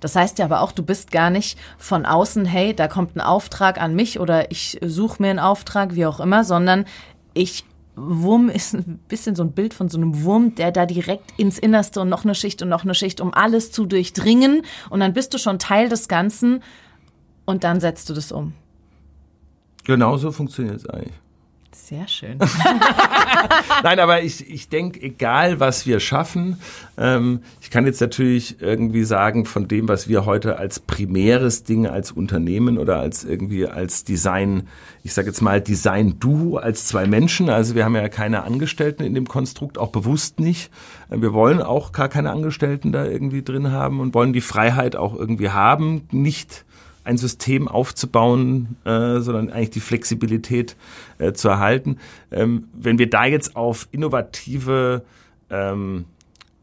Das 0.00 0.16
heißt 0.16 0.38
ja 0.38 0.46
aber 0.46 0.62
auch, 0.62 0.72
du 0.72 0.82
bist 0.82 1.10
gar 1.12 1.30
nicht 1.30 1.58
von 1.78 2.06
außen, 2.06 2.46
hey, 2.46 2.74
da 2.74 2.88
kommt 2.88 3.16
ein 3.16 3.20
Auftrag 3.20 3.80
an 3.80 3.94
mich 3.94 4.18
oder 4.18 4.50
ich 4.50 4.78
suche 4.82 5.22
mir 5.22 5.30
einen 5.30 5.38
Auftrag, 5.38 5.94
wie 5.94 6.06
auch 6.06 6.20
immer, 6.20 6.42
sondern 6.42 6.86
ich 7.34 7.64
Wurm 7.96 8.48
ist 8.54 8.74
ein 8.74 8.98
bisschen 9.08 9.36
so 9.36 9.42
ein 9.42 9.52
Bild 9.52 9.74
von 9.74 9.88
so 9.88 9.98
einem 9.98 10.22
Wurm, 10.24 10.54
der 10.54 10.72
da 10.72 10.86
direkt 10.86 11.38
ins 11.38 11.58
Innerste 11.58 12.00
und 12.00 12.08
noch 12.08 12.24
eine 12.24 12.34
Schicht 12.34 12.62
und 12.62 12.68
noch 12.68 12.84
eine 12.84 12.94
Schicht, 12.94 13.20
um 13.20 13.34
alles 13.34 13.72
zu 13.72 13.84
durchdringen. 13.84 14.62
Und 14.88 15.00
dann 15.00 15.12
bist 15.12 15.34
du 15.34 15.38
schon 15.38 15.58
Teil 15.58 15.88
des 15.88 16.08
Ganzen 16.08 16.62
und 17.44 17.64
dann 17.64 17.80
setzt 17.80 18.08
du 18.08 18.14
das 18.14 18.32
um. 18.32 18.54
Genau 19.84 20.16
so 20.16 20.32
funktioniert 20.32 20.76
es 20.76 20.86
eigentlich. 20.86 21.14
Sehr 21.72 22.06
schön. 22.08 22.38
Nein, 23.82 24.00
aber 24.00 24.22
ich, 24.22 24.48
ich 24.48 24.68
denke, 24.68 25.00
egal 25.02 25.60
was 25.60 25.86
wir 25.86 25.98
schaffen, 26.00 26.58
ähm, 26.98 27.40
ich 27.60 27.70
kann 27.70 27.86
jetzt 27.86 28.00
natürlich 28.00 28.60
irgendwie 28.60 29.04
sagen, 29.04 29.44
von 29.44 29.68
dem, 29.68 29.88
was 29.88 30.08
wir 30.08 30.24
heute 30.24 30.58
als 30.58 30.80
primäres 30.80 31.62
Ding 31.62 31.86
als 31.86 32.12
Unternehmen 32.12 32.78
oder 32.78 32.98
als 32.98 33.24
irgendwie 33.24 33.66
als 33.66 34.04
Design, 34.04 34.68
ich 35.04 35.14
sage 35.14 35.28
jetzt 35.28 35.40
mal 35.42 35.60
Design-Duo 35.60 36.58
als 36.58 36.86
zwei 36.86 37.06
Menschen, 37.06 37.48
also 37.48 37.74
wir 37.74 37.84
haben 37.84 37.94
ja 37.96 38.08
keine 38.08 38.42
Angestellten 38.42 39.04
in 39.04 39.14
dem 39.14 39.28
Konstrukt, 39.28 39.78
auch 39.78 39.90
bewusst 39.90 40.38
nicht. 40.40 40.70
Wir 41.08 41.32
wollen 41.32 41.62
auch 41.62 41.92
gar 41.92 42.08
keine 42.08 42.30
Angestellten 42.30 42.90
da 42.92 43.04
irgendwie 43.04 43.42
drin 43.42 43.70
haben 43.72 44.00
und 44.00 44.14
wollen 44.14 44.32
die 44.32 44.40
Freiheit 44.40 44.96
auch 44.96 45.14
irgendwie 45.14 45.50
haben, 45.50 46.08
nicht 46.10 46.64
ein 47.10 47.18
System 47.18 47.66
aufzubauen, 47.66 48.76
äh, 48.84 49.18
sondern 49.18 49.50
eigentlich 49.50 49.70
die 49.70 49.80
Flexibilität 49.80 50.76
äh, 51.18 51.32
zu 51.32 51.48
erhalten. 51.48 51.98
Ähm, 52.30 52.68
wenn 52.72 52.98
wir 52.98 53.10
da 53.10 53.24
jetzt 53.24 53.56
auf 53.56 53.88
innovative 53.90 55.02
ähm, 55.50 56.04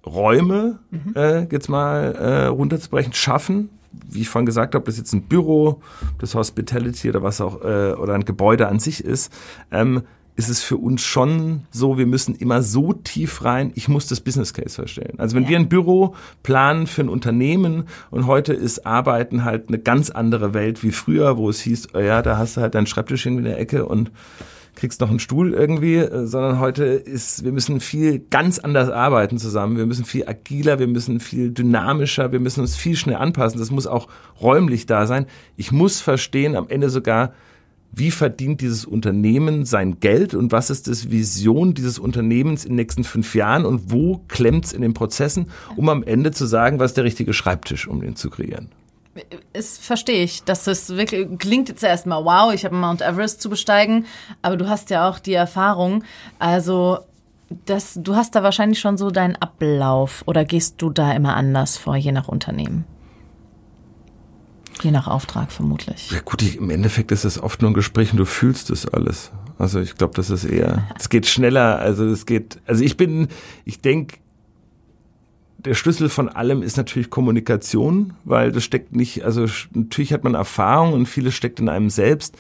Räume 0.06 0.80
mhm. 0.90 1.14
äh, 1.16 1.44
jetzt 1.52 1.68
mal 1.68 2.16
äh, 2.16 2.46
runterzubrechen, 2.46 3.12
schaffen, 3.12 3.70
wie 3.92 4.22
ich 4.22 4.30
vorhin 4.30 4.46
gesagt 4.46 4.74
habe, 4.74 4.86
das 4.86 4.98
jetzt 4.98 5.12
ein 5.14 5.24
Büro, 5.24 5.82
das 6.20 6.34
Hospitality 6.34 7.10
oder 7.10 7.24
was 7.24 7.42
auch, 7.42 7.62
äh, 7.62 7.94
oder 7.94 8.14
ein 8.14 8.24
Gebäude 8.24 8.70
an 8.70 8.80
sich 8.80 9.04
ist, 9.04 9.34
ähm, 9.72 10.04
ist 10.38 10.50
es 10.50 10.62
für 10.62 10.78
uns 10.78 11.02
schon 11.02 11.64
so, 11.72 11.98
wir 11.98 12.06
müssen 12.06 12.36
immer 12.36 12.62
so 12.62 12.94
tief 12.94 13.44
rein, 13.44 13.72
ich 13.74 13.90
muss 13.90 14.06
das 14.06 14.22
Business 14.22 14.54
Case 14.54 14.76
verstehen. 14.76 15.20
Also 15.20 15.36
wenn 15.36 15.44
ja. 15.44 15.50
wir 15.50 15.58
ein 15.58 15.68
Büro 15.68 16.16
planen 16.44 16.86
für 16.86 17.02
ein 17.02 17.10
Unternehmen 17.10 17.86
und 18.12 18.28
heute 18.28 18.54
ist 18.54 18.86
Arbeiten 18.86 19.44
halt 19.44 19.68
eine 19.68 19.80
ganz 19.80 20.12
andere 20.12 20.54
Welt 20.54 20.84
wie 20.84 20.92
früher, 20.92 21.38
wo 21.38 21.50
es 21.50 21.60
hieß, 21.62 21.90
oh 21.96 22.00
ja, 22.00 22.22
da 22.22 22.38
hast 22.38 22.56
du 22.56 22.62
halt 22.62 22.76
deinen 22.76 22.86
Schreibtisch 22.86 23.26
irgendwie 23.26 23.46
in 23.46 23.50
der 23.50 23.60
Ecke 23.60 23.88
und 23.88 24.12
kriegst 24.76 25.02
noch 25.02 25.10
einen 25.10 25.20
Stuhl 25.20 25.54
irgendwie, 25.54 25.96
äh, 25.96 26.28
sondern 26.28 26.60
heute 26.60 26.86
ist, 26.86 27.44
wir 27.44 27.52
müssen 27.52 27.80
viel 27.80 28.20
ganz 28.20 28.60
anders 28.60 28.90
arbeiten 28.90 29.40
zusammen. 29.40 29.76
Wir 29.76 29.88
müssen 29.88 30.06
viel 30.06 30.28
agiler, 30.28 30.78
wir 30.78 30.86
müssen 30.86 31.20
viel 31.20 31.50
dynamischer, 31.50 32.32
wir 32.32 32.40
müssen 32.40 32.62
uns 32.62 32.76
viel 32.76 32.96
schnell 32.96 33.16
anpassen. 33.16 33.58
Das 33.58 33.72
muss 33.72 33.88
auch 33.88 34.08
räumlich 34.40 34.86
da 34.86 35.08
sein. 35.08 35.26
Ich 35.56 35.72
muss 35.72 36.00
verstehen, 36.00 36.56
am 36.56 36.70
Ende 36.70 36.92
sogar, 36.92 37.34
wie 37.92 38.12
verdient 38.12 38.62
dieses 38.62 38.86
Unternehmen 38.86 39.66
sein 39.66 40.00
Geld 40.00 40.34
und 40.34 40.52
was 40.52 40.70
ist 40.70 40.88
das 40.88 41.10
Vision 41.10 41.74
dieses 41.74 42.00
Unternehmens 42.00 42.64
in 42.64 42.72
den 42.72 42.78
nächsten 42.78 43.04
fünf 43.04 43.34
Jahren 43.34 43.66
und 43.66 43.92
wo 43.92 44.22
klemmt 44.28 44.66
es 44.66 44.74
in 44.74 44.82
den 44.82 44.94
Prozessen, 44.94 45.48
um 45.76 45.90
am 45.90 46.04
Ende 46.04 46.32
zu 46.32 46.46
sagen, 46.46 46.80
was 46.80 46.92
ist 46.92 46.98
der 46.98 47.04
richtige 47.04 47.34
Schreibtisch, 47.34 47.88
um 47.88 48.02
den 48.02 48.16
zu 48.16 48.30
kreieren. 48.30 48.70
Das 49.54 49.80
verstehe 49.80 50.24
ich. 50.24 50.44
Das 50.44 50.68
ist 50.68 50.96
wirklich, 50.96 51.28
klingt 51.40 51.70
jetzt 51.70 51.84
erstmal 51.84 52.24
wow, 52.24 52.54
ich 52.54 52.66
habe 52.66 52.76
Mount 52.76 53.02
Everest 53.02 53.42
zu 53.42 53.50
besteigen, 53.50 54.06
aber 54.42 54.58
du 54.58 54.70
hast 54.70 54.90
ja 54.92 55.10
auch 55.10 55.18
die 55.18 55.34
Erfahrung. 55.34 56.04
Also, 56.38 57.00
das, 57.66 57.98
du 58.02 58.16
hast 58.16 58.36
da 58.36 58.44
wahrscheinlich 58.44 58.80
schon 58.80 58.98
so 58.98 59.10
deinen 59.10 59.36
Ablauf 59.38 60.24
oder 60.28 60.46
gehst 60.46 60.82
du 60.82 60.90
da 60.90 61.14
immer 61.14 61.36
anders 61.36 61.78
vor, 61.78 61.96
je 61.96 62.12
nach 62.12 62.28
Unternehmen? 62.28 62.86
Je 64.84 64.92
nach 64.92 65.08
Auftrag 65.08 65.52
vermutlich. 65.52 66.12
Ja 66.12 66.20
gut, 66.24 66.56
im 66.56 66.70
Endeffekt 66.70 67.12
ist 67.12 67.26
es 67.26 67.42
oft 67.42 67.62
nur 67.62 67.72
ein 67.72 67.74
Gespräch 67.74 68.12
und 68.12 68.18
du 68.18 68.26
fühlst 68.26 68.70
das 68.70 68.88
alles. 68.88 69.32
Also 69.58 69.80
ich 69.80 69.96
glaube, 69.96 70.14
das 70.16 70.30
ist 70.30 70.46
eher, 70.46 70.88
es 70.98 71.10
geht 71.10 71.26
schneller, 71.26 71.80
also 71.80 72.06
es 72.06 72.26
geht, 72.26 72.60
also 72.68 72.84
ich 72.84 72.96
bin, 72.96 73.28
ich 73.66 73.82
denke, 73.82 74.18
der 75.58 75.74
Schlüssel 75.74 76.10
von 76.10 76.30
allem 76.30 76.62
ist 76.62 76.78
natürlich 76.78 77.10
Kommunikation, 77.10 78.14
weil 78.24 78.52
das 78.52 78.64
steckt 78.64 78.96
nicht, 78.96 79.24
also 79.24 79.46
natürlich 79.74 80.14
hat 80.14 80.24
man 80.24 80.36
Erfahrung 80.36 80.94
und 80.94 81.08
vieles 81.08 81.34
steckt 81.34 81.60
in 81.60 81.70
einem 81.70 81.90
selbst, 81.90 82.38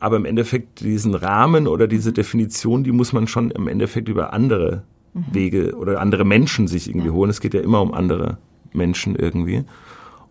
aber 0.00 0.16
im 0.16 0.24
Endeffekt 0.24 0.80
diesen 0.80 1.14
Rahmen 1.14 1.68
oder 1.68 1.86
diese 1.86 2.12
Definition, 2.12 2.84
die 2.84 2.92
muss 2.92 3.12
man 3.12 3.28
schon 3.28 3.50
im 3.50 3.68
Endeffekt 3.68 4.08
über 4.08 4.32
andere 4.32 4.82
mhm. 5.14 5.24
Wege 5.30 5.76
oder 5.76 6.00
andere 6.00 6.24
Menschen 6.24 6.68
sich 6.68 6.88
irgendwie 6.88 7.08
ja. 7.08 7.14
holen. 7.14 7.30
Es 7.30 7.40
geht 7.40 7.54
ja 7.54 7.60
immer 7.60 7.80
um 7.80 7.94
andere 7.94 8.38
Menschen 8.72 9.16
irgendwie. 9.16 9.64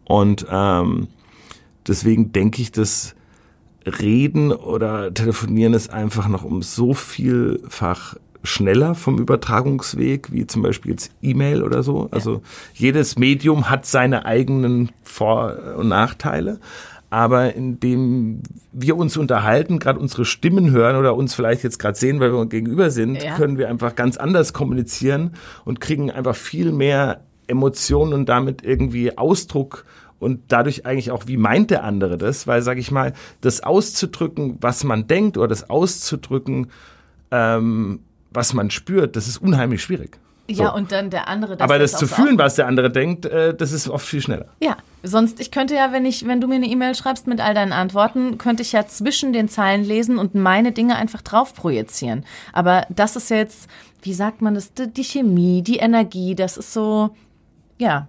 Und 0.03 0.45
ähm, 0.51 1.07
Deswegen 1.87 2.31
denke 2.31 2.61
ich, 2.61 2.71
dass 2.71 3.15
Reden 3.85 4.51
oder 4.51 5.13
Telefonieren 5.13 5.73
ist 5.73 5.91
einfach 5.91 6.27
noch 6.27 6.43
um 6.43 6.61
so 6.61 6.93
vielfach 6.93 8.15
schneller 8.43 8.95
vom 8.95 9.17
Übertragungsweg, 9.17 10.31
wie 10.31 10.47
zum 10.47 10.61
Beispiel 10.61 10.91
jetzt 10.91 11.11
E-Mail 11.21 11.63
oder 11.63 11.83
so. 11.83 12.07
Also 12.11 12.41
jedes 12.73 13.17
Medium 13.17 13.69
hat 13.69 13.85
seine 13.85 14.25
eigenen 14.25 14.91
Vor- 15.03 15.75
und 15.77 15.87
Nachteile. 15.87 16.59
Aber 17.09 17.55
indem 17.55 18.41
wir 18.73 18.97
uns 18.97 19.15
unterhalten, 19.15 19.79
gerade 19.79 19.99
unsere 19.99 20.25
Stimmen 20.25 20.71
hören 20.71 20.95
oder 20.95 21.15
uns 21.15 21.33
vielleicht 21.33 21.63
jetzt 21.63 21.79
gerade 21.79 21.97
sehen, 21.97 22.19
weil 22.19 22.33
wir 22.33 22.45
gegenüber 22.47 22.89
sind, 22.89 23.23
ja. 23.23 23.35
können 23.35 23.57
wir 23.57 23.69
einfach 23.69 23.95
ganz 23.95 24.17
anders 24.17 24.53
kommunizieren 24.53 25.31
und 25.63 25.79
kriegen 25.79 26.11
einfach 26.11 26.35
viel 26.35 26.71
mehr 26.71 27.21
Emotionen 27.47 28.13
und 28.13 28.27
damit 28.27 28.63
irgendwie 28.63 29.17
Ausdruck 29.17 29.85
und 30.19 30.41
dadurch 30.47 30.85
eigentlich 30.85 31.11
auch, 31.11 31.27
wie 31.27 31.37
meint 31.37 31.71
der 31.71 31.83
andere 31.83 32.17
das? 32.17 32.47
Weil, 32.47 32.61
sage 32.61 32.79
ich 32.79 32.91
mal, 32.91 33.13
das 33.41 33.61
auszudrücken, 33.61 34.57
was 34.61 34.83
man 34.83 35.07
denkt 35.07 35.37
oder 35.37 35.47
das 35.47 35.69
auszudrücken, 35.69 36.71
ähm, 37.31 37.99
was 38.31 38.53
man 38.53 38.69
spürt, 38.69 39.15
das 39.15 39.27
ist 39.27 39.37
unheimlich 39.37 39.81
schwierig. 39.81 40.17
Ja, 40.47 40.67
so. 40.67 40.75
und 40.75 40.91
dann 40.91 41.09
der 41.09 41.27
andere. 41.27 41.57
Das 41.57 41.63
Aber 41.63 41.79
das, 41.79 41.93
zu 41.93 42.07
fühlen, 42.07 42.37
was 42.37 42.55
der 42.55 42.67
andere 42.67 42.91
denkt, 42.91 43.25
äh, 43.25 43.55
das 43.55 43.71
ist 43.71 43.89
oft 43.89 44.05
viel 44.05 44.21
schneller. 44.21 44.45
Ja, 44.61 44.77
sonst, 45.01 45.39
ich 45.39 45.49
könnte 45.49 45.73
ja, 45.73 45.91
wenn 45.91 46.05
ich, 46.05 46.27
wenn 46.27 46.39
du 46.39 46.47
mir 46.47 46.55
eine 46.55 46.67
E-Mail 46.67 46.93
schreibst 46.93 47.25
mit 47.25 47.41
all 47.41 47.55
deinen 47.55 47.73
Antworten, 47.73 48.37
könnte 48.37 48.61
ich 48.61 48.71
ja 48.71 48.85
zwischen 48.85 49.33
den 49.33 49.49
Zeilen 49.49 49.83
lesen 49.83 50.19
und 50.19 50.35
meine 50.35 50.71
Dinge 50.71 50.97
einfach 50.97 51.23
drauf 51.23 51.55
projizieren. 51.55 52.25
Aber 52.53 52.85
das 52.89 53.15
ist 53.15 53.31
jetzt, 53.31 53.67
wie 54.03 54.13
sagt 54.13 54.43
man 54.43 54.53
das, 54.53 54.71
die 54.75 55.03
Chemie, 55.03 55.63
die 55.63 55.77
Energie, 55.77 56.35
das 56.35 56.57
ist 56.57 56.73
so, 56.73 57.09
ja, 57.79 58.07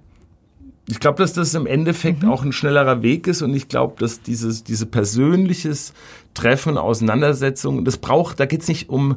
ich 0.89 1.01
glaube, 1.01 1.19
dass 1.19 1.33
das 1.33 1.55
im 1.55 1.67
Endeffekt 1.67 2.23
mhm. 2.23 2.31
auch 2.31 2.43
ein 2.43 2.53
schnellerer 2.53 3.03
Weg 3.03 3.27
ist 3.27 3.43
und 3.43 3.55
ich 3.55 3.69
glaube, 3.69 3.97
dass 3.99 4.23
dieses 4.23 4.65
diese 4.65 4.87
persönliches 4.87 5.93
Treffen, 6.35 6.79
Auseinandersetzung, 6.79 7.85
das 7.85 7.97
braucht, 7.97 8.41
da 8.41 8.47
geht's 8.47 8.69
nicht 8.69 8.89
um 8.89 9.17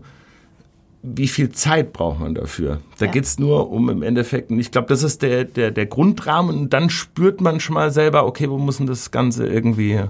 wie 1.01 1.27
viel 1.27 1.49
Zeit 1.51 1.93
braucht 1.93 2.19
man 2.19 2.36
dafür. 2.36 2.82
Da 2.97 3.05
ja. 3.05 3.12
geht's 3.12 3.39
nur 3.39 3.71
um 3.71 3.89
im 3.89 4.03
Endeffekt, 4.03 4.51
und 4.51 4.60
ich 4.60 4.71
glaube, 4.71 4.88
das 4.88 5.03
ist 5.03 5.21
der, 5.21 5.45
der, 5.45 5.71
der 5.71 5.86
Grundrahmen 5.86 6.58
und 6.58 6.73
dann 6.73 6.89
spürt 6.89 7.41
man 7.41 7.60
schon 7.60 7.75
mal 7.75 7.91
selber, 7.91 8.25
okay, 8.25 8.49
wo 8.49 8.58
muss 8.58 8.77
denn 8.77 8.88
das 8.88 9.12
Ganze 9.12 9.47
irgendwie 9.47 10.03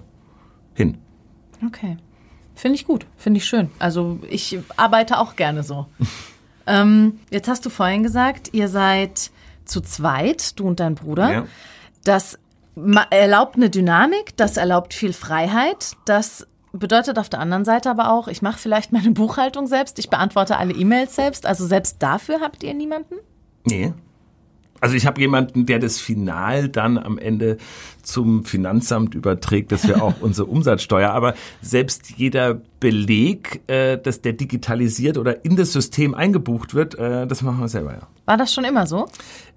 hin? 0.74 0.98
Okay. 1.66 1.98
Finde 2.56 2.76
ich 2.76 2.86
gut, 2.86 3.06
finde 3.18 3.38
ich 3.38 3.46
schön. 3.46 3.70
Also 3.80 4.20
ich 4.30 4.60
arbeite 4.76 5.20
auch 5.20 5.36
gerne 5.36 5.64
so. 5.64 5.86
ähm, 6.68 7.20
jetzt 7.30 7.48
hast 7.48 7.66
du 7.66 7.70
vorhin 7.70 8.04
gesagt, 8.04 8.50
ihr 8.54 8.68
seid 8.68 9.32
zu 9.70 9.82
zweit, 9.82 10.60
du 10.60 10.68
und 10.68 10.80
dein 10.80 10.96
Bruder. 10.96 11.32
Ja. 11.32 11.46
Das 12.04 12.40
erlaubt 13.10 13.56
eine 13.56 13.70
Dynamik, 13.70 14.38
das 14.38 14.58
erlaubt 14.58 14.94
viel 14.94 15.14
Freiheit, 15.14 15.94
das 16.06 16.48
bedeutet 16.72 17.18
auf 17.18 17.30
der 17.30 17.40
anderen 17.40 17.66
Seite 17.66 17.90
aber 17.90 18.12
auch, 18.12 18.28
ich 18.28 18.42
mache 18.42 18.60
vielleicht 18.60 18.92
meine 18.92 19.12
Buchhaltung 19.12 19.68
selbst, 19.68 20.00
ich 20.00 20.10
beantworte 20.10 20.58
alle 20.58 20.74
E-Mails 20.74 21.16
selbst. 21.16 21.46
Also 21.46 21.66
selbst 21.66 21.98
dafür 22.00 22.42
habt 22.42 22.64
ihr 22.64 22.74
niemanden? 22.74 23.16
Nee. 23.66 23.94
Also 24.82 24.96
ich 24.96 25.06
habe 25.06 25.20
jemanden, 25.20 25.66
der 25.66 25.80
das 25.80 26.00
Final 26.00 26.70
dann 26.70 26.98
am 26.98 27.18
Ende 27.18 27.58
zum 28.02 28.46
Finanzamt 28.46 29.14
überträgt, 29.14 29.74
das 29.74 29.88
wäre 29.88 30.02
auch 30.02 30.16
unsere 30.22 30.48
Umsatzsteuer. 30.48 31.10
Aber 31.10 31.34
selbst 31.62 32.12
jeder 32.16 32.62
Beleg, 32.80 33.62
äh, 33.68 33.98
dass 33.98 34.22
der 34.22 34.34
digitalisiert 34.34 35.18
oder 35.18 35.44
in 35.44 35.58
das 35.58 35.74
System 35.74 36.14
eingebucht 36.14 36.74
wird, 36.74 36.96
äh, 36.96 37.28
das 37.28 37.42
machen 37.42 37.60
wir 37.60 37.68
selber, 37.68 37.94
ja. 37.94 38.08
War 38.26 38.38
das 38.38 38.54
schon 38.54 38.64
immer 38.64 38.88
so? 38.88 39.08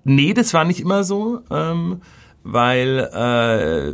Nee, 0.05 0.35
das 0.35 0.53
war 0.55 0.65
nicht 0.65 0.81
immer 0.81 1.05
so, 1.05 1.41
ähm, 1.51 2.01
weil 2.43 3.09
äh, 3.13 3.93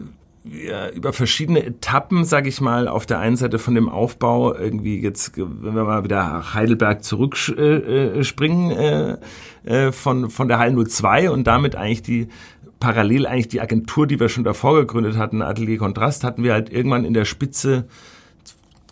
ja, 0.50 0.88
über 0.90 1.12
verschiedene 1.12 1.64
Etappen, 1.64 2.24
sage 2.24 2.48
ich 2.48 2.61
mal, 2.61 2.88
auf 2.88 3.04
der 3.06 3.18
einen 3.18 3.36
Seite 3.36 3.59
von 3.59 3.74
dem 3.74 3.88
Aufbau 3.88 4.54
irgendwie 4.54 5.00
jetzt, 5.00 5.36
wenn 5.36 5.74
wir 5.74 5.84
mal 5.84 6.04
wieder 6.04 6.54
Heidelberg 6.54 7.04
zurückspringen 7.04 8.70
äh, 8.70 9.16
äh, 9.64 9.88
äh, 9.88 9.92
von 9.92 10.30
von 10.30 10.48
der 10.48 10.59
Hall 10.59 10.74
02 10.74 11.30
und 11.30 11.46
damit 11.46 11.76
eigentlich 11.76 12.02
die 12.02 12.28
parallel 12.80 13.26
eigentlich 13.26 13.48
die 13.48 13.61
Agentur, 13.61 14.06
die 14.06 14.20
wir 14.20 14.28
schon 14.28 14.44
davor 14.44 14.76
gegründet 14.76 15.16
hatten, 15.16 15.42
Atelier 15.42 15.78
Kontrast, 15.78 16.24
hatten 16.24 16.44
wir 16.44 16.52
halt 16.52 16.70
irgendwann 16.70 17.04
in 17.04 17.12
der 17.12 17.24
Spitze 17.24 17.86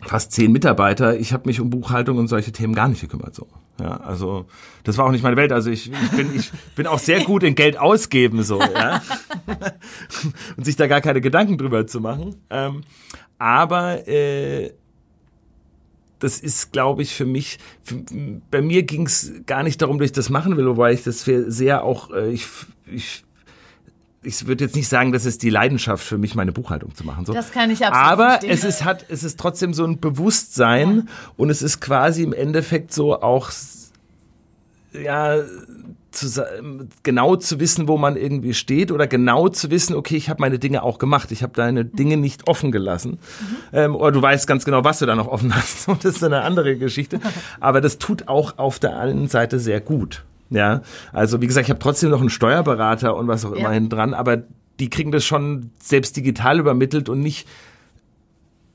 fast 0.09 0.33
zehn 0.33 0.53
Mitarbeiter. 0.53 1.19
Ich 1.19 1.33
habe 1.33 1.47
mich 1.47 1.61
um 1.61 1.71
Buchhaltung 1.71 2.19
und 2.19 2.29
solche 2.29 2.53
Themen 2.53 2.75
gar 2.75 2.89
nicht 2.89 3.01
gekümmert. 3.01 3.35
So, 3.35 3.47
ja, 3.81 3.97
also 3.99 4.47
das 4.85 4.99
war 4.99 5.07
auch 5.07 5.11
nicht 5.11 5.23
meine 5.23 5.37
Welt. 5.37 5.53
Also 5.53 5.71
ich, 5.71 5.91
ich 5.91 6.11
bin 6.11 6.35
ich 6.35 6.51
bin 6.75 6.87
auch 6.87 6.99
sehr 6.99 7.25
gut 7.25 7.43
in 7.43 7.55
Geld 7.55 7.79
ausgeben 7.79 8.43
so, 8.43 8.61
ja, 8.61 9.03
und 10.57 10.65
sich 10.65 10.77
da 10.77 10.87
gar 10.87 11.01
keine 11.01 11.21
Gedanken 11.21 11.59
drüber 11.59 11.87
zu 11.87 12.01
machen. 12.01 12.37
Ähm, 12.51 12.83
aber 13.39 14.09
äh, 14.09 14.73
das 16.19 16.41
ist, 16.41 16.73
glaube 16.73 17.03
ich, 17.03 17.15
für 17.15 17.27
mich, 17.27 17.59
für, 17.83 18.03
bei 18.51 18.63
mir 18.63 18.85
ging 18.85 19.07
es 19.07 19.33
gar 19.47 19.63
nicht 19.63 19.83
darum, 19.83 19.99
dass 19.99 20.07
ich 20.07 20.13
das 20.13 20.31
machen 20.31 20.57
will, 20.57 20.67
wobei 20.67 20.93
ich 20.93 21.03
das 21.03 21.25
sehr 21.25 21.85
auch, 21.85 22.11
äh, 22.11 22.31
ich, 22.31 22.47
ich 22.87 23.26
ich 24.27 24.47
würde 24.47 24.65
jetzt 24.65 24.75
nicht 24.75 24.89
sagen, 24.89 25.13
das 25.13 25.25
ist 25.25 25.43
die 25.43 25.51
Leidenschaft 25.51 26.05
für 26.05 26.19
mich, 26.19 26.35
meine 26.35 26.53
Buchhaltung 26.53 26.95
zu 26.95 27.05
machen. 27.05 27.25
So. 27.25 27.33
Das 27.33 27.53
kann 27.53 27.71
ich 27.71 27.87
absolut 27.87 28.11
Aber 28.11 28.29
verstehen. 28.31 28.51
es 28.51 28.65
ist, 28.65 28.85
hat, 28.85 29.07
es 29.09 29.23
ist 29.23 29.39
trotzdem 29.39 29.73
so 29.73 29.85
ein 29.85 30.01
Bewusstsein 30.01 30.97
ja. 30.97 31.03
und 31.37 31.51
es 31.51 31.63
ist 31.63 31.81
quasi 31.81 32.23
im 32.23 32.33
Endeffekt 32.33 32.93
so 32.93 33.21
auch, 33.23 33.51
ja, 34.93 35.39
zu, 36.11 36.45
genau 37.03 37.37
zu 37.37 37.61
wissen, 37.61 37.89
wo 37.89 37.99
man 37.99 38.17
irgendwie 38.17 38.55
steht 38.55 38.91
oder 38.91 39.07
genau 39.07 39.49
zu 39.49 39.71
wissen, 39.71 39.95
okay, 39.95 40.17
ich 40.17 40.29
habe 40.29 40.41
meine 40.41 40.59
Dinge 40.59 40.83
auch 40.83 40.99
gemacht, 40.99 41.31
ich 41.31 41.43
habe 41.43 41.53
deine 41.55 41.85
Dinge 41.85 42.17
nicht 42.17 42.49
offen 42.49 42.73
gelassen. 42.73 43.13
Mhm. 43.13 43.57
Ähm, 43.73 43.97
oder 43.97 44.13
du 44.13 44.23
weißt 44.23 44.47
ganz 44.47 44.65
genau, 44.65 44.83
was 44.83 44.99
du 44.99 45.07
da 45.07 45.15
noch 45.15 45.29
offen 45.29 45.55
hast. 45.55 45.89
das 46.03 46.17
ist 46.17 46.25
eine 46.25 46.43
andere 46.43 46.77
Geschichte. 46.77 47.21
Aber 47.61 47.81
das 47.81 47.99
tut 47.99 48.29
auch 48.29 48.59
auf 48.59 48.79
der 48.79 48.99
einen 48.99 49.29
Seite 49.29 49.61
sehr 49.61 49.81
gut. 49.81 50.25
Ja, 50.51 50.83
also 51.13 51.41
wie 51.41 51.47
gesagt, 51.47 51.67
ich 51.67 51.71
habe 51.71 51.81
trotzdem 51.81 52.11
noch 52.11 52.21
einen 52.21 52.31
Steuerberater 52.31 53.17
und 53.17 53.27
was 53.27 53.45
auch 53.45 53.53
immer 53.53 53.73
ja. 53.73 53.81
dran, 53.81 54.15
aber 54.15 54.43
die 54.79 54.91
kriegen 54.91 55.11
das 55.11 55.25
schon 55.25 55.71
selbst 55.81 56.17
digital 56.17 56.61
übermittelt 56.61 57.09
und 57.09 57.21
nicht. 57.21 57.49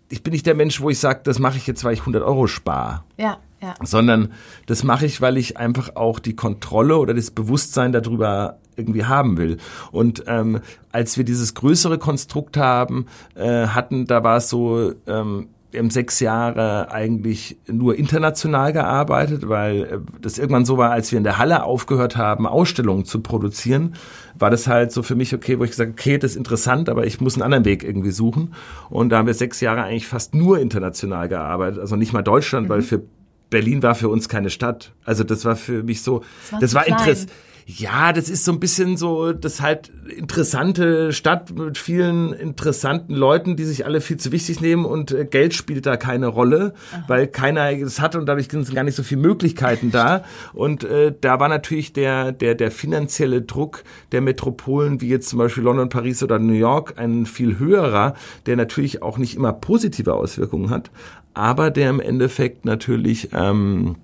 Ich 0.09 0.23
bin 0.23 0.33
nicht 0.33 0.45
der 0.45 0.55
Mensch, 0.55 0.81
wo 0.81 0.89
ich 0.89 0.99
sage, 0.99 1.21
das 1.23 1.39
mache 1.39 1.57
ich 1.57 1.67
jetzt, 1.67 1.85
weil 1.85 1.93
ich 1.93 2.01
100 2.01 2.21
Euro 2.23 2.47
spare. 2.47 3.03
Ja, 3.17 3.37
ja. 3.61 3.75
Sondern 3.81 4.33
das 4.65 4.83
mache 4.83 5.05
ich, 5.05 5.21
weil 5.21 5.37
ich 5.37 5.55
einfach 5.55 5.95
auch 5.95 6.19
die 6.19 6.35
Kontrolle 6.35 6.97
oder 6.97 7.13
das 7.13 7.31
Bewusstsein 7.31 7.93
darüber 7.93 8.57
irgendwie 8.75 9.05
haben 9.05 9.37
will. 9.37 9.57
Und 9.91 10.23
ähm, 10.27 10.61
als 10.91 11.17
wir 11.17 11.23
dieses 11.23 11.53
größere 11.53 11.97
Konstrukt 11.97 12.57
haben, 12.57 13.05
äh, 13.35 13.67
hatten, 13.67 14.05
da 14.05 14.23
war 14.23 14.37
es 14.37 14.49
so, 14.49 14.93
ähm, 15.07 15.47
wir 15.71 15.79
haben 15.79 15.89
sechs 15.89 16.19
Jahre 16.19 16.91
eigentlich 16.91 17.57
nur 17.67 17.95
international 17.95 18.73
gearbeitet, 18.73 19.47
weil 19.47 19.83
äh, 19.83 19.99
das 20.21 20.37
irgendwann 20.37 20.65
so 20.65 20.77
war, 20.77 20.91
als 20.91 21.11
wir 21.11 21.17
in 21.17 21.23
der 21.23 21.37
Halle 21.37 21.63
aufgehört 21.63 22.17
haben, 22.17 22.45
Ausstellungen 22.45 23.05
zu 23.05 23.21
produzieren, 23.21 23.95
war 24.37 24.49
das 24.49 24.67
halt 24.67 24.91
so 24.91 25.01
für 25.01 25.15
mich 25.15 25.33
okay, 25.33 25.59
wo 25.59 25.63
ich 25.63 25.71
gesagt 25.71 25.91
okay, 25.91 26.17
das 26.17 26.31
ist 26.31 26.37
interessant, 26.37 26.89
aber 26.89 27.05
ich 27.05 27.21
muss 27.21 27.35
einen 27.35 27.43
anderen 27.43 27.65
Weg 27.65 27.83
irgendwie 27.83 28.11
suchen. 28.11 28.53
Und 28.89 29.09
da 29.09 29.17
haben 29.17 29.27
wir 29.27 29.33
sechs 29.33 29.61
Jahre 29.61 29.83
eigentlich 29.83 30.07
fast 30.07 30.35
nur 30.35 30.59
international 30.59 31.29
gearbeitet, 31.29 31.79
also 31.79 31.95
nicht 31.95 32.13
mal 32.13 32.21
Deutschland, 32.21 32.67
mhm. 32.67 32.71
weil 32.71 32.81
für 32.81 33.01
Berlin 33.49 33.83
war 33.83 33.95
für 33.95 34.09
uns 34.09 34.29
keine 34.29 34.49
Stadt. 34.49 34.93
Also 35.05 35.23
das 35.23 35.45
war 35.45 35.55
für 35.55 35.83
mich 35.83 36.03
so, 36.03 36.19
das 36.19 36.51
war, 36.51 36.59
das 36.59 36.73
war 36.73 36.87
interessant 36.87 37.31
ja, 37.77 38.11
das 38.11 38.29
ist 38.29 38.43
so 38.43 38.51
ein 38.51 38.59
bisschen 38.59 38.97
so, 38.97 39.31
das 39.33 39.61
halt 39.61 39.91
interessante 40.17 41.13
Stadt 41.13 41.51
mit 41.51 41.77
vielen 41.77 42.33
interessanten 42.33 43.13
Leuten, 43.13 43.55
die 43.55 43.63
sich 43.63 43.85
alle 43.85 44.01
viel 44.01 44.17
zu 44.17 44.31
wichtig 44.31 44.61
nehmen 44.61 44.83
und 44.83 45.11
äh, 45.11 45.25
Geld 45.25 45.53
spielt 45.53 45.85
da 45.85 45.95
keine 45.95 46.27
Rolle, 46.27 46.73
Aha. 46.91 47.03
weil 47.07 47.27
keiner 47.27 47.71
es 47.71 48.01
hat 48.01 48.15
und 48.15 48.25
dadurch 48.25 48.49
sind 48.49 48.73
gar 48.73 48.83
nicht 48.83 48.95
so 48.95 49.03
viele 49.03 49.21
Möglichkeiten 49.21 49.91
da. 49.91 50.23
Und 50.53 50.83
äh, 50.83 51.13
da 51.19 51.39
war 51.39 51.47
natürlich 51.47 51.93
der, 51.93 52.31
der, 52.31 52.55
der 52.55 52.71
finanzielle 52.71 53.41
Druck 53.41 53.83
der 54.11 54.21
Metropolen, 54.21 54.99
wie 54.99 55.09
jetzt 55.09 55.29
zum 55.29 55.39
Beispiel 55.39 55.63
London, 55.63 55.89
Paris 55.89 56.23
oder 56.23 56.39
New 56.39 56.53
York, 56.53 56.95
ein 56.97 57.25
viel 57.25 57.57
höherer, 57.59 58.15
der 58.47 58.57
natürlich 58.57 59.01
auch 59.01 59.17
nicht 59.17 59.35
immer 59.35 59.53
positive 59.53 60.13
Auswirkungen 60.13 60.69
hat, 60.69 60.91
aber 61.33 61.71
der 61.71 61.89
im 61.89 61.99
Endeffekt 61.99 62.65
natürlich 62.65 63.29
ähm, 63.33 63.95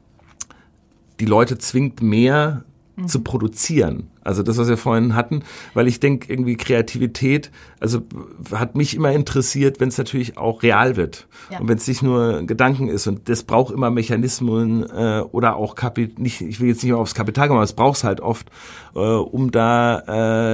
die 1.19 1.25
Leute 1.25 1.57
zwingt 1.57 2.01
mehr 2.01 2.63
mhm. 2.97 3.07
zu 3.07 3.21
produzieren. 3.21 4.09
Also 4.23 4.43
das, 4.43 4.57
was 4.57 4.67
wir 4.67 4.75
vorhin 4.75 5.15
hatten, 5.15 5.43
weil 5.73 5.87
ich 5.87 6.01
denke, 6.01 6.31
irgendwie 6.31 6.57
Kreativität, 6.57 7.49
also 7.79 8.01
hat 8.51 8.75
mich 8.75 8.93
immer 8.93 9.13
interessiert, 9.13 9.79
wenn 9.79 9.87
es 9.87 9.97
natürlich 9.97 10.37
auch 10.37 10.63
real 10.63 10.97
wird 10.97 11.27
ja. 11.49 11.59
und 11.59 11.69
wenn 11.69 11.77
es 11.77 11.87
nicht 11.87 12.03
nur 12.03 12.43
Gedanken 12.43 12.89
ist 12.89 13.07
und 13.07 13.29
das 13.29 13.43
braucht 13.43 13.73
immer 13.73 13.89
Mechanismen 13.89 14.83
äh, 14.83 15.21
oder 15.31 15.55
auch 15.55 15.75
Kapit 15.75 16.19
nicht, 16.19 16.41
ich 16.41 16.59
will 16.59 16.67
jetzt 16.67 16.83
nicht 16.83 16.91
mehr 16.91 16.99
aufs 16.99 17.15
Kapital 17.15 17.47
kommen, 17.47 17.59
aber 17.59 17.63
es 17.63 17.73
braucht 17.73 17.97
es 17.97 18.03
halt 18.03 18.19
oft, 18.19 18.49
äh, 18.95 18.99
um 18.99 19.51
da 19.51 19.99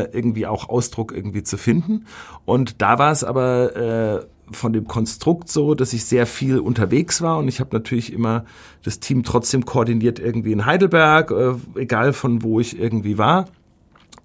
äh, 0.01 0.15
irgendwie 0.15 0.45
auch 0.45 0.69
Ausdruck 0.69 1.11
irgendwie 1.11 1.43
zu 1.43 1.57
finden. 1.57 2.05
Und 2.45 2.81
da 2.81 2.99
war 2.99 3.11
es 3.11 3.23
aber 3.23 3.75
äh, 3.75 4.25
von 4.51 4.73
dem 4.73 4.87
Konstrukt 4.87 5.49
so, 5.49 5.73
dass 5.73 5.93
ich 5.93 6.05
sehr 6.05 6.25
viel 6.27 6.59
unterwegs 6.59 7.21
war 7.21 7.37
und 7.37 7.47
ich 7.47 7.59
habe 7.59 7.75
natürlich 7.75 8.11
immer 8.11 8.45
das 8.83 8.99
Team 8.99 9.23
trotzdem 9.23 9.65
koordiniert 9.65 10.19
irgendwie 10.19 10.51
in 10.51 10.65
Heidelberg, 10.65 11.31
äh, 11.31 11.53
egal 11.79 12.13
von 12.13 12.43
wo 12.43 12.59
ich 12.59 12.77
irgendwie 12.77 13.17
war. 13.17 13.47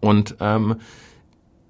Und 0.00 0.36
ähm, 0.40 0.76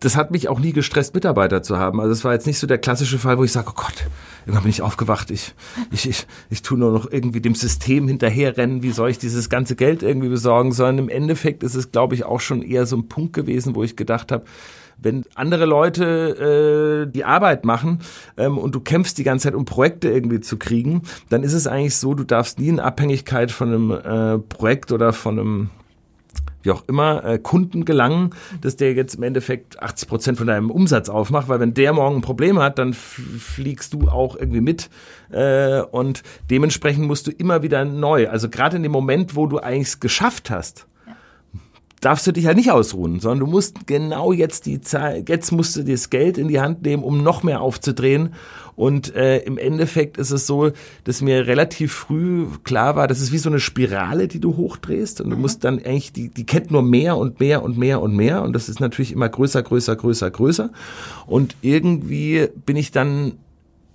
das 0.01 0.17
hat 0.17 0.31
mich 0.31 0.49
auch 0.49 0.61
nie 0.61 0.73
gestresst, 0.73 1.15
Mitarbeiter 1.15 1.63
zu 1.63 1.79
haben. 1.79 2.01
Also 2.01 2.13
es 2.13 2.25
war 2.25 2.33
jetzt 2.33 2.47
nicht 2.47 2.59
so 2.59 2.67
der 2.67 2.79
klassische 2.79 3.19
Fall, 3.19 3.37
wo 3.37 3.45
ich 3.45 3.51
sage, 3.51 3.69
oh 3.71 3.75
Gott, 3.75 4.07
irgendwann 4.47 4.63
bin 4.63 4.71
ich 4.71 4.83
aufgewacht, 4.83 5.31
ich, 5.31 5.55
ich, 5.91 6.09
ich, 6.09 6.27
ich 6.51 6.63
tue 6.63 6.79
nur 6.79 6.93
noch 6.93 7.11
irgendwie 7.11 7.41
dem 7.41 7.55
System 7.55 8.07
hinterherrennen, 8.07 8.83
wie 8.83 8.93
soll 8.93 9.11
ich 9.11 9.19
dieses 9.19 9.51
ganze 9.51 9.75
Geld 9.75 10.03
irgendwie 10.03 10.29
besorgen, 10.29 10.73
sondern 10.73 10.99
im 10.99 11.09
Endeffekt 11.09 11.65
ist 11.65 11.75
es, 11.75 11.91
glaube 11.91 12.15
ich, 12.15 12.25
auch 12.25 12.41
schon 12.41 12.63
eher 12.63 12.87
so 12.87 12.97
ein 12.97 13.09
Punkt 13.09 13.33
gewesen, 13.33 13.75
wo 13.75 13.83
ich 13.83 13.97
gedacht 13.97 14.31
habe, 14.31 14.45
wenn 15.01 15.25
andere 15.35 15.65
Leute 15.65 17.07
äh, 17.07 17.13
die 17.13 17.25
Arbeit 17.25 17.65
machen 17.65 18.01
ähm, 18.37 18.59
und 18.59 18.75
du 18.75 18.81
kämpfst 18.81 19.19
die 19.19 19.25
ganze 19.25 19.45
Zeit, 19.45 19.55
um 19.55 19.65
Projekte 19.65 20.09
irgendwie 20.09 20.41
zu 20.41 20.57
kriegen, 20.57 21.03
dann 21.29 21.43
ist 21.43 21.53
es 21.53 21.67
eigentlich 21.67 21.97
so, 21.97 22.15
du 22.15 22.25
darfst 22.25 22.59
nie 22.59 22.69
in 22.69 22.81
Abhängigkeit 22.81 23.51
von 23.51 23.69
einem 23.69 23.91
äh, 23.91 24.39
Projekt 24.39 24.93
oder 24.93 25.13
von 25.13 25.39
einem 25.39 25.71
wie 26.63 26.73
auch 26.73 26.83
immer, 26.89 27.25
äh, 27.25 27.39
Kunden 27.39 27.85
gelangen, 27.85 28.31
dass 28.61 28.77
der 28.77 28.93
jetzt 28.93 29.15
im 29.15 29.23
Endeffekt 29.23 29.81
80 29.81 30.09
Prozent 30.09 30.39
von 30.39 30.49
deinem 30.49 30.71
Umsatz 30.71 31.09
aufmacht, 31.09 31.49
weil 31.49 31.61
wenn 31.61 31.73
der 31.73 31.93
morgen 31.93 32.17
ein 32.17 32.21
Problem 32.21 32.59
hat, 32.59 32.79
dann 32.79 32.93
fliegst 32.93 33.95
du 33.95 34.09
auch 34.09 34.37
irgendwie 34.37 34.61
mit 34.61 34.91
äh, 35.31 35.81
und 35.81 36.23
dementsprechend 36.51 37.07
musst 37.07 37.27
du 37.27 37.31
immer 37.31 37.63
wieder 37.63 37.85
neu, 37.85 38.29
also 38.29 38.49
gerade 38.49 38.77
in 38.77 38.83
dem 38.83 38.93
Moment, 38.93 39.37
wo 39.37 39.47
du 39.47 39.61
eigentlich 39.61 40.01
geschafft 40.01 40.51
hast, 40.51 40.87
darfst 42.01 42.27
du 42.27 42.33
dich 42.33 42.47
halt 42.47 42.57
nicht 42.57 42.71
ausruhen, 42.71 43.21
sondern 43.21 43.41
du 43.41 43.47
musst 43.47 43.87
genau 43.87 44.33
jetzt 44.33 44.67
die 44.67 44.81
Zeit, 44.81 45.29
jetzt 45.29 45.51
musst 45.51 45.77
du 45.77 45.85
das 45.85 46.11
Geld 46.11 46.39
in 46.39 46.49
die 46.49 46.61
Hand 46.61 46.83
nehmen, 46.83 47.03
um 47.03 47.23
noch 47.23 47.43
mehr 47.43 47.61
aufzudrehen. 47.61 48.35
Und 48.77 49.15
äh, 49.17 49.39
im 49.39 49.59
Endeffekt 49.59 50.19
ist 50.19 50.31
es 50.31 50.47
so, 50.47 50.71
dass 51.03 51.21
mir 51.21 51.49
relativ 51.49 51.93
früh 51.93 52.47
klar 52.63 52.95
war, 52.95 53.09
das 53.09 53.21
ist 53.21 53.33
wie 53.33 53.39
so 53.39 53.51
eine 53.51 53.59
Spirale, 53.59 54.29
die 54.29 54.39
du 54.39 54.57
hochdrehst. 54.57 55.21
Und 55.21 55.31
du 55.31 55.37
mhm. 55.37 55.43
musst 55.43 55.65
dann 55.65 55.79
eigentlich, 55.79 56.13
die, 56.13 56.29
die 56.29 56.47
kennt 56.47 56.71
nur 56.71 56.83
mehr 56.83 57.17
und 57.17 57.41
mehr 57.41 57.65
und 57.65 57.77
mehr 57.77 58.01
und 58.01 58.15
mehr. 58.15 58.43
Und 58.43 58.53
das 58.53 58.69
ist 58.69 58.79
natürlich 58.79 59.11
immer 59.11 59.29
größer, 59.29 59.65
größer, 59.65 59.97
größer, 59.97 60.31
größer. 60.31 60.71
Und 61.27 61.57
irgendwie 61.61 62.49
bin 62.67 62.77
ich 62.77 62.93
dann 62.93 63.33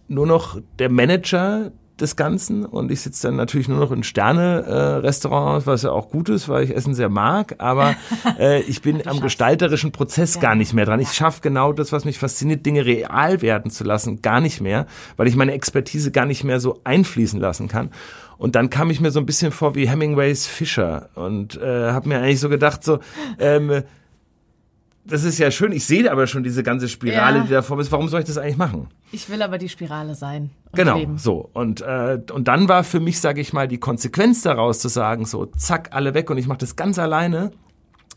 nur 0.10 0.28
noch 0.28 0.60
der 0.80 0.90
Manager 0.90 1.72
des 2.04 2.16
Ganzen 2.16 2.66
und 2.66 2.92
ich 2.92 3.02
sitze 3.02 3.28
dann 3.28 3.38
natürlich 3.38 3.68
nur 3.68 3.80
noch 3.80 3.92
in 3.92 4.04
Sterne-Restaurants, 4.04 5.66
äh, 5.66 5.68
was 5.68 5.82
ja 5.82 5.92
auch 5.92 6.10
gut 6.10 6.30
ist, 6.30 6.48
weil 6.48 6.64
ich 6.64 6.76
Essen 6.76 6.94
sehr 6.94 7.10
mag, 7.10 7.56
aber 7.58 7.96
äh, 8.40 8.62
ich 8.62 8.82
bin 8.82 9.08
am 9.08 9.22
gestalterischen 9.22 9.92
Prozess 9.92 10.36
ja. 10.36 10.42
gar 10.42 10.56
nicht 10.56 10.74
mehr 10.74 10.86
dran. 10.86 11.00
Ich 11.00 11.14
schaffe 11.14 11.42
genau 11.42 11.74
das, 11.74 11.92
was 11.92 12.06
mich 12.06 12.20
fasziniert, 12.20 12.66
Dinge 12.66 12.86
real 12.86 13.42
werden 13.42 13.72
zu 13.72 13.84
lassen, 13.84 14.22
gar 14.22 14.40
nicht 14.40 14.62
mehr, 14.62 14.86
weil 15.18 15.28
ich 15.28 15.36
meine 15.36 15.54
Expertise 15.54 16.12
gar 16.12 16.26
nicht 16.26 16.44
mehr 16.44 16.60
so 16.60 16.82
einfließen 16.84 17.40
lassen 17.40 17.68
kann. 17.68 17.90
Und 18.38 18.56
dann 18.56 18.70
kam 18.70 18.90
ich 18.90 19.00
mir 19.00 19.12
so 19.12 19.20
ein 19.20 19.26
bisschen 19.26 19.52
vor 19.52 19.76
wie 19.76 19.88
Hemingways 19.90 20.48
Fischer 20.48 21.10
und 21.16 21.56
äh, 21.62 21.92
habe 21.92 22.10
mir 22.10 22.20
eigentlich 22.20 22.40
so 22.40 22.50
gedacht, 22.50 22.84
so 22.84 23.00
ähm, 23.40 23.84
das 25.06 25.24
ist 25.24 25.38
ja 25.38 25.52
schön. 25.52 25.72
Ich 25.72 25.86
sehe 25.86 26.10
aber 26.10 26.28
schon 26.28 26.44
diese 26.44 26.64
ganze 26.64 26.88
Spirale, 26.88 27.40
ja. 27.40 27.44
die 27.44 27.50
da 27.52 27.62
vor 27.62 27.80
ist. 27.80 27.92
Warum 27.92 28.08
soll 28.08 28.22
ich 28.22 28.26
das 28.26 28.38
eigentlich 28.38 28.58
machen? 28.58 28.88
Ich 29.12 29.30
will 29.30 29.42
aber 29.42 29.58
die 29.58 29.70
Spirale 29.70 30.16
sein. 30.16 30.52
Genau, 30.74 30.98
leben. 30.98 31.18
so. 31.18 31.50
Und, 31.54 31.82
äh, 31.82 32.20
und 32.32 32.48
dann 32.48 32.70
war 32.70 32.84
für 32.84 33.00
mich, 33.00 33.20
sage 33.20 33.42
ich 33.42 33.52
mal, 33.52 33.68
die 33.68 33.80
Konsequenz 33.80 34.42
daraus 34.44 34.80
zu 34.80 34.88
sagen, 34.88 35.26
so, 35.26 35.46
zack, 35.46 35.90
alle 35.92 36.14
weg 36.14 36.30
und 36.30 36.38
ich 36.38 36.48
mache 36.48 36.60
das 36.60 36.76
ganz 36.76 37.00
alleine. 37.00 37.52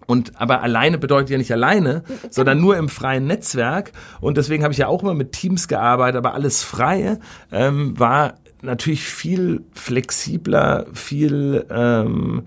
Und 0.06 0.40
aber 0.40 0.62
alleine 0.62 0.98
bedeutet 0.98 1.30
ja 1.30 1.38
nicht 1.38 1.52
alleine, 1.52 2.04
sondern 2.30 2.60
nur 2.60 2.76
im 2.76 2.88
freien 2.88 3.26
Netzwerk. 3.26 3.92
Und 4.20 4.36
deswegen 4.36 4.62
habe 4.62 4.72
ich 4.72 4.78
ja 4.78 4.86
auch 4.86 5.02
immer 5.02 5.14
mit 5.14 5.32
Teams 5.32 5.66
gearbeitet, 5.66 6.18
aber 6.18 6.34
alles 6.34 6.62
frei 6.62 7.18
ähm, 7.50 7.98
war 7.98 8.34
natürlich 8.62 9.04
viel 9.04 9.64
flexibler, 9.74 10.86
viel 10.92 11.66
ähm, 11.68 12.44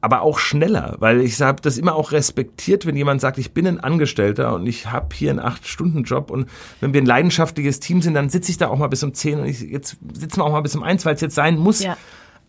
aber 0.00 0.22
auch 0.22 0.38
schneller, 0.38 0.96
weil 1.00 1.20
ich 1.20 1.40
habe 1.40 1.60
das 1.60 1.76
immer 1.76 1.96
auch 1.96 2.12
respektiert, 2.12 2.86
wenn 2.86 2.96
jemand 2.96 3.20
sagt, 3.20 3.38
ich 3.38 3.52
bin 3.52 3.66
ein 3.66 3.80
Angestellter 3.80 4.54
und 4.54 4.66
ich 4.66 4.90
habe 4.90 5.08
hier 5.14 5.30
einen 5.30 5.40
acht-Stunden-Job 5.40 6.30
und 6.30 6.48
wenn 6.80 6.92
wir 6.92 7.02
ein 7.02 7.06
leidenschaftliches 7.06 7.80
Team 7.80 8.00
sind, 8.00 8.14
dann 8.14 8.28
sitze 8.28 8.50
ich 8.50 8.58
da 8.58 8.68
auch 8.68 8.78
mal 8.78 8.86
bis 8.88 9.02
um 9.02 9.12
zehn 9.12 9.40
und 9.40 9.46
ich, 9.46 9.60
jetzt 9.60 9.96
sitzen 10.12 10.40
wir 10.40 10.44
auch 10.44 10.52
mal 10.52 10.60
bis 10.60 10.76
um 10.76 10.82
eins, 10.82 11.04
weil 11.04 11.14
es 11.14 11.20
jetzt 11.20 11.34
sein 11.34 11.58
muss. 11.58 11.82
Ja. 11.82 11.96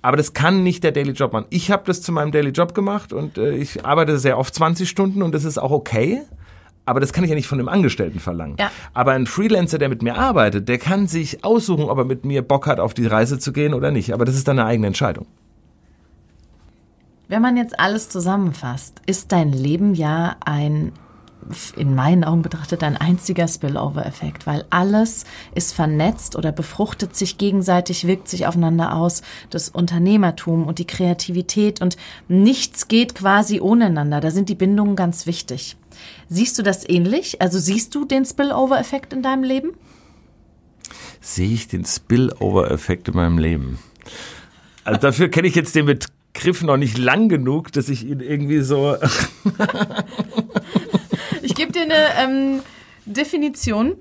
Aber 0.01 0.15
das 0.15 0.33
kann 0.33 0.63
nicht 0.63 0.83
der 0.83 0.91
Daily 0.91 1.11
Job 1.11 1.33
machen. 1.33 1.47
Ich 1.49 1.71
habe 1.71 1.83
das 1.85 2.01
zu 2.01 2.11
meinem 2.11 2.31
Daily 2.31 2.51
Job 2.51 2.73
gemacht 2.73 3.11
und 3.11 3.37
äh, 3.37 3.51
ich 3.51 3.85
arbeite 3.85 4.17
sehr 4.19 4.37
oft 4.37 4.53
20 4.53 4.87
Stunden 4.87 5.23
und 5.23 5.33
das 5.33 5.43
ist 5.43 5.57
auch 5.57 5.71
okay. 5.71 6.21
Aber 6.85 6.99
das 6.99 7.13
kann 7.13 7.23
ich 7.23 7.29
ja 7.29 7.35
nicht 7.35 7.47
von 7.47 7.59
einem 7.59 7.67
Angestellten 7.67 8.19
verlangen. 8.19 8.55
Ja. 8.59 8.71
Aber 8.93 9.11
ein 9.11 9.27
Freelancer, 9.27 9.77
der 9.77 9.89
mit 9.89 10.01
mir 10.01 10.17
arbeitet, 10.17 10.69
der 10.69 10.77
kann 10.77 11.07
sich 11.07 11.43
aussuchen, 11.43 11.83
ob 11.83 11.97
er 11.97 12.05
mit 12.05 12.25
mir 12.25 12.41
Bock 12.41 12.65
hat, 12.65 12.79
auf 12.79 12.93
die 12.93 13.05
Reise 13.05 13.37
zu 13.37 13.51
gehen 13.51 13.73
oder 13.73 13.91
nicht. 13.91 14.13
Aber 14.13 14.25
das 14.25 14.35
ist 14.35 14.47
dann 14.47 14.57
eine 14.57 14.67
eigene 14.67 14.87
Entscheidung. 14.87 15.27
Wenn 17.29 17.43
man 17.43 17.57
jetzt 17.57 17.79
alles 17.79 18.09
zusammenfasst, 18.09 19.03
ist 19.05 19.31
dein 19.31 19.53
Leben 19.53 19.93
ja 19.93 20.35
ein 20.43 20.91
in 21.77 21.95
meinen 21.95 22.25
Augen 22.25 22.41
betrachtet 22.41 22.83
ein 22.83 22.97
einziger 22.97 23.47
Spillover-Effekt, 23.47 24.45
weil 24.45 24.65
alles 24.69 25.23
ist 25.55 25.73
vernetzt 25.73 26.35
oder 26.35 26.51
befruchtet 26.51 27.15
sich 27.15 27.37
gegenseitig, 27.37 28.05
wirkt 28.05 28.27
sich 28.27 28.45
aufeinander 28.45 28.93
aus. 28.93 29.21
Das 29.49 29.69
Unternehmertum 29.69 30.67
und 30.67 30.79
die 30.79 30.85
Kreativität 30.85 31.81
und 31.81 31.95
nichts 32.27 32.87
geht 32.87 33.15
quasi 33.15 33.61
ohne 33.61 33.85
einander. 33.85 34.19
Da 34.19 34.31
sind 34.31 34.49
die 34.49 34.55
Bindungen 34.55 34.97
ganz 34.97 35.25
wichtig. 35.27 35.77
Siehst 36.27 36.59
du 36.59 36.61
das 36.61 36.87
ähnlich? 36.87 37.41
Also 37.41 37.57
siehst 37.57 37.95
du 37.95 38.05
den 38.05 38.25
Spillover-Effekt 38.25 39.13
in 39.13 39.23
deinem 39.23 39.43
Leben? 39.43 39.71
Sehe 41.21 41.49
ich 41.49 41.67
den 41.67 41.85
Spillover-Effekt 41.85 43.07
in 43.07 43.15
meinem 43.15 43.37
Leben? 43.37 43.79
Also 44.83 44.99
dafür 44.99 45.29
kenne 45.29 45.47
ich 45.47 45.55
jetzt 45.55 45.73
den 45.73 45.85
Begriff 45.85 46.09
noch 46.61 46.77
nicht 46.77 46.97
lang 46.97 47.29
genug, 47.29 47.71
dass 47.71 47.89
ich 47.89 48.05
ihn 48.05 48.19
irgendwie 48.19 48.61
so 48.61 48.95
Ich 51.41 51.55
gebe 51.55 51.71
dir 51.71 51.81
eine 51.81 52.15
ähm, 52.17 52.61
Definition 53.05 53.95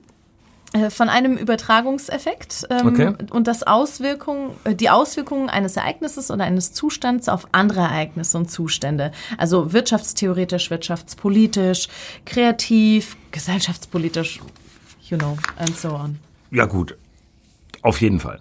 äh, 0.75 0.91
von 0.91 1.09
einem 1.09 1.37
Übertragungseffekt 1.37 2.67
ähm, 2.69 2.87
okay. 2.87 3.15
und 3.31 3.47
das 3.47 3.63
Auswirkung, 3.63 4.55
äh, 4.65 4.75
die 4.75 4.91
Auswirkungen 4.91 5.49
eines 5.49 5.77
Ereignisses 5.77 6.31
oder 6.31 6.45
eines 6.45 6.75
Zustands 6.75 7.29
auf 7.29 7.49
andere 7.53 7.81
Ereignisse 7.81 8.37
und 8.37 8.51
Zustände. 8.51 9.13
Also 9.39 9.73
wirtschaftstheoretisch, 9.73 10.71
wirtschaftspolitisch, 10.71 11.89
kreativ, 12.27 13.17
gesellschaftspolitisch, 13.31 14.41
you 15.09 15.17
know, 15.17 15.39
and 15.57 15.75
so 15.75 15.89
on. 15.91 16.19
Ja 16.51 16.67
gut, 16.67 16.97
auf 17.83 18.01
jeden 18.01 18.21
Fall. 18.21 18.41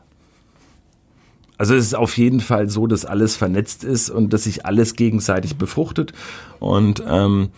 Also 1.58 1.76
es 1.76 1.86
ist 1.86 1.95
auf 1.95 2.18
jeden 2.18 2.39
Fall 2.39 2.70
so, 2.70 2.88
dass 2.88 3.05
alles 3.05 3.36
vernetzt 3.36 3.84
ist 3.84 4.10
und 4.10 4.32
dass 4.32 4.43
sich 4.43 4.66
alles 4.66 4.95
gegenseitig 4.95 5.58
befruchtet. 5.58 6.14
Und 6.60 7.03
ähm, 7.08 7.49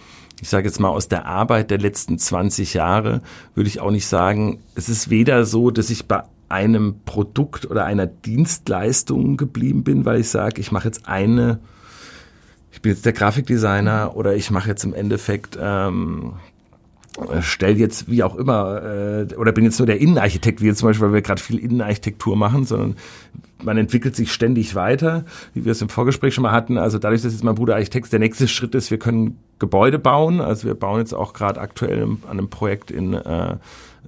ich 0.41 0.50
sage 0.50 0.68
jetzt 0.68 0.80
mal 0.80 0.89
aus 0.89 1.10
der 1.10 1.26
Arbeit 1.26 1.70
der 1.70 1.80
letzten 1.80 2.18
20 2.18 2.74
Jahre, 2.74 3.22
würde 3.56 3.68
ich 3.68 3.82
auch 3.82 3.91
nicht 3.91 4.08
sagen, 4.08 4.60
es 4.76 4.88
ist 4.88 5.10
weder 5.10 5.45
so, 5.45 5.70
dass 5.70 5.89
ich 5.89 6.08
bei 6.08 6.24
einem 6.47 7.02
Produkt 7.06 7.70
oder 7.70 7.86
einer 7.86 8.08
Dienstleistung 8.08 9.38
geblieben 9.38 9.84
bin, 9.84 10.06
weil 10.06 10.22
ich 10.22 10.30
sage, 10.30 10.62
ich 10.62 10.72
mache 10.72 10.88
jetzt 10.88 11.08
eine, 11.08 11.60
ich 12.72 12.82
bin 12.82 12.91
jetzt 12.91 13.06
der 13.06 13.14
Grafikdesigner 13.14 14.16
oder 14.16 14.36
ich 14.36 14.50
mache 14.50 14.70
jetzt 14.70 14.84
im 14.84 14.93
Endeffekt 14.93 15.58
ähm, 15.62 16.34
stell 17.42 17.78
jetzt 17.78 18.10
wie 18.10 18.24
auch 18.24 18.36
immer 18.36 18.84
äh, 18.84 19.36
oder 19.36 19.52
bin 19.52 19.66
jetzt 19.66 19.80
nur 19.80 19.86
der 19.86 20.00
Innenarchitekt, 20.00 20.62
wie 20.62 20.68
jetzt 20.68 20.80
zum 20.80 20.90
Beispiel, 20.90 21.08
weil 21.08 21.14
wir 21.14 21.22
gerade 21.22 21.42
viel 21.42 21.60
Innenarchitektur 21.60 22.36
machen, 22.36 22.66
sondern 22.66 22.96
man 23.64 23.78
entwickelt 23.78 24.16
sich 24.16 24.32
ständig 24.32 24.76
weiter, 24.76 25.26
wie 25.54 25.66
wir 25.66 25.72
es 25.72 25.82
im 25.82 25.90
Vorgespräch 25.90 26.34
schon 26.34 26.44
mal 26.44 26.52
hatten. 26.52 26.78
Also 26.78 26.98
dadurch, 26.98 27.22
dass 27.22 27.34
jetzt 27.34 27.44
mein 27.44 27.56
Bruder 27.56 27.76
Architekt 27.76 28.12
der 28.12 28.20
nächste 28.20 28.48
Schritt 28.48 28.74
ist, 28.76 28.92
wir 28.92 29.00
können 29.00 29.38
Gebäude 29.60 30.00
bauen. 30.00 30.40
Also 30.40 30.68
wir 30.68 30.76
bauen 30.76 31.00
jetzt 31.00 31.14
auch 31.14 31.34
gerade 31.34 31.60
aktuell 31.60 32.04
an 32.04 32.18
einem 32.30 32.50
Projekt 32.50 32.92
in 32.92 33.14
äh, 33.14 33.58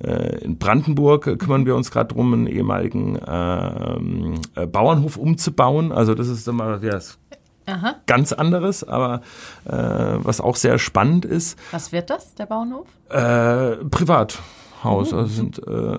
äh 0.02 0.44
in 0.44 0.58
Brandenburg 0.58 1.38
kümmern 1.38 1.66
wir 1.66 1.76
uns 1.76 1.92
gerade 1.92 2.14
drum, 2.14 2.34
einen 2.34 2.48
ehemaligen 2.48 3.18
äh, 3.18 4.66
Bauernhof 4.68 5.18
umzubauen. 5.18 5.92
Also 5.92 6.16
das 6.16 6.28
ist 6.28 6.48
immer 6.48 6.82
ja, 6.82 6.92
das 6.92 7.20
Aha. 7.66 7.96
ganz 8.08 8.34
anderes, 8.34 8.84
aber 8.84 9.22
äh, 9.66 9.72
was 9.72 10.42
auch 10.42 10.56
sehr 10.56 10.80
spannend 10.80 11.26
ist. 11.26 11.58
Was 11.72 11.92
wird 11.92 12.10
das, 12.10 12.34
der 12.36 12.48
Bauernhof? 12.48 12.88
Äh, 13.10 13.84
Privathaus. 13.86 15.12
Mhm. 15.12 15.18
Also 15.18 15.26
sind 15.26 15.60
äh, 15.60 15.98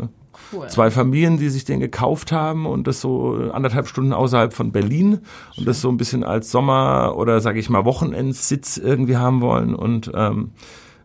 cool. 0.52 0.68
zwei 0.68 0.90
Familien, 0.90 1.38
die 1.38 1.48
sich 1.48 1.64
den 1.64 1.80
gekauft 1.80 2.32
haben 2.32 2.66
und 2.66 2.86
das 2.86 3.00
so 3.00 3.50
anderthalb 3.52 3.86
Stunden 3.86 4.12
außerhalb 4.12 4.52
von 4.52 4.72
Berlin 4.72 5.20
Schön. 5.54 5.58
und 5.58 5.68
das 5.68 5.80
so 5.80 5.88
ein 5.88 5.96
bisschen 5.96 6.24
als 6.24 6.50
Sommer- 6.50 7.16
oder 7.16 7.40
sage 7.40 7.58
ich 7.58 7.70
mal 7.70 7.84
Wochenendsitz 7.84 8.76
irgendwie 8.76 9.16
haben 9.16 9.40
wollen 9.40 9.74
und 9.74 10.10
ähm, 10.14 10.52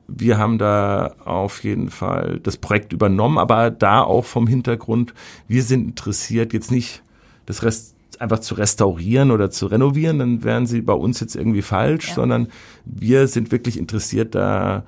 wir 0.08 0.38
haben 0.38 0.58
da 0.58 1.16
auf 1.26 1.64
jeden 1.64 1.89
Fall 1.89 2.39
das 2.41 2.58
Projekt 2.58 2.93
übernommen, 2.93 3.38
aber 3.38 3.70
da 3.72 4.01
auch 4.01 4.24
vom 4.24 4.47
Hintergrund, 4.47 5.14
wir 5.49 5.64
sind 5.64 5.86
interessiert, 5.89 6.53
jetzt 6.53 6.72
nicht 6.72 7.03
das 7.45 7.62
Rest 7.64 7.96
einfach 8.20 8.39
zu 8.39 8.55
restaurieren 8.55 9.32
oder 9.32 9.49
zu 9.49 9.68
renovieren, 9.68 10.20
dann 10.20 10.43
wären 10.43 10.66
sie 10.66 10.82
bei 10.82 10.93
uns 10.93 11.20
jetzt 11.20 11.36
irgendwie 11.36 11.62
falsch, 11.62 12.10
ja. 12.10 12.16
sondern 12.16 12.47
wir 12.86 13.28
sind 13.28 13.51
wirklich 13.51 13.78
interessiert, 13.78 14.36
da 14.36 14.84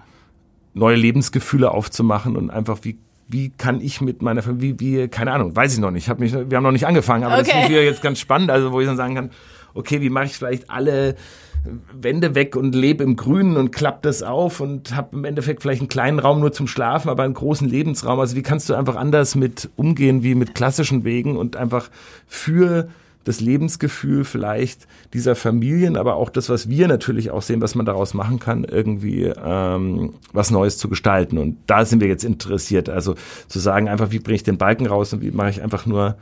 neue 0.73 0.95
Lebensgefühle 0.95 1.71
aufzumachen 1.71 2.37
und 2.37 2.49
einfach 2.49 2.79
wie 2.83 2.97
wie 3.31 3.51
kann 3.51 3.79
ich 3.79 4.01
mit 4.01 4.23
meiner 4.23 4.41
Familie, 4.41 4.79
wie, 4.79 5.03
wie 5.03 5.07
keine 5.07 5.31
Ahnung, 5.31 5.55
weiß 5.55 5.73
ich 5.73 5.79
noch 5.79 5.91
nicht. 5.91 6.09
Hab 6.09 6.19
mich, 6.19 6.33
wir 6.33 6.57
haben 6.57 6.63
noch 6.63 6.71
nicht 6.71 6.87
angefangen, 6.87 7.25
aber 7.25 7.39
okay. 7.39 7.51
das 7.61 7.69
ist 7.69 7.75
jetzt 7.75 8.01
ganz 8.01 8.19
spannend, 8.19 8.49
also 8.49 8.71
wo 8.71 8.81
ich 8.81 8.87
dann 8.87 8.97
sagen 8.97 9.13
kann, 9.13 9.29
okay, 9.75 10.01
wie 10.01 10.09
mache 10.09 10.25
ich 10.25 10.33
vielleicht 10.33 10.71
alle 10.71 11.15
Wände 11.93 12.35
weg 12.35 12.55
und 12.55 12.73
lebe 12.73 13.03
im 13.03 13.15
Grünen 13.15 13.57
und 13.57 13.71
klapp 13.71 14.01
das 14.01 14.23
auf 14.23 14.59
und 14.61 14.95
habe 14.95 15.15
im 15.15 15.25
Endeffekt 15.25 15.61
vielleicht 15.61 15.81
einen 15.81 15.89
kleinen 15.89 16.19
Raum 16.19 16.39
nur 16.39 16.51
zum 16.51 16.67
Schlafen, 16.67 17.09
aber 17.09 17.23
einen 17.23 17.33
großen 17.33 17.67
Lebensraum. 17.67 18.19
Also 18.19 18.35
wie 18.35 18.41
kannst 18.41 18.69
du 18.69 18.73
einfach 18.73 18.95
anders 18.95 19.35
mit 19.35 19.69
umgehen 19.75 20.23
wie 20.23 20.35
mit 20.35 20.55
klassischen 20.55 21.03
Wegen 21.03 21.37
und 21.37 21.55
einfach 21.55 21.89
für 22.27 22.89
das 23.23 23.41
Lebensgefühl 23.41 24.23
vielleicht 24.23 24.87
dieser 25.13 25.35
Familien, 25.35 25.97
aber 25.97 26.15
auch 26.15 26.29
das, 26.29 26.49
was 26.49 26.69
wir 26.69 26.87
natürlich 26.87 27.31
auch 27.31 27.41
sehen, 27.41 27.61
was 27.61 27.75
man 27.75 27.85
daraus 27.85 28.13
machen 28.13 28.39
kann, 28.39 28.63
irgendwie 28.63 29.25
ähm, 29.25 30.13
was 30.31 30.51
Neues 30.51 30.77
zu 30.77 30.89
gestalten. 30.89 31.37
Und 31.37 31.57
da 31.67 31.85
sind 31.85 32.01
wir 32.01 32.07
jetzt 32.07 32.23
interessiert. 32.23 32.89
Also 32.89 33.15
zu 33.47 33.59
sagen, 33.59 33.87
einfach, 33.87 34.11
wie 34.11 34.19
bringe 34.19 34.37
ich 34.37 34.43
den 34.43 34.57
Balken 34.57 34.87
raus 34.87 35.13
und 35.13 35.21
wie 35.21 35.31
mache 35.31 35.49
ich 35.49 35.61
einfach 35.61 35.85
nur 35.85 36.17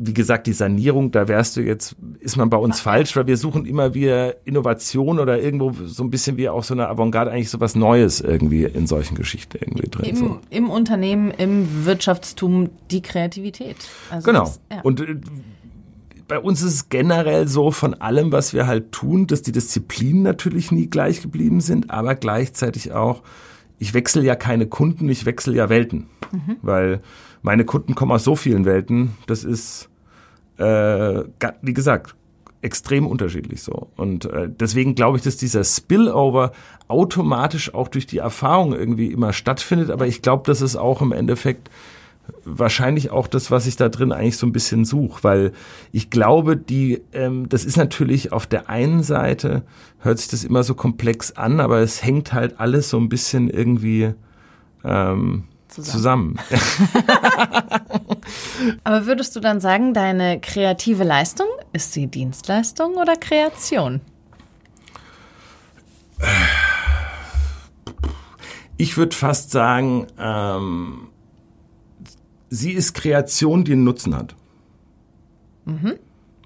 wie 0.00 0.14
gesagt, 0.14 0.46
die 0.46 0.52
Sanierung, 0.52 1.10
da 1.10 1.26
wärst 1.26 1.56
du 1.56 1.60
jetzt, 1.60 1.96
ist 2.20 2.36
man 2.36 2.48
bei 2.50 2.56
uns 2.56 2.80
falsch, 2.80 3.16
weil 3.16 3.26
wir 3.26 3.36
suchen 3.36 3.66
immer 3.66 3.94
wieder 3.94 4.46
Innovation 4.46 5.18
oder 5.18 5.42
irgendwo 5.42 5.72
so 5.72 6.04
ein 6.04 6.10
bisschen 6.10 6.36
wie 6.36 6.48
auch 6.48 6.62
so 6.62 6.72
eine 6.72 6.88
Avantgarde, 6.88 7.32
eigentlich 7.32 7.50
so 7.50 7.58
was 7.58 7.74
Neues 7.74 8.20
irgendwie 8.20 8.62
in 8.62 8.86
solchen 8.86 9.16
Geschichten 9.16 9.58
irgendwie 9.60 9.88
drin. 9.88 10.04
Im, 10.04 10.16
so. 10.16 10.40
im 10.50 10.70
Unternehmen, 10.70 11.32
im 11.32 11.84
Wirtschaftstum 11.84 12.70
die 12.92 13.02
Kreativität. 13.02 13.76
Also 14.08 14.24
genau. 14.24 14.44
Das, 14.44 14.60
ja. 14.70 14.80
Und 14.82 15.00
äh, 15.00 15.16
bei 16.28 16.38
uns 16.38 16.62
ist 16.62 16.74
es 16.74 16.88
generell 16.90 17.48
so 17.48 17.70
von 17.70 17.94
allem, 17.94 18.30
was 18.30 18.52
wir 18.52 18.66
halt 18.66 18.92
tun, 18.92 19.26
dass 19.26 19.42
die 19.42 19.52
Disziplinen 19.52 20.22
natürlich 20.22 20.70
nie 20.70 20.88
gleich 20.88 21.22
geblieben 21.22 21.60
sind, 21.60 21.90
aber 21.90 22.14
gleichzeitig 22.14 22.92
auch, 22.92 23.22
ich 23.78 23.94
wechsle 23.94 24.22
ja 24.22 24.36
keine 24.36 24.66
Kunden, 24.66 25.08
ich 25.08 25.24
wechsle 25.24 25.54
ja 25.54 25.68
Welten. 25.68 26.06
Mhm. 26.30 26.56
Weil 26.60 27.00
meine 27.42 27.64
Kunden 27.64 27.94
kommen 27.94 28.12
aus 28.12 28.24
so 28.24 28.36
vielen 28.36 28.66
Welten, 28.66 29.16
das 29.26 29.42
ist, 29.42 29.88
äh, 30.58 31.22
wie 31.62 31.74
gesagt, 31.74 32.14
extrem 32.60 33.06
unterschiedlich 33.06 33.62
so. 33.62 33.88
Und 33.96 34.26
äh, 34.26 34.50
deswegen 34.50 34.94
glaube 34.94 35.16
ich, 35.16 35.22
dass 35.22 35.36
dieser 35.36 35.64
Spillover 35.64 36.52
automatisch 36.88 37.72
auch 37.72 37.88
durch 37.88 38.06
die 38.06 38.18
Erfahrung 38.18 38.74
irgendwie 38.74 39.12
immer 39.12 39.32
stattfindet. 39.32 39.90
Aber 39.90 40.06
ich 40.06 40.22
glaube, 40.22 40.42
dass 40.44 40.60
es 40.60 40.76
auch 40.76 41.00
im 41.00 41.12
Endeffekt 41.12 41.70
wahrscheinlich 42.44 43.10
auch 43.10 43.26
das, 43.26 43.50
was 43.50 43.66
ich 43.66 43.76
da 43.76 43.88
drin 43.88 44.12
eigentlich 44.12 44.36
so 44.36 44.46
ein 44.46 44.52
bisschen 44.52 44.84
suche, 44.84 45.24
weil 45.24 45.52
ich 45.92 46.10
glaube, 46.10 46.56
die, 46.56 47.02
ähm, 47.12 47.48
das 47.48 47.64
ist 47.64 47.76
natürlich 47.76 48.32
auf 48.32 48.46
der 48.46 48.68
einen 48.68 49.02
Seite 49.02 49.62
hört 50.00 50.18
sich 50.18 50.28
das 50.28 50.44
immer 50.44 50.62
so 50.62 50.74
komplex 50.74 51.32
an, 51.32 51.60
aber 51.60 51.78
es 51.78 52.02
hängt 52.02 52.32
halt 52.32 52.60
alles 52.60 52.90
so 52.90 52.98
ein 52.98 53.08
bisschen 53.08 53.50
irgendwie 53.50 54.14
ähm, 54.84 55.44
zusammen. 55.68 56.38
zusammen. 56.38 56.38
aber 58.84 59.06
würdest 59.06 59.36
du 59.36 59.40
dann 59.40 59.60
sagen, 59.60 59.94
deine 59.94 60.40
kreative 60.40 61.04
Leistung 61.04 61.46
ist 61.72 61.92
sie 61.92 62.06
Dienstleistung 62.06 62.96
oder 62.96 63.16
Kreation? 63.16 64.00
Ich 68.76 68.96
würde 68.96 69.14
fast 69.14 69.50
sagen, 69.50 70.06
ähm, 70.18 71.07
sie 72.48 72.72
ist 72.72 72.94
Kreation, 72.94 73.64
die 73.64 73.72
einen 73.72 73.84
Nutzen 73.84 74.16
hat. 74.16 74.34
Mhm. 75.64 75.94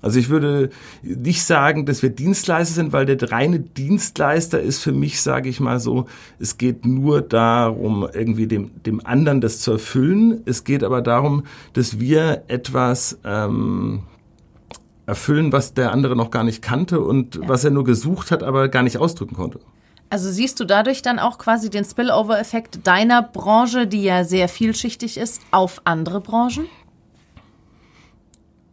Also 0.03 0.19
ich 0.19 0.29
würde 0.29 0.71
nicht 1.03 1.45
sagen, 1.45 1.87
dass 1.87 2.03
wir 2.03 2.11
Dienstleister 2.11 2.75
sind, 2.75 2.93
weil 2.93 3.07
der 3.07 3.31
reine 3.31 3.61
Dienstleister 3.61 4.61
ist 4.61 4.83
für 4.83 4.91
mich, 4.91 5.23
sage 5.23 5.49
ich 5.49 5.61
mal 5.61 5.79
so, 5.79 6.07
es 6.41 6.59
geht 6.59 6.85
nur 6.85 7.23
darum, 7.23 8.09
irgendwie 8.13 8.49
dem, 8.49 8.83
dem 8.83 9.07
anderen 9.07 9.41
das 9.41 9.61
zu 9.61 9.71
erfüllen. 9.71 10.43
Es 10.45 10.65
geht 10.65 10.83
aber 10.83 11.03
darum, 11.03 11.45
dass 11.73 12.01
wir 12.01 12.43
etwas 12.49 13.21
ähm, 13.25 14.03
erfüllen, 15.07 15.53
was 15.53 15.73
der 15.73 15.93
andere 15.93 16.17
noch 16.17 16.33
gar 16.33 16.43
nicht 16.43 16.63
kannte 16.63 17.01
und 17.01 17.37
ja. 17.37 17.43
was 17.49 17.63
er 17.63 17.71
nur 17.71 17.85
gesucht 17.85 18.33
hat, 18.33 18.43
aber 18.43 18.69
gar 18.69 18.83
nicht 18.83 18.99
ausdrücken 18.99 19.37
konnte. 19.37 19.61
Also 20.13 20.31
siehst 20.31 20.61
du 20.61 20.67
dadurch 20.67 21.01
dann 21.01 21.19
auch 21.19 21.39
quasi 21.39 21.71
den 21.71 21.87
Spillover-Effekt 21.87 22.87
deiner 22.87 23.23
Branche, 23.23 23.87
die 23.87 24.03
ja 24.03 24.25
sehr 24.25 24.47
vielschichtig 24.47 25.17
ist, 25.17 25.41
auf 25.53 25.81
andere 25.85 26.21
Branchen? 26.21 26.67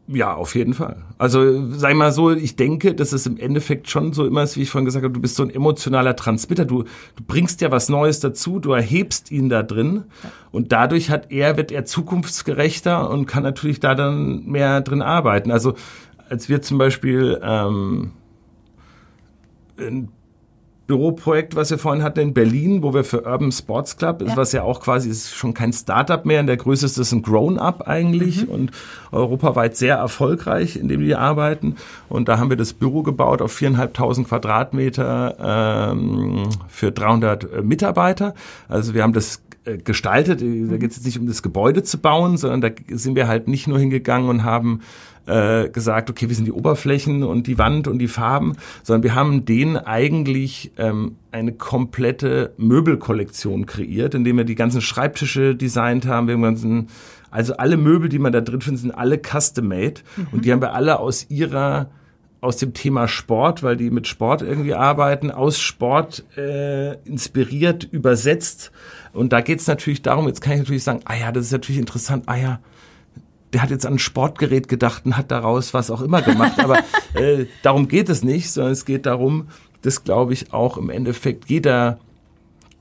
Ja, 0.07 0.33
auf 0.33 0.53
jeden 0.53 0.73
Fall. 0.73 0.97
Also 1.17 1.71
sag 1.71 1.95
mal 1.95 2.11
so, 2.11 2.31
ich 2.31 2.57
denke, 2.57 2.93
dass 2.93 3.13
es 3.13 3.25
im 3.25 3.37
Endeffekt 3.37 3.89
schon 3.89 4.11
so 4.11 4.27
immer 4.27 4.43
ist, 4.43 4.57
wie 4.57 4.63
ich 4.63 4.69
vorhin 4.69 4.83
gesagt 4.83 5.05
habe, 5.05 5.13
du 5.13 5.21
bist 5.21 5.37
so 5.37 5.43
ein 5.43 5.49
emotionaler 5.49 6.17
Transmitter. 6.17 6.65
Du, 6.65 6.83
du 6.83 7.23
bringst 7.25 7.61
ja 7.61 7.71
was 7.71 7.87
Neues 7.87 8.19
dazu, 8.19 8.59
du 8.59 8.73
erhebst 8.73 9.31
ihn 9.31 9.47
da 9.47 9.63
drin 9.63 10.03
und 10.51 10.73
dadurch 10.73 11.09
hat 11.09 11.31
er, 11.31 11.55
wird 11.55 11.71
er 11.71 11.85
zukunftsgerechter 11.85 13.09
und 13.09 13.27
kann 13.27 13.43
natürlich 13.43 13.79
da 13.79 13.95
dann 13.95 14.43
mehr 14.43 14.81
drin 14.81 15.01
arbeiten. 15.01 15.51
Also 15.51 15.75
als 16.27 16.49
wir 16.49 16.61
zum 16.61 16.77
Beispiel 16.77 17.39
ähm, 17.41 18.11
Büroprojekt, 20.89 21.55
was 21.55 21.69
wir 21.69 21.77
vorhin 21.77 22.01
hatten 22.01 22.19
in 22.19 22.33
Berlin, 22.33 22.81
wo 22.81 22.95
wir 22.95 23.03
für 23.03 23.23
Urban 23.23 23.51
Sports 23.51 23.95
Club, 23.97 24.23
ja. 24.25 24.35
was 24.35 24.53
ja 24.53 24.63
auch 24.63 24.81
quasi 24.81 25.07
ist 25.07 25.35
schon 25.35 25.53
kein 25.53 25.71
Startup 25.71 26.25
mehr, 26.25 26.39
in 26.39 26.47
der 26.47 26.57
Größe 26.57 26.83
ist 26.87 26.97
das 26.97 27.11
ein 27.11 27.21
Grown-up 27.21 27.87
eigentlich 27.87 28.47
mhm. 28.47 28.51
und 28.51 28.71
europaweit 29.11 29.77
sehr 29.77 29.97
erfolgreich, 29.97 30.77
in 30.77 30.87
dem 30.87 31.01
die 31.01 31.13
arbeiten. 31.13 31.75
Und 32.09 32.27
da 32.27 32.39
haben 32.39 32.49
wir 32.49 32.57
das 32.57 32.73
Büro 32.73 33.03
gebaut 33.03 33.43
auf 33.43 33.51
viereinhalbtausend 33.51 34.29
Quadratmeter 34.29 35.91
ähm, 35.91 36.49
für 36.67 36.91
300 36.91 37.63
Mitarbeiter. 37.63 38.33
Also 38.67 38.95
wir 38.95 39.03
haben 39.03 39.13
das 39.13 39.35
äh, 39.35 39.48
gestaltet. 39.83 40.41
Da 40.41 40.77
geht 40.77 40.91
es 40.91 40.97
jetzt 40.97 41.05
nicht 41.05 41.19
um 41.19 41.27
das 41.27 41.43
Gebäude 41.43 41.83
zu 41.83 41.97
bauen, 41.97 42.37
sondern 42.37 42.61
da 42.61 42.69
sind 42.95 43.15
wir 43.15 43.27
halt 43.27 43.47
nicht 43.47 43.67
nur 43.67 43.79
hingegangen 43.79 44.29
und 44.29 44.43
haben 44.43 44.81
äh, 45.29 45.69
gesagt, 45.69 46.09
okay, 46.09 46.29
wie 46.29 46.33
sind 46.33 46.45
die 46.45 46.51
Oberflächen 46.51 47.23
und 47.23 47.47
die 47.47 47.57
Wand 47.57 47.87
und 47.87 47.99
die 47.99 48.07
Farben, 48.07 48.55
sondern 48.83 49.03
wir 49.03 49.15
haben 49.15 49.45
denen 49.45 49.77
eigentlich 49.77 50.71
ähm, 50.77 51.17
eine 51.31 51.53
komplette 51.53 52.53
Möbelkollektion 52.57 53.65
kreiert, 53.65 54.15
indem 54.15 54.37
wir 54.37 54.43
die 54.43 54.55
ganzen 54.55 54.81
Schreibtische 54.81 55.55
designt 55.55 56.07
haben, 56.07 56.27
wir 56.27 56.33
haben 56.33 56.41
ganzen, 56.41 56.87
also 57.29 57.55
alle 57.57 57.77
Möbel, 57.77 58.09
die 58.09 58.19
man 58.19 58.33
da 58.33 58.41
drin 58.41 58.61
findet, 58.61 58.81
sind 58.81 58.91
alle 58.91 59.19
custom-made 59.19 60.01
mhm. 60.17 60.27
und 60.31 60.45
die 60.45 60.51
haben 60.51 60.61
wir 60.61 60.73
alle 60.73 60.99
aus 60.99 61.27
ihrer 61.29 61.91
aus 62.41 62.57
dem 62.57 62.73
Thema 62.73 63.07
Sport, 63.07 63.63
weil 63.63 63.75
die 63.75 63.89
mit 63.89 64.07
Sport 64.07 64.41
irgendwie 64.41 64.73
arbeiten, 64.73 65.29
aus 65.31 65.59
Sport 65.59 66.23
äh, 66.37 66.93
inspiriert, 67.03 67.83
übersetzt. 67.83 68.71
Und 69.13 69.33
da 69.33 69.41
geht 69.41 69.59
es 69.59 69.67
natürlich 69.67 70.01
darum, 70.01 70.27
jetzt 70.27 70.41
kann 70.41 70.53
ich 70.53 70.59
natürlich 70.59 70.83
sagen, 70.83 71.01
ah 71.05 71.15
ja, 71.15 71.31
das 71.31 71.45
ist 71.45 71.51
natürlich 71.51 71.79
interessant, 71.79 72.23
ah 72.27 72.35
ja, 72.35 72.59
der 73.51 73.61
hat 73.61 73.71
jetzt 73.71 73.85
an 73.85 73.93
ein 73.93 73.99
Sportgerät 73.99 74.67
gedacht 74.67 75.05
und 75.05 75.17
hat 75.17 75.31
daraus 75.31 75.73
was 75.73 75.91
auch 75.91 76.01
immer 76.01 76.21
gemacht. 76.21 76.59
Aber 76.59 76.79
äh, 77.13 77.45
darum 77.63 77.87
geht 77.87 78.09
es 78.09 78.23
nicht, 78.23 78.51
sondern 78.51 78.73
es 78.73 78.85
geht 78.85 79.05
darum, 79.05 79.47
dass, 79.81 80.03
glaube 80.03 80.33
ich, 80.33 80.53
auch 80.53 80.77
im 80.77 80.89
Endeffekt 80.89 81.49
jeder 81.49 81.99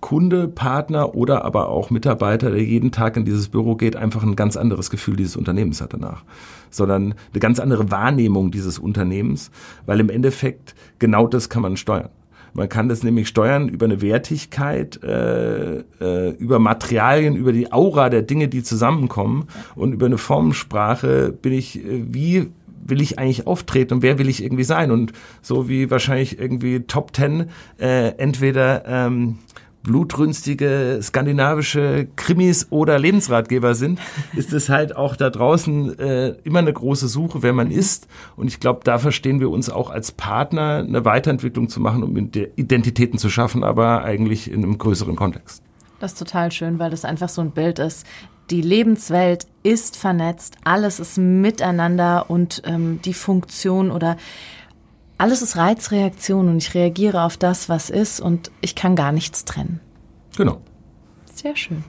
Kunde, 0.01 0.49
Partner 0.49 1.15
oder 1.15 1.45
aber 1.45 1.69
auch 1.69 1.91
Mitarbeiter, 1.91 2.51
der 2.51 2.63
jeden 2.63 2.93
Tag 2.93 3.17
in 3.17 3.25
dieses 3.25 3.49
Büro 3.49 3.75
geht, 3.75 3.97
einfach 3.97 4.23
ein 4.23 4.37
ganz 4.37 4.57
anderes 4.57 4.91
Gefühl 4.91 5.17
dieses 5.17 5.37
Unternehmens 5.37 5.81
hat 5.81 5.93
danach, 5.93 6.25
sondern 6.71 7.15
eine 7.33 7.41
ganz 7.41 7.59
andere 7.59 7.91
Wahrnehmung 7.91 8.51
dieses 8.51 8.79
Unternehmens, 8.79 9.51
weil 9.87 10.01
im 10.01 10.11
Endeffekt 10.11 10.75
genau 10.99 11.27
das 11.27 11.49
kann 11.49 11.63
man 11.63 11.77
steuern. 11.77 12.11
Man 12.55 12.69
kann 12.69 12.89
das 12.89 13.03
nämlich 13.03 13.29
steuern 13.29 13.69
über 13.69 13.87
eine 13.87 14.01
Wertigkeit, 14.01 15.03
äh, 15.03 15.81
äh, 16.01 16.31
über 16.39 16.59
Materialien, 16.59 17.37
über 17.37 17.53
die 17.53 17.73
Aura 17.73 18.09
der 18.09 18.23
Dinge, 18.23 18.49
die 18.49 18.63
zusammenkommen 18.63 19.47
und 19.75 19.93
über 19.93 20.07
eine 20.07 20.19
Formensprache 20.19 21.33
bin 21.33 21.53
ich, 21.53 21.85
äh, 21.85 22.05
wie 22.13 22.51
will 22.85 23.03
ich 23.03 23.19
eigentlich 23.19 23.47
auftreten 23.47 23.95
und 23.95 24.03
wer 24.03 24.19
will 24.19 24.29
ich 24.29 24.43
irgendwie 24.43 24.65
sein? 24.65 24.91
Und 24.91 25.13
so 25.43 25.69
wie 25.69 25.91
wahrscheinlich 25.91 26.39
irgendwie 26.39 26.81
Top 26.81 27.13
Ten 27.13 27.51
äh, 27.79 28.09
entweder 28.17 28.85
ähm, 28.87 29.39
blutrünstige 29.83 30.99
skandinavische 31.03 32.09
Krimis 32.17 32.69
oder 32.71 32.99
Lebensratgeber 32.99 33.75
sind, 33.75 34.01
ist 34.37 34.53
es 34.53 34.69
halt 34.69 34.97
auch 34.97 35.17
da 35.17 35.31
draußen 35.31 35.99
äh, 35.99 36.29
immer 36.45 36.61
eine 36.61 36.73
große 36.73 37.09
Suche, 37.09 37.43
wer 37.43 37.53
man 37.53 37.71
ist. 37.71 38.09
Und 38.37 38.49
ich 38.49 38.61
glaube, 38.61 38.81
da 38.85 38.99
verstehen 38.99 39.41
wir 39.41 39.51
uns 39.51 39.71
auch 39.71 39.91
als 39.91 40.13
Partner, 40.13 40.85
eine 40.87 41.05
Weiterentwicklung 41.05 41.69
zu 41.69 41.81
machen, 41.81 42.03
um 42.03 42.17
Identitäten 42.17 43.19
zu 43.19 43.31
schaffen, 43.31 43.65
aber 43.65 44.05
eigentlich 44.05 44.51
in 44.51 44.63
einem 44.63 44.79
größeren 44.79 45.17
Kontext. 45.17 45.63
Das 46.01 46.13
ist 46.13 46.19
total 46.19 46.53
schön, 46.53 46.79
weil 46.79 46.91
das 46.91 47.05
einfach 47.05 47.29
so 47.29 47.41
ein 47.41 47.51
Bild 47.51 47.79
ist. 47.79 48.07
Die 48.51 48.63
Lebenswelt 48.63 49.47
ist 49.63 49.97
vernetzt, 49.97 50.57
alles 50.65 51.01
ist 51.01 51.19
miteinander 51.19 52.31
und 52.31 52.63
ähm, 52.65 53.01
die 53.05 53.13
Funktion 53.13 53.91
oder 53.91 54.17
alles 55.19 55.43
ist 55.43 55.57
Reizreaktion 55.57 56.49
und 56.49 56.59
ich 56.59 56.75
reagiere 56.75 57.23
auf 57.23 57.37
das, 57.37 57.69
was 57.69 57.91
ist 57.91 58.21
und 58.21 58.51
ich 58.61 58.75
kann 58.75 58.97
gar 58.97 59.13
nichts 59.13 59.45
trennen. 59.45 59.81
Genau. 60.37 60.61
Sehr 61.35 61.57
schön. 61.57 61.85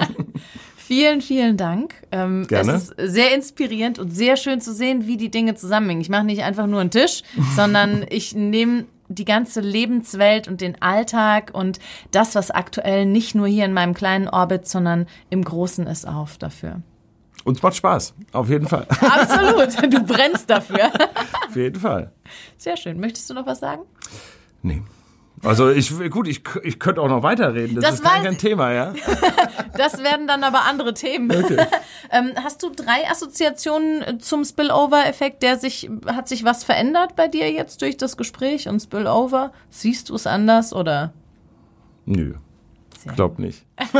vielen, 0.76 1.22
vielen 1.22 1.56
Dank. 1.56 1.94
Ähm, 2.12 2.46
Gerne. 2.46 2.72
Es 2.72 2.90
ist 2.90 3.12
sehr 3.12 3.34
inspirierend 3.34 3.98
und 3.98 4.10
sehr 4.10 4.36
schön 4.36 4.60
zu 4.60 4.72
sehen, 4.72 5.06
wie 5.06 5.16
die 5.16 5.30
Dinge 5.30 5.54
zusammenhängen. 5.54 6.02
Ich 6.02 6.10
mache 6.10 6.24
nicht 6.24 6.42
einfach 6.42 6.66
nur 6.66 6.80
einen 6.80 6.90
Tisch, 6.90 7.22
sondern 7.56 8.04
ich 8.08 8.34
nehme 8.34 8.84
die 9.08 9.24
ganze 9.24 9.60
Lebenswelt 9.60 10.48
und 10.48 10.60
den 10.60 10.80
Alltag 10.80 11.50
und 11.52 11.80
das, 12.12 12.34
was 12.34 12.50
aktuell 12.50 13.06
nicht 13.06 13.34
nur 13.34 13.46
hier 13.46 13.64
in 13.64 13.72
meinem 13.72 13.94
kleinen 13.94 14.28
Orbit, 14.28 14.66
sondern 14.66 15.06
im 15.28 15.44
Großen 15.44 15.86
ist, 15.86 16.06
auf 16.06 16.38
dafür. 16.38 16.82
Uns 17.44 17.60
macht 17.62 17.76
Spaß, 17.76 18.14
auf 18.32 18.48
jeden 18.48 18.68
Fall. 18.68 18.86
Absolut, 19.00 19.92
du 19.92 20.02
brennst 20.04 20.48
dafür. 20.48 20.92
Auf 21.52 21.56
jeden 21.56 21.80
Fall. 21.80 22.12
Sehr 22.56 22.78
schön. 22.78 22.98
Möchtest 22.98 23.28
du 23.28 23.34
noch 23.34 23.46
was 23.46 23.60
sagen? 23.60 23.82
Nee. 24.62 24.82
Also 25.44 25.70
ich 25.70 25.92
gut, 26.10 26.28
ich, 26.28 26.42
ich 26.62 26.78
könnte 26.78 27.02
auch 27.02 27.08
noch 27.08 27.22
weiterreden. 27.22 27.74
Das, 27.74 27.84
das 27.84 27.94
ist 27.96 28.04
kein, 28.04 28.22
kein 28.22 28.38
Thema, 28.38 28.72
ja. 28.72 28.94
das 29.76 30.02
werden 30.02 30.26
dann 30.28 30.44
aber 30.44 30.62
andere 30.62 30.94
Themen. 30.94 31.30
Okay. 31.30 31.66
ähm, 32.10 32.32
hast 32.42 32.62
du 32.62 32.70
drei 32.70 33.10
Assoziationen 33.10 34.20
zum 34.20 34.44
Spillover-Effekt? 34.44 35.42
Der 35.42 35.58
sich 35.58 35.90
hat 36.06 36.28
sich 36.28 36.44
was 36.44 36.64
verändert 36.64 37.16
bei 37.16 37.28
dir 37.28 37.50
jetzt 37.50 37.82
durch 37.82 37.96
das 37.96 38.16
Gespräch 38.16 38.68
und 38.68 38.80
Spillover? 38.80 39.52
Siehst 39.68 40.10
du 40.10 40.14
es 40.14 40.26
anders 40.26 40.72
oder? 40.72 41.12
Nö. 42.06 42.34
Ich 43.10 43.16
glaube 43.16 43.42
nicht. 43.42 43.64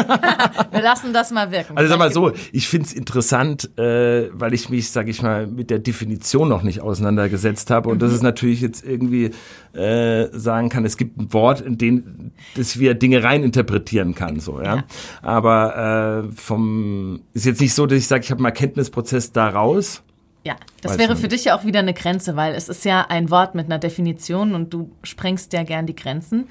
Wir 0.70 0.82
lassen 0.82 1.12
das 1.12 1.30
mal 1.30 1.50
wirken. 1.50 1.76
Also 1.76 1.88
sag 1.88 1.98
mal 1.98 2.12
so, 2.12 2.32
ich 2.52 2.68
finde 2.68 2.86
es 2.86 2.92
interessant, 2.92 3.76
äh, 3.78 4.28
weil 4.32 4.54
ich 4.54 4.68
mich, 4.68 4.90
sag 4.90 5.08
ich 5.08 5.22
mal, 5.22 5.46
mit 5.46 5.70
der 5.70 5.78
Definition 5.78 6.48
noch 6.48 6.62
nicht 6.62 6.80
auseinandergesetzt 6.80 7.70
habe 7.70 7.88
und 7.88 7.96
mhm. 7.96 8.00
dass 8.00 8.12
es 8.12 8.22
natürlich 8.22 8.60
jetzt 8.60 8.84
irgendwie 8.84 9.30
äh, 9.74 10.28
sagen 10.32 10.68
kann, 10.68 10.84
es 10.84 10.96
gibt 10.96 11.18
ein 11.18 11.32
Wort, 11.32 11.60
in 11.60 11.78
dem 11.78 12.32
das 12.54 12.78
wir 12.78 12.94
Dinge 12.94 13.22
reininterpretieren 13.22 14.14
kann, 14.14 14.40
so 14.40 14.60
ja. 14.60 14.76
ja. 14.76 14.84
Aber 15.22 16.26
äh, 16.28 16.32
vom 16.34 17.22
ist 17.32 17.46
jetzt 17.46 17.60
nicht 17.60 17.74
so, 17.74 17.86
dass 17.86 17.98
ich 17.98 18.06
sage, 18.06 18.22
ich 18.24 18.30
habe 18.30 18.38
einen 18.38 18.46
Erkenntnisprozess 18.46 19.32
daraus. 19.32 20.02
Ja, 20.44 20.56
das 20.80 20.92
Weiß 20.92 20.98
wäre 20.98 21.16
für 21.16 21.28
dich 21.28 21.44
ja 21.44 21.56
auch 21.56 21.64
wieder 21.64 21.78
eine 21.78 21.94
Grenze, 21.94 22.34
weil 22.34 22.54
es 22.54 22.68
ist 22.68 22.84
ja 22.84 23.06
ein 23.08 23.30
Wort 23.30 23.54
mit 23.54 23.66
einer 23.66 23.78
Definition 23.78 24.54
und 24.54 24.74
du 24.74 24.90
sprengst 25.04 25.52
ja 25.52 25.62
gern 25.62 25.86
die 25.86 25.94
Grenzen. 25.94 26.48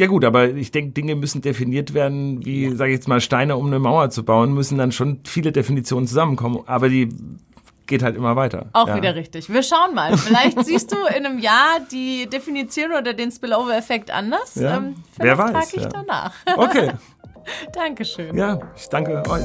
Ja 0.00 0.06
gut, 0.06 0.24
aber 0.24 0.48
ich 0.48 0.70
denke, 0.70 0.92
Dinge 0.92 1.14
müssen 1.14 1.42
definiert 1.42 1.92
werden, 1.92 2.42
wie, 2.46 2.64
ja. 2.64 2.74
sage 2.74 2.90
ich 2.90 2.96
jetzt 2.96 3.06
mal, 3.06 3.20
Steine, 3.20 3.58
um 3.58 3.66
eine 3.66 3.78
Mauer 3.78 4.08
zu 4.08 4.24
bauen, 4.24 4.54
müssen 4.54 4.78
dann 4.78 4.92
schon 4.92 5.20
viele 5.26 5.52
Definitionen 5.52 6.06
zusammenkommen. 6.06 6.60
Aber 6.64 6.88
die 6.88 7.10
geht 7.86 8.02
halt 8.02 8.16
immer 8.16 8.34
weiter. 8.34 8.70
Auch 8.72 8.88
ja. 8.88 8.96
wieder 8.96 9.14
richtig. 9.14 9.52
Wir 9.52 9.62
schauen 9.62 9.94
mal. 9.94 10.16
Vielleicht 10.16 10.64
siehst 10.64 10.90
du 10.90 10.96
in 11.14 11.26
einem 11.26 11.38
Jahr 11.38 11.80
die 11.92 12.26
Definition 12.32 12.92
oder 12.92 13.12
den 13.12 13.30
Spillover-Effekt 13.30 14.10
anders. 14.10 14.54
Ja. 14.54 14.78
Ähm, 14.78 14.94
Wer 15.18 15.36
weiß. 15.36 15.50
frage 15.50 15.66
ich 15.74 15.82
ja. 15.82 15.88
danach. 15.90 16.32
Okay. 16.56 16.92
Dankeschön. 17.74 18.34
Ja, 18.34 18.58
ich 18.74 18.88
danke 18.88 19.22
euch. 19.28 19.44